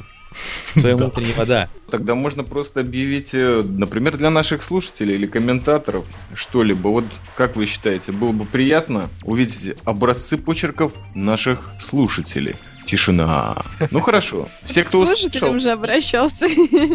Своего 0.73 0.99
внутреннего, 0.99 1.47
да. 1.47 1.69
Тогда 1.91 2.15
можно 2.15 2.45
просто 2.45 2.81
объявить, 2.81 3.31
э, 3.33 3.63
например, 3.63 4.17
для 4.17 4.31
наших 4.31 4.63
слушателей 4.63 5.15
или 5.15 5.27
комментаторов 5.27 6.07
что-либо. 6.35 6.89
Вот 6.89 7.05
как 7.37 7.57
вы 7.57 7.67
считаете, 7.67 8.13
было 8.13 8.33
бы 8.33 8.45
приятно 8.45 9.09
увидеть 9.25 9.75
образцы 9.85 10.37
почерков 10.37 10.93
наших 11.15 11.71
слушателей? 11.79 12.57
Тишина. 12.87 13.65
Ну 13.91 14.01
хорошо. 14.01 14.49
Все, 14.63 14.85
кто 14.85 15.01
услышал, 15.01 15.23
слушателям 15.29 15.57
уже 15.57 15.73
обращался. 15.73 16.47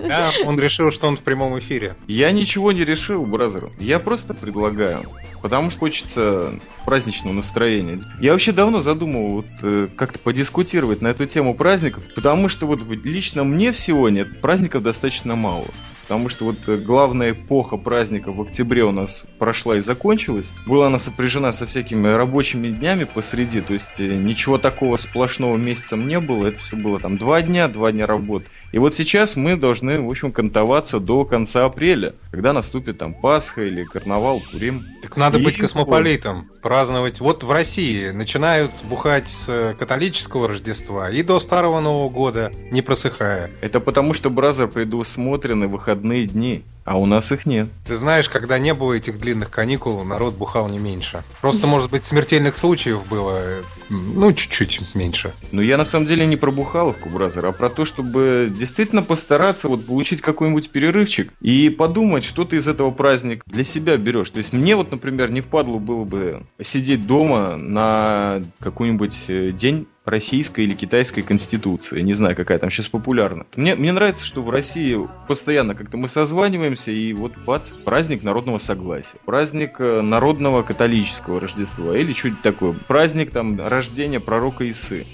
Да, 0.07 0.31
он 0.45 0.59
решил, 0.59 0.89
что 0.91 1.07
он 1.07 1.17
в 1.17 1.21
прямом 1.21 1.59
эфире. 1.59 1.95
я 2.07 2.31
ничего 2.31 2.71
не 2.71 2.83
решил, 2.83 3.25
бразер. 3.25 3.69
Я 3.77 3.99
просто 3.99 4.33
предлагаю. 4.33 5.09
Потому 5.41 5.69
что 5.69 5.79
хочется 5.79 6.59
праздничного 6.85 7.33
настроения. 7.33 7.99
Я 8.19 8.31
вообще 8.31 8.51
давно 8.51 8.79
задумывал 8.79 9.29
вот, 9.29 9.45
э, 9.63 9.87
как-то 9.95 10.19
подискутировать 10.19 11.01
на 11.01 11.09
эту 11.09 11.25
тему 11.25 11.55
праздников, 11.55 12.03
потому 12.15 12.47
что 12.47 12.67
вот 12.67 12.79
лично 13.03 13.43
мне 13.43 13.71
всего 13.71 14.09
нет, 14.09 14.39
праздников 14.39 14.83
достаточно 14.83 15.35
мало. 15.35 15.67
Потому 16.11 16.27
что 16.27 16.43
вот 16.43 16.67
э, 16.67 16.75
главная 16.75 17.31
эпоха 17.31 17.77
праздников 17.77 18.35
в 18.35 18.41
октябре 18.41 18.83
у 18.83 18.91
нас 18.91 19.23
прошла 19.39 19.77
и 19.77 19.79
закончилась. 19.79 20.51
Была 20.67 20.87
она 20.87 20.99
сопряжена 20.99 21.53
со 21.53 21.65
всякими 21.65 22.05
рабочими 22.09 22.67
днями 22.67 23.05
посреди, 23.05 23.61
то 23.61 23.73
есть 23.73 23.97
э, 24.01 24.15
ничего 24.15 24.57
такого 24.57 24.97
сплошного 24.97 25.55
месяцем 25.55 26.09
не 26.09 26.19
было. 26.19 26.47
Это 26.47 26.59
все 26.59 26.75
было 26.75 26.99
там 26.99 27.17
два 27.17 27.41
дня, 27.41 27.69
два 27.69 27.93
дня 27.93 28.07
работы. 28.07 28.47
И 28.71 28.79
вот 28.79 28.95
сейчас 28.95 29.35
мы 29.35 29.57
должны, 29.57 29.99
в 29.99 30.09
общем, 30.09 30.31
кантоваться 30.31 30.99
до 30.99 31.25
конца 31.25 31.65
апреля, 31.65 32.13
когда 32.31 32.53
наступит 32.53 32.97
там 32.97 33.13
Пасха 33.13 33.63
или 33.63 33.83
Карнавал, 33.83 34.41
Пурим. 34.51 34.87
Так 35.01 35.17
надо 35.17 35.39
И 35.39 35.43
быть 35.43 35.57
космополитом, 35.57 36.49
праздновать. 36.61 37.19
Вот 37.19 37.43
в 37.43 37.51
России 37.51 38.11
начинают 38.11 38.71
бухать 38.83 39.27
с 39.27 39.75
католического 39.77 40.47
Рождества 40.47 41.09
и 41.09 41.21
до 41.21 41.39
Старого 41.39 41.81
Нового 41.81 42.09
года, 42.09 42.51
не 42.71 42.81
просыхая. 42.81 43.51
Это 43.59 43.81
потому, 43.81 44.13
что 44.13 44.29
Brother 44.29 44.67
предусмотрены 44.69 45.67
выходные 45.67 46.25
дни, 46.25 46.63
а 46.85 46.97
у 46.97 47.05
нас 47.05 47.31
их 47.31 47.45
нет. 47.45 47.69
Ты 47.85 47.95
знаешь, 47.95 48.29
когда 48.29 48.57
не 48.59 48.73
было 48.73 48.93
этих 48.93 49.19
длинных 49.19 49.49
каникул, 49.49 50.03
народ 50.03 50.35
бухал 50.35 50.67
не 50.69 50.79
меньше. 50.79 51.23
Просто, 51.41 51.67
может 51.67 51.91
быть, 51.91 52.03
смертельных 52.03 52.55
случаев 52.55 53.07
было, 53.07 53.63
ну, 53.89 54.33
чуть-чуть 54.33 54.95
меньше. 54.95 55.33
Но 55.51 55.61
я 55.61 55.77
на 55.77 55.85
самом 55.85 56.05
деле 56.05 56.25
не 56.25 56.37
про 56.37 56.51
бухаловку, 56.51 57.09
Бразер, 57.09 57.45
а 57.45 57.51
про 57.51 57.69
то, 57.69 57.85
чтобы 57.85 58.51
действительно 58.55 59.03
постараться 59.03 59.67
вот 59.67 59.85
получить 59.85 60.21
какой-нибудь 60.21 60.69
перерывчик 60.69 61.33
и 61.41 61.69
подумать, 61.69 62.23
что 62.23 62.45
ты 62.45 62.57
из 62.57 62.67
этого 62.67 62.91
праздника 62.91 63.43
для 63.45 63.63
себя 63.63 63.97
берешь. 63.97 64.29
То 64.29 64.39
есть 64.39 64.53
мне 64.53 64.75
вот, 64.75 64.91
например, 64.91 65.31
не 65.31 65.41
впадло 65.41 65.77
было 65.77 66.03
бы 66.03 66.43
сидеть 66.61 67.05
дома 67.05 67.55
на 67.57 68.41
какой-нибудь 68.59 69.25
э, 69.27 69.51
день 69.51 69.87
российской 70.11 70.65
или 70.65 70.73
китайской 70.73 71.23
конституции. 71.23 72.01
Не 72.01 72.13
знаю, 72.13 72.35
какая 72.35 72.59
там 72.59 72.69
сейчас 72.69 72.87
популярна. 72.87 73.45
Мне, 73.55 73.75
мне 73.75 73.91
нравится, 73.91 74.25
что 74.25 74.43
в 74.43 74.49
России 74.49 74.97
постоянно 75.27 75.73
как-то 75.73 75.97
мы 75.97 76.07
созваниваемся, 76.07 76.91
и 76.91 77.13
вот 77.13 77.33
бац, 77.45 77.69
праздник 77.69 78.21
народного 78.21 78.59
согласия. 78.59 79.17
Праздник 79.25 79.79
э, 79.79 80.01
народного 80.01 80.61
католического 80.61 81.39
Рождества. 81.39 81.97
Или 81.97 82.11
что-нибудь 82.11 82.41
такое. 82.41 82.73
Праздник 82.73 83.31
там 83.31 83.59
рождения 83.65 84.19
пророка 84.19 84.69
Исы. 84.69 85.05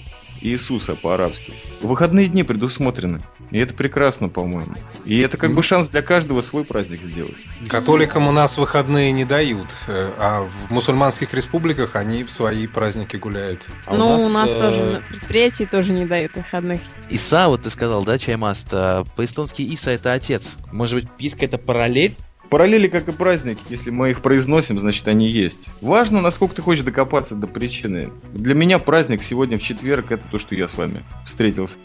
Иисуса 0.42 0.96
по-арабски. 0.96 1.54
Выходные 1.82 2.28
дни 2.28 2.44
предусмотрены. 2.44 3.20
И 3.52 3.60
это 3.60 3.74
прекрасно, 3.74 4.28
по-моему. 4.28 4.76
И 5.06 5.20
это 5.20 5.38
как 5.38 5.54
бы 5.54 5.64
шанс 5.64 5.88
для 5.88 6.02
каждого 6.02 6.42
свой 6.42 6.66
праздник 6.66 7.02
сделать. 7.04 7.36
Католикам 7.70 8.28
у 8.28 8.32
нас 8.32 8.58
выходные 8.58 9.12
не 9.14 9.24
дают, 9.24 9.68
э, 9.88 10.12
а 10.18 10.42
в 10.44 10.72
мусульманских 10.72 11.34
республиках 11.34 11.96
они 11.96 12.24
в 12.24 12.32
свои 12.32 12.68
праздники 12.68 13.16
гуляют. 13.16 13.66
А 13.86 13.96
Ну, 13.96 14.18
у 14.18 14.30
нас 14.30 14.52
э, 14.52 14.60
тоже 14.60 14.84
на 14.84 15.02
предприятии 15.02 15.64
тоже 15.64 15.94
не 15.94 16.06
дают 16.06 16.36
выходных. 16.36 16.82
Иса, 17.10 17.48
вот 17.48 17.62
ты 17.62 17.70
сказал, 17.70 18.04
да, 18.04 18.20
Чаймаст? 18.20 18.68
а, 18.74 19.06
По-эстонски 19.16 19.62
Иса 19.62 19.92
это 19.92 20.12
отец. 20.12 20.58
Может 20.72 20.96
быть, 20.96 21.08
есть 21.20 21.36
какая-то 21.36 21.58
параллель? 21.58 22.16
Параллели, 22.50 22.88
как 22.88 23.08
и 23.10 23.12
праздники, 23.12 23.60
если 23.70 23.90
мы 23.90 24.12
их 24.12 24.22
произносим, 24.22 24.80
значит 24.80 25.08
они 25.08 25.28
есть. 25.28 25.68
Важно, 25.82 26.22
насколько 26.22 26.56
ты 26.56 26.62
хочешь 26.62 26.84
докопаться 26.84 27.36
до 27.36 27.46
причины. 27.46 28.10
Для 28.34 28.56
меня 28.56 28.80
праздник 28.80 29.22
сегодня 29.22 29.58
в 29.58 29.62
четверг 29.62 30.12
это 30.12 30.24
то, 30.32 30.40
что 30.40 30.56
я 30.56 30.68
с 30.68 30.78
вами 30.78 31.04
встретился. 31.26 31.78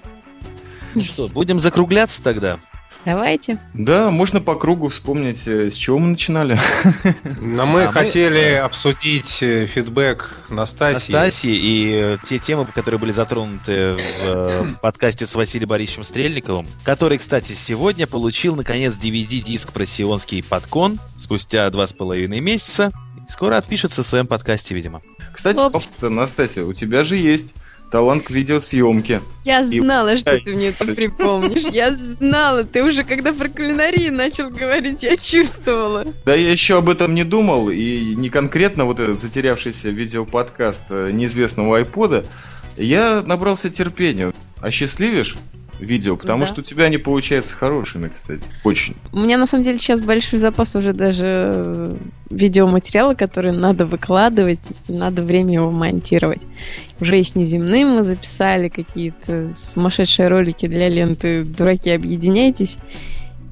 Ну 0.95 1.03
что, 1.03 1.29
будем 1.29 1.59
закругляться 1.59 2.23
тогда? 2.23 2.61
Давайте. 3.05 3.59
Да, 3.75 4.11
можно 4.11 4.41
по 4.41 4.55
кругу 4.55 4.89
вспомнить, 4.89 5.47
э, 5.47 5.71
с 5.71 5.75
чего 5.75 5.99
мы 5.99 6.09
начинали. 6.09 6.59
Но 7.41 7.67
мы 7.67 7.85
А 7.85 7.87
мы- 7.89 7.93
хотели 7.93 8.55
обсудить 8.55 9.43
э, 9.43 9.67
фидбэк 9.67 10.45
Настасьи. 10.51 11.13
Настасьи 11.13 11.53
и 11.53 11.91
э, 11.93 12.17
те 12.25 12.39
темы, 12.39 12.67
которые 12.67 13.01
были 13.01 13.11
затронуты 13.13 13.95
в 13.95 13.99
э, 14.23 14.65
подкасте 14.83 15.27
с 15.27 15.35
Василием 15.35 15.69
Борисовичем 15.69 16.05
Стрельниковым, 16.05 16.67
который, 16.85 17.19
кстати, 17.19 17.53
сегодня 17.53 18.07
получил, 18.07 18.55
наконец, 18.55 18.95
DVD-диск 18.95 19.73
про 19.73 19.85
сионский 19.85 20.43
подкон 20.43 21.01
спустя 21.17 21.69
два 21.71 21.87
с 21.89 21.93
половиной 21.93 22.39
месяца. 22.41 22.93
Скоро 23.29 23.57
отпишется 23.57 24.03
в 24.03 24.07
своем 24.07 24.27
подкасте, 24.27 24.75
видимо. 24.75 25.01
Кстати, 25.33 25.59
Оп. 25.59 25.83
Настасья, 26.03 26.65
у 26.65 26.73
тебя 26.73 27.03
же 27.03 27.17
есть 27.17 27.55
талант 27.93 28.25
к 28.25 28.31
видеосъемке. 28.31 29.21
Я 29.45 29.61
И- 29.61 29.81
знала, 29.81 30.17
что 30.17 30.33
Ай. 30.33 30.41
ты 30.41 30.55
мне 30.55 30.69
это 30.69 30.87
припомнишь. 30.87 31.65
Я 31.73 31.95
знала. 32.19 32.65
Ты 32.65 32.83
уже 32.83 33.05
когда 33.05 33.33
про 33.33 33.49
кулинарию 33.49 34.13
начал 34.13 34.51
говорить, 34.51 35.03
я 35.03 35.17
чувствовала. 35.17 36.07
Да 36.25 36.35
я 36.35 36.51
еще 36.51 36.79
об 36.79 36.89
этом 36.89 37.15
не 37.15 37.23
думал, 37.25 37.69
и 37.71 38.15
не 38.17 38.31
конкретно 38.31 38.87
вот 38.87 38.99
этот 38.99 39.21
затерявшийся 39.21 39.91
видеоподкаст 39.91 40.83
э, 40.89 41.11
неизвестного 41.13 41.77
айпода, 41.77 42.25
я 42.77 43.23
набрался 43.23 43.69
терпения. 43.69 44.33
Осчастливишь 44.61 45.37
видео, 45.83 46.17
потому 46.17 46.41
Да. 46.41 46.47
что 46.47 46.61
у 46.61 46.65
тебя 46.65 46.85
они 46.85 46.99
получаются 46.99 47.57
хорошими, 47.57 48.09
кстати. 48.09 48.43
Очень. 48.65 48.95
У 49.13 49.19
меня 49.19 49.37
на 49.39 49.47
самом 49.47 49.65
деле 49.65 49.79
сейчас 49.79 50.01
большой 50.01 50.39
запас 50.39 50.75
уже 50.75 50.93
даже 50.93 51.51
э, 51.53 51.97
видеоматериала, 52.31 53.15
который 53.15 53.53
надо 53.53 53.85
выкладывать, 53.87 54.61
надо 54.89 55.23
время 55.23 55.55
его 55.55 55.71
монтировать. 55.71 56.43
Уже 57.01 57.19
и 57.19 57.23
с 57.23 57.35
неземным 57.35 57.97
мы 57.97 58.05
записали 58.05 58.69
какие-то 58.69 59.53
сумасшедшие 59.57 60.29
ролики 60.29 60.67
для 60.67 60.89
ленты 60.89 61.45
«Дураки, 61.45 61.91
объединяйтесь». 61.91 62.77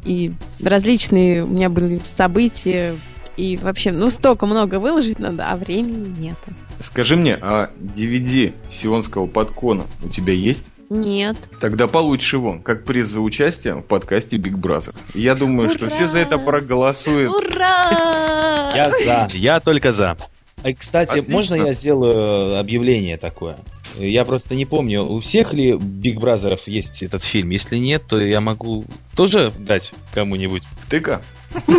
И 0.05 0.33
различные 0.63 1.45
у 1.45 1.49
меня 1.49 1.69
были 1.69 2.01
события. 2.05 2.97
И 3.37 3.57
вообще, 3.57 3.93
ну, 3.93 4.09
столько 4.11 4.47
много 4.47 4.79
выложить 4.79 5.19
надо, 5.19 5.47
а 5.49 5.57
времени 5.57 6.15
нет. 6.19 6.37
Скажи 6.83 7.17
мне, 7.17 7.35
а 7.41 7.71
DVD 7.79 8.55
Сионского 8.71 9.27
подкона 9.27 9.85
у 10.03 10.09
тебя 10.09 10.33
есть? 10.33 10.71
Нет. 10.91 11.37
Тогда 11.61 11.87
получишь 11.87 12.33
его, 12.33 12.59
как 12.59 12.85
приз 12.85 13.07
за 13.09 13.21
участие 13.21 13.77
в 13.77 13.83
подкасте 13.83 14.37
Big 14.37 14.55
Brothers. 14.55 14.99
Я 15.15 15.37
думаю, 15.37 15.69
что 15.71 15.85
Ура! 15.85 15.89
все 15.89 16.09
за 16.09 16.19
это 16.19 16.37
проголосуют. 16.37 17.33
Ура! 17.33 18.71
Я 18.75 18.91
за. 18.91 19.29
Я 19.33 19.61
только 19.61 19.93
за. 19.93 20.17
А, 20.63 20.73
Кстати, 20.73 21.21
Отлично. 21.21 21.33
можно 21.33 21.55
я 21.55 21.73
сделаю 21.75 22.59
объявление 22.59 23.17
такое? 23.17 23.59
Я 23.99 24.25
просто 24.25 24.57
не 24.57 24.67
помню, 24.67 25.05
у 25.05 25.21
всех 25.21 25.53
ли 25.53 25.77
Big 25.77 26.19
Brother 26.21 26.58
ов 26.58 26.69
есть 26.69 27.03
Этот 27.03 27.23
фильм, 27.23 27.51
если 27.51 27.77
нет, 27.77 28.03
то 28.07 28.21
я 28.21 28.41
могу 28.41 28.85
тоже 29.15 29.53
дать 29.59 29.95
кому-нибудь. 30.13 30.65
Втыка. 30.87 31.23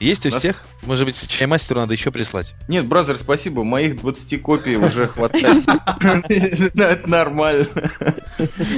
Есть 0.00 0.26
у 0.26 0.30
Нас- 0.30 0.38
всех? 0.38 0.64
Может 0.84 1.06
быть, 1.06 1.28
чаймастеру 1.28 1.80
надо 1.80 1.92
еще 1.94 2.12
прислать? 2.12 2.54
Нет, 2.68 2.86
Brother, 2.86 3.16
спасибо, 3.16 3.64
моих 3.64 4.00
20 4.00 4.40
копий 4.40 4.76
уже 4.76 5.08
хватает. 5.08 5.64
Это 6.76 7.08
нормально. 7.08 7.66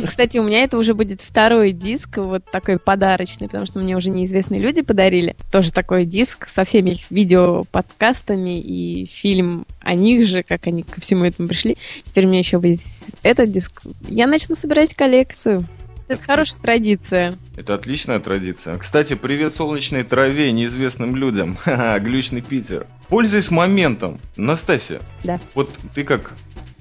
Кстати, 0.07 0.39
у 0.39 0.43
меня 0.43 0.63
это 0.63 0.79
уже 0.79 0.95
будет 0.95 1.21
второй 1.21 1.73
диск, 1.73 2.17
вот 2.17 2.45
такой 2.51 2.79
подарочный, 2.79 3.49
потому 3.49 3.67
что 3.67 3.81
мне 3.81 3.97
уже 3.97 4.11
неизвестные 4.11 4.61
люди 4.61 4.81
подарили. 4.81 5.37
Тоже 5.53 5.73
такой 5.73 6.07
диск 6.07 6.47
со 6.47 6.65
всеми 6.65 6.91
их 6.91 7.11
видео-подкастами 7.11 8.59
и 8.59 9.07
фильм 9.07 9.67
о 9.81 9.95
них 9.95 10.27
же, 10.27 10.43
как 10.43 10.67
они 10.67 10.83
ко 10.83 11.01
всему 11.01 11.25
этому 11.25 11.49
пришли. 11.49 11.77
Теперь 12.05 12.25
у 12.25 12.29
меня 12.29 12.39
еще 12.39 12.59
будет 12.59 12.81
этот 13.23 13.53
диск. 13.53 13.83
Я 14.09 14.27
начну 14.27 14.55
собирать 14.55 14.95
коллекцию. 14.95 15.67
Это 16.11 16.25
хорошая 16.25 16.61
традиция. 16.61 17.35
Это 17.57 17.75
отличная 17.75 18.19
традиция. 18.19 18.77
Кстати, 18.79 19.15
привет 19.15 19.55
солнечной 19.55 20.03
траве 20.03 20.49
и 20.49 20.53
неизвестным 20.53 21.15
людям. 21.15 21.57
Ха-ха, 21.63 22.01
глючный 22.01 22.41
Питер. 22.41 22.89
Пользуясь 23.09 23.53
моментом, 23.53 24.19
Настасья. 24.37 25.01
Да. 25.23 25.39
Вот 25.55 25.71
ты 25.95 26.03
как 26.03 26.33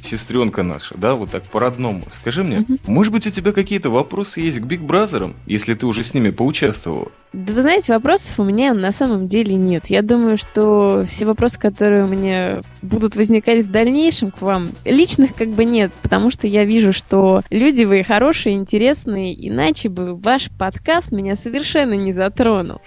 сестренка 0.02 0.64
наша, 0.64 0.95
да, 0.97 1.16
вот 1.16 1.32
так 1.32 1.43
по-родному. 1.43 2.04
Скажи 2.12 2.43
мне, 2.43 2.60
Мгм. 2.60 2.80
может 2.88 3.12
быть, 3.14 3.28
у 3.28 3.30
тебя 3.30 3.52
какие-то 3.52 3.89
вопросы 3.89 4.41
есть 4.41 4.60
к 4.60 4.64
Биг 4.64 4.82
Бразерам, 4.82 5.36
если 5.45 5.74
ты 5.74 5.86
уже 5.86 6.04
с 6.04 6.14
ними 6.14 6.30
поучаствовала? 6.30 7.12
Да 7.34 7.54
вы 7.54 7.62
знаете, 7.62 7.93
вопросов 7.93 8.39
у 8.39 8.43
меня 8.43 8.74
на 8.74 8.91
самом 8.91 9.26
деле 9.26 9.56
нет. 9.56 9.88
Я 9.88 10.02
думаю, 10.02 10.38
что 10.38 11.06
все 11.08 11.26
вопросы, 11.26 11.60
которые 11.60 12.06
у 12.06 12.08
меня 12.08 12.62
будут 12.82 13.16
возникать 13.16 13.66
в 13.66 13.72
дальнейшем 13.72 14.32
к 14.32 14.41
вам, 14.41 14.70
личных 14.86 15.36
как 15.36 15.50
бы 15.50 15.64
нет, 15.66 15.91
потому 16.02 16.32
что 16.32 16.47
я 16.47 16.66
вижу, 16.66 16.91
что 16.91 17.43
люди 17.50 17.84
вы 17.84 18.04
хорошие, 18.04 18.56
интересные, 18.56 19.36
иначе 19.47 19.89
бы 19.89 20.16
ваш 20.16 20.50
подкаст 20.58 21.12
меня 21.12 21.36
совершенно 21.36 21.93
не 21.93 22.14
затронул. 22.14 22.82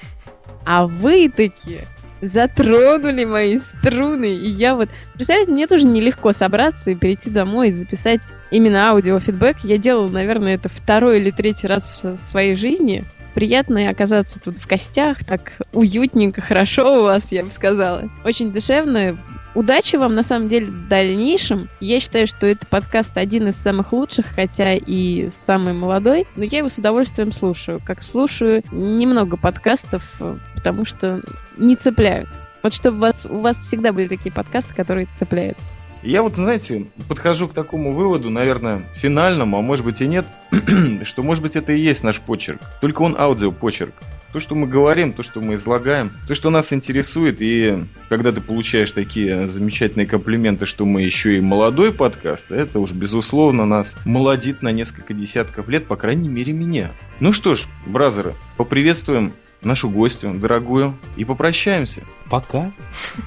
А 0.64 0.86
вы 0.86 1.28
такие 1.28 1.86
затронули 2.22 3.24
мои 3.24 3.58
струны, 3.58 4.34
и 4.34 4.48
я 4.48 4.74
вот... 4.74 4.88
Представляете, 5.12 5.52
мне 5.52 5.66
тоже 5.66 5.86
нелегко 5.86 6.32
собраться 6.32 6.90
и 6.90 6.94
перейти 6.94 7.28
домой 7.28 7.68
и 7.68 7.72
записать 7.72 8.22
именно 8.50 8.90
аудиофидбэк. 8.90 9.58
Я 9.64 9.76
делала, 9.76 10.08
наверное, 10.08 10.54
это 10.54 10.68
второй 10.68 11.20
или 11.20 11.30
третий 11.30 11.66
раз 11.66 12.02
в 12.02 12.16
своей 12.16 12.54
жизни. 12.54 13.04
Приятно 13.34 13.88
оказаться 13.88 14.38
тут 14.40 14.56
в 14.56 14.66
гостях, 14.66 15.24
так 15.24 15.52
уютненько, 15.72 16.40
хорошо 16.40 17.00
у 17.00 17.02
вас, 17.02 17.32
я 17.32 17.44
бы 17.44 17.50
сказала. 17.50 18.08
Очень 18.24 18.52
душевно. 18.52 19.18
Удачи 19.54 19.96
вам, 19.96 20.14
на 20.14 20.22
самом 20.22 20.48
деле, 20.48 20.66
в 20.66 20.88
дальнейшем. 20.88 21.68
Я 21.80 22.00
считаю, 22.00 22.26
что 22.26 22.46
это 22.46 22.66
подкаст 22.66 23.16
один 23.16 23.48
из 23.48 23.56
самых 23.56 23.92
лучших, 23.92 24.26
хотя 24.34 24.74
и 24.74 25.28
самый 25.28 25.74
молодой, 25.74 26.26
но 26.36 26.44
я 26.44 26.58
его 26.58 26.70
с 26.70 26.78
удовольствием 26.78 27.32
слушаю. 27.32 27.78
Как 27.84 28.02
слушаю 28.02 28.62
немного 28.72 29.36
подкастов, 29.36 30.10
э, 30.20 30.36
потому 30.54 30.86
что 30.86 31.20
не 31.58 31.76
цепляют. 31.76 32.30
Вот 32.62 32.72
чтобы 32.72 32.98
вас, 32.98 33.26
у 33.26 33.40
вас 33.40 33.58
всегда 33.58 33.92
были 33.92 34.08
такие 34.08 34.32
подкасты, 34.32 34.72
которые 34.74 35.06
цепляют. 35.14 35.58
Я 36.02 36.22
вот, 36.22 36.36
знаете, 36.36 36.86
подхожу 37.06 37.46
к 37.46 37.52
такому 37.52 37.92
выводу, 37.92 38.30
наверное, 38.30 38.82
финальному, 38.94 39.58
а 39.58 39.60
может 39.60 39.84
быть 39.84 40.00
и 40.00 40.06
нет, 40.06 40.26
что, 41.04 41.22
может 41.22 41.42
быть, 41.42 41.56
это 41.56 41.72
и 41.72 41.78
есть 41.78 42.02
наш 42.02 42.20
почерк. 42.20 42.60
Только 42.80 43.02
он 43.02 43.16
аудиопочерк. 43.18 43.94
То, 44.32 44.40
что 44.40 44.54
мы 44.54 44.66
говорим, 44.66 45.12
то, 45.12 45.22
что 45.22 45.40
мы 45.40 45.54
излагаем, 45.54 46.12
то, 46.26 46.34
что 46.34 46.50
нас 46.50 46.72
интересует, 46.72 47.36
и 47.40 47.84
когда 48.08 48.32
ты 48.32 48.40
получаешь 48.40 48.92
такие 48.92 49.46
замечательные 49.46 50.06
комплименты, 50.06 50.64
что 50.64 50.86
мы 50.86 51.02
еще 51.02 51.36
и 51.36 51.40
молодой 51.40 51.92
подкаст, 51.92 52.50
это 52.50 52.78
уж, 52.80 52.92
безусловно, 52.92 53.66
нас 53.66 53.94
молодит 54.04 54.62
на 54.62 54.72
несколько 54.72 55.12
десятков 55.12 55.68
лет, 55.68 55.86
по 55.86 55.96
крайней 55.96 56.28
мере, 56.28 56.52
меня. 56.52 56.92
Ну 57.20 57.32
что 57.32 57.54
ж, 57.54 57.64
бразеры, 57.86 58.34
поприветствуем 58.56 59.32
нашу 59.64 59.88
гостью, 59.88 60.34
дорогую, 60.34 60.96
и 61.16 61.24
попрощаемся. 61.24 62.02
Пока. 62.30 62.72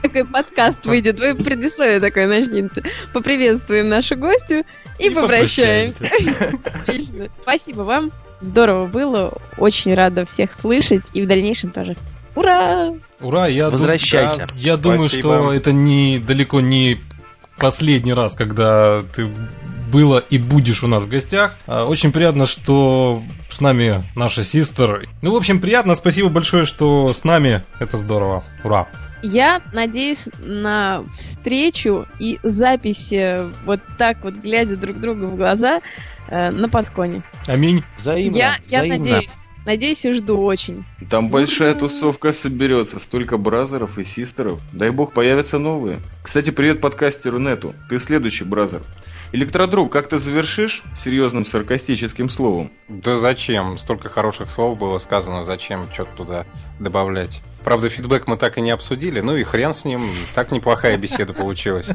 Такой 0.01 0.25
подкаст 0.25 0.85
выйдет, 0.85 1.19
вы 1.19 1.35
предисловие 1.35 1.99
такое 1.99 2.27
начните. 2.27 2.83
Поприветствуем 3.13 3.89
нашу 3.89 4.15
гостью 4.15 4.63
и, 4.99 5.09
попрощаемся. 5.09 6.09
Отлично. 6.63 7.29
Спасибо 7.41 7.81
вам. 7.81 8.11
Здорово 8.41 8.85
было. 8.87 9.33
Очень 9.57 9.93
рада 9.93 10.25
всех 10.25 10.53
слышать. 10.53 11.03
И 11.13 11.21
в 11.21 11.27
дальнейшем 11.27 11.71
тоже. 11.71 11.95
Ура! 12.35 12.93
Ура, 13.21 13.47
я, 13.47 13.65
дум- 13.65 13.73
Возвращайся. 13.73 14.45
я 14.55 14.75
думаю, 14.77 15.01
Спасибо. 15.09 15.35
что 15.35 15.53
это 15.53 15.71
не 15.71 16.19
далеко 16.19 16.59
не 16.59 16.99
последний 17.57 18.13
раз, 18.13 18.35
когда 18.35 19.01
ты 19.15 19.29
было 19.91 20.17
и 20.17 20.37
будешь 20.37 20.83
у 20.83 20.87
нас 20.87 21.03
в 21.03 21.07
гостях. 21.07 21.55
А, 21.67 21.85
Очень 21.85 22.11
приятно, 22.11 22.45
что 22.47 23.23
с 23.49 23.61
нами 23.61 24.03
наша 24.15 24.43
систер. 24.43 25.03
Ну, 25.21 25.31
в 25.31 25.35
общем, 25.37 25.61
приятно. 25.61 25.95
Спасибо 25.95 26.27
большое, 26.27 26.65
что 26.65 27.13
с 27.13 27.23
нами. 27.23 27.63
Это 27.79 27.97
здорово. 27.97 28.43
Ура. 28.65 28.87
Я 29.21 29.61
надеюсь 29.73 30.27
на 30.39 31.03
встречу 31.17 32.07
и 32.19 32.39
записи 32.43 33.41
вот 33.65 33.79
так 33.97 34.23
вот, 34.23 34.35
глядя 34.35 34.77
друг 34.77 34.99
другу 34.99 35.27
в 35.27 35.35
глаза 35.35 35.79
э, 36.29 36.51
на 36.51 36.69
подконе. 36.69 37.23
Аминь. 37.47 37.83
Взаимно. 37.97 38.37
Я, 38.37 38.57
я 38.67 38.83
взаимно. 38.83 39.11
надеюсь. 39.11 39.29
Надеюсь 39.65 40.05
и 40.05 40.11
жду 40.11 40.37
очень. 40.43 40.85
Там 41.09 41.29
большая 41.29 41.71
Ура! 41.71 41.79
тусовка 41.79 42.31
соберется, 42.31 42.99
столько 42.99 43.37
бразеров 43.37 43.97
и 43.97 44.03
систеров. 44.03 44.59
Дай 44.71 44.91
бог 44.91 45.11
появятся 45.13 45.57
новые. 45.57 45.97
Кстати, 46.21 46.51
привет 46.51 46.81
подкастеру 46.81 47.39
Нету. 47.39 47.73
Ты 47.89 47.97
следующий 47.97 48.43
бразер. 48.43 48.83
Электродруг, 49.31 49.91
как 49.91 50.07
ты 50.07 50.19
завершишь 50.19 50.83
серьезным 50.95 51.45
саркастическим 51.45 52.29
словом? 52.29 52.71
Да 52.87 53.17
зачем? 53.17 53.79
Столько 53.79 54.07
хороших 54.07 54.51
слов 54.51 54.77
было 54.77 54.99
сказано, 54.99 55.43
зачем 55.43 55.91
что-то 55.91 56.15
туда 56.15 56.45
добавлять. 56.79 57.41
Правда, 57.65 57.89
фидбэк 57.89 58.27
мы 58.27 58.37
так 58.37 58.59
и 58.59 58.61
не 58.61 58.69
обсудили, 58.69 59.21
ну 59.21 59.35
и 59.35 59.43
хрен 59.43 59.73
с 59.73 59.85
ним, 59.85 60.07
так 60.35 60.51
неплохая 60.51 60.97
беседа 60.97 61.33
получилась. 61.33 61.89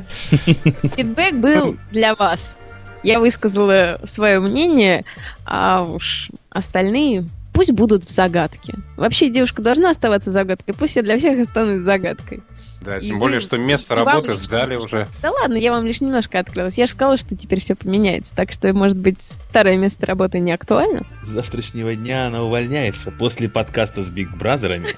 Фидбэк 0.97 1.37
был 1.37 1.77
для 1.93 2.17
вас. 2.17 2.57
Я 3.05 3.21
высказала 3.21 4.01
свое 4.03 4.41
мнение, 4.41 5.05
а 5.47 5.85
уж 5.85 6.29
остальные 6.51 7.25
пусть 7.61 7.73
будут 7.73 8.05
в 8.07 8.11
загадке. 8.11 8.73
Вообще 8.97 9.29
девушка 9.29 9.61
должна 9.61 9.91
оставаться 9.91 10.33
загадкой, 10.33 10.73
пусть 10.73 10.97
я 10.97 11.03
для 11.03 11.19
всех 11.19 11.41
останусь 11.47 11.81
загадкой. 11.85 12.43
Да, 12.81 12.97
И 12.97 13.05
тем 13.05 13.17
вы- 13.17 13.21
более, 13.21 13.41
что 13.41 13.59
место 13.59 13.95
работы 13.95 14.35
сдали 14.35 14.73
немножко. 14.73 14.97
уже. 14.97 15.09
Да 15.21 15.31
ладно, 15.31 15.59
я 15.59 15.71
вам 15.71 15.85
лишь 15.85 16.01
немножко 16.01 16.39
открылась. 16.39 16.79
Я 16.79 16.87
же 16.87 16.93
сказала, 16.93 17.19
что 17.19 17.37
теперь 17.37 17.61
все 17.61 17.75
поменяется. 17.75 18.35
Так 18.35 18.51
что, 18.53 18.73
может 18.73 18.97
быть, 18.97 19.19
старое 19.21 19.77
место 19.77 20.07
работы 20.07 20.39
не 20.39 20.53
актуально. 20.53 21.03
С 21.23 21.29
завтрашнего 21.29 21.95
дня 21.95 22.29
она 22.29 22.43
увольняется. 22.45 23.11
После 23.13 23.51
подкаста 23.51 24.03
с 24.03 24.09
Биг 24.09 24.35
Бразерами 24.39 24.89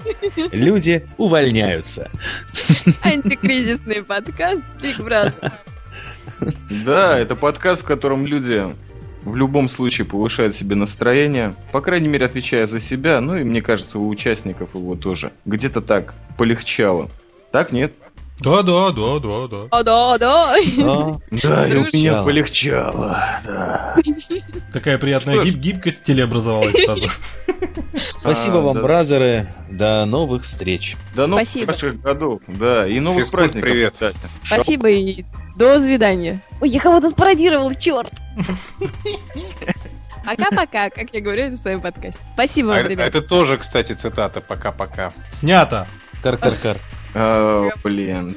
люди 0.53 1.05
увольняются. 1.17 2.09
Антикризисный 3.01 4.03
подкаст 4.03 4.61
Big 4.81 5.05
Brother. 5.05 5.51
Да, 6.85 7.19
это 7.19 7.35
подкаст, 7.35 7.81
в 7.81 7.85
котором 7.85 8.25
люди 8.25 8.63
в 9.25 9.35
любом 9.35 9.67
случае 9.67 10.05
повышают 10.05 10.55
себе 10.55 10.75
настроение, 10.75 11.55
по 11.71 11.81
крайней 11.81 12.07
мере, 12.07 12.25
отвечая 12.25 12.65
за 12.67 12.79
себя, 12.79 13.21
ну 13.21 13.35
и, 13.35 13.43
мне 13.43 13.61
кажется, 13.61 13.99
у 13.99 14.07
участников 14.07 14.75
его 14.75 14.95
тоже. 14.95 15.31
Где-то 15.45 15.81
так 15.81 16.13
полегчало. 16.37 17.09
Так 17.51 17.71
нет? 17.71 17.93
Да, 18.39 18.63
да, 18.63 18.89
да, 18.89 19.19
да, 19.19 19.47
да. 19.47 19.57
О, 19.69 19.83
да, 19.83 20.17
да. 20.17 20.55
Да, 20.77 21.19
Да, 21.43 21.67
и 21.67 21.75
у 21.77 21.83
меня 21.83 22.23
Полегчало. 22.23 23.39
Да. 23.45 23.95
Такая 24.73 24.97
приятная 24.97 25.43
гиб- 25.43 25.55
гибкость 25.59 26.01
в 26.01 26.03
теле 26.03 26.23
образовалась 26.23 26.75
сразу. 26.85 27.07
Спасибо 28.21 28.57
А, 28.57 28.61
вам, 28.61 28.73
да. 28.75 28.81
бразеры. 28.81 29.47
До 29.69 30.03
новых 30.05 30.43
встреч. 30.43 30.97
До 31.15 31.27
новых 31.27 31.45
Спасибо. 31.47 31.65
хороших 31.73 32.01
годов, 32.01 32.41
да, 32.47 32.87
и 32.87 32.99
новых 32.99 33.23
Физкульт, 33.25 33.39
праздников, 33.43 33.69
привет. 33.69 33.93
кстати. 33.93 34.17
Спасибо 34.43 34.89
и 34.89 35.23
до 35.55 35.79
свидания. 35.79 36.39
Ой, 36.61 36.69
я 36.69 36.79
кого-то 36.79 37.09
спародировал, 37.09 37.73
черт! 37.75 38.11
Пока-пока, 40.25 40.89
как 40.89 41.13
я 41.13 41.21
говорю 41.21 41.43
это 41.45 41.55
в 41.57 41.59
своем 41.59 41.81
подкасте. 41.81 42.19
Спасибо 42.33 42.69
А 42.69 42.71
вам, 42.71 42.79
это, 42.79 42.89
ребят. 42.89 43.07
это 43.07 43.21
тоже, 43.21 43.57
кстати, 43.57 43.91
цитата 43.93 44.39
«пока-пока». 44.39 45.11
Снято. 45.33 45.87
Кар-кар-кар. 46.21 46.77
А, 47.13 47.69
блин. 47.83 48.33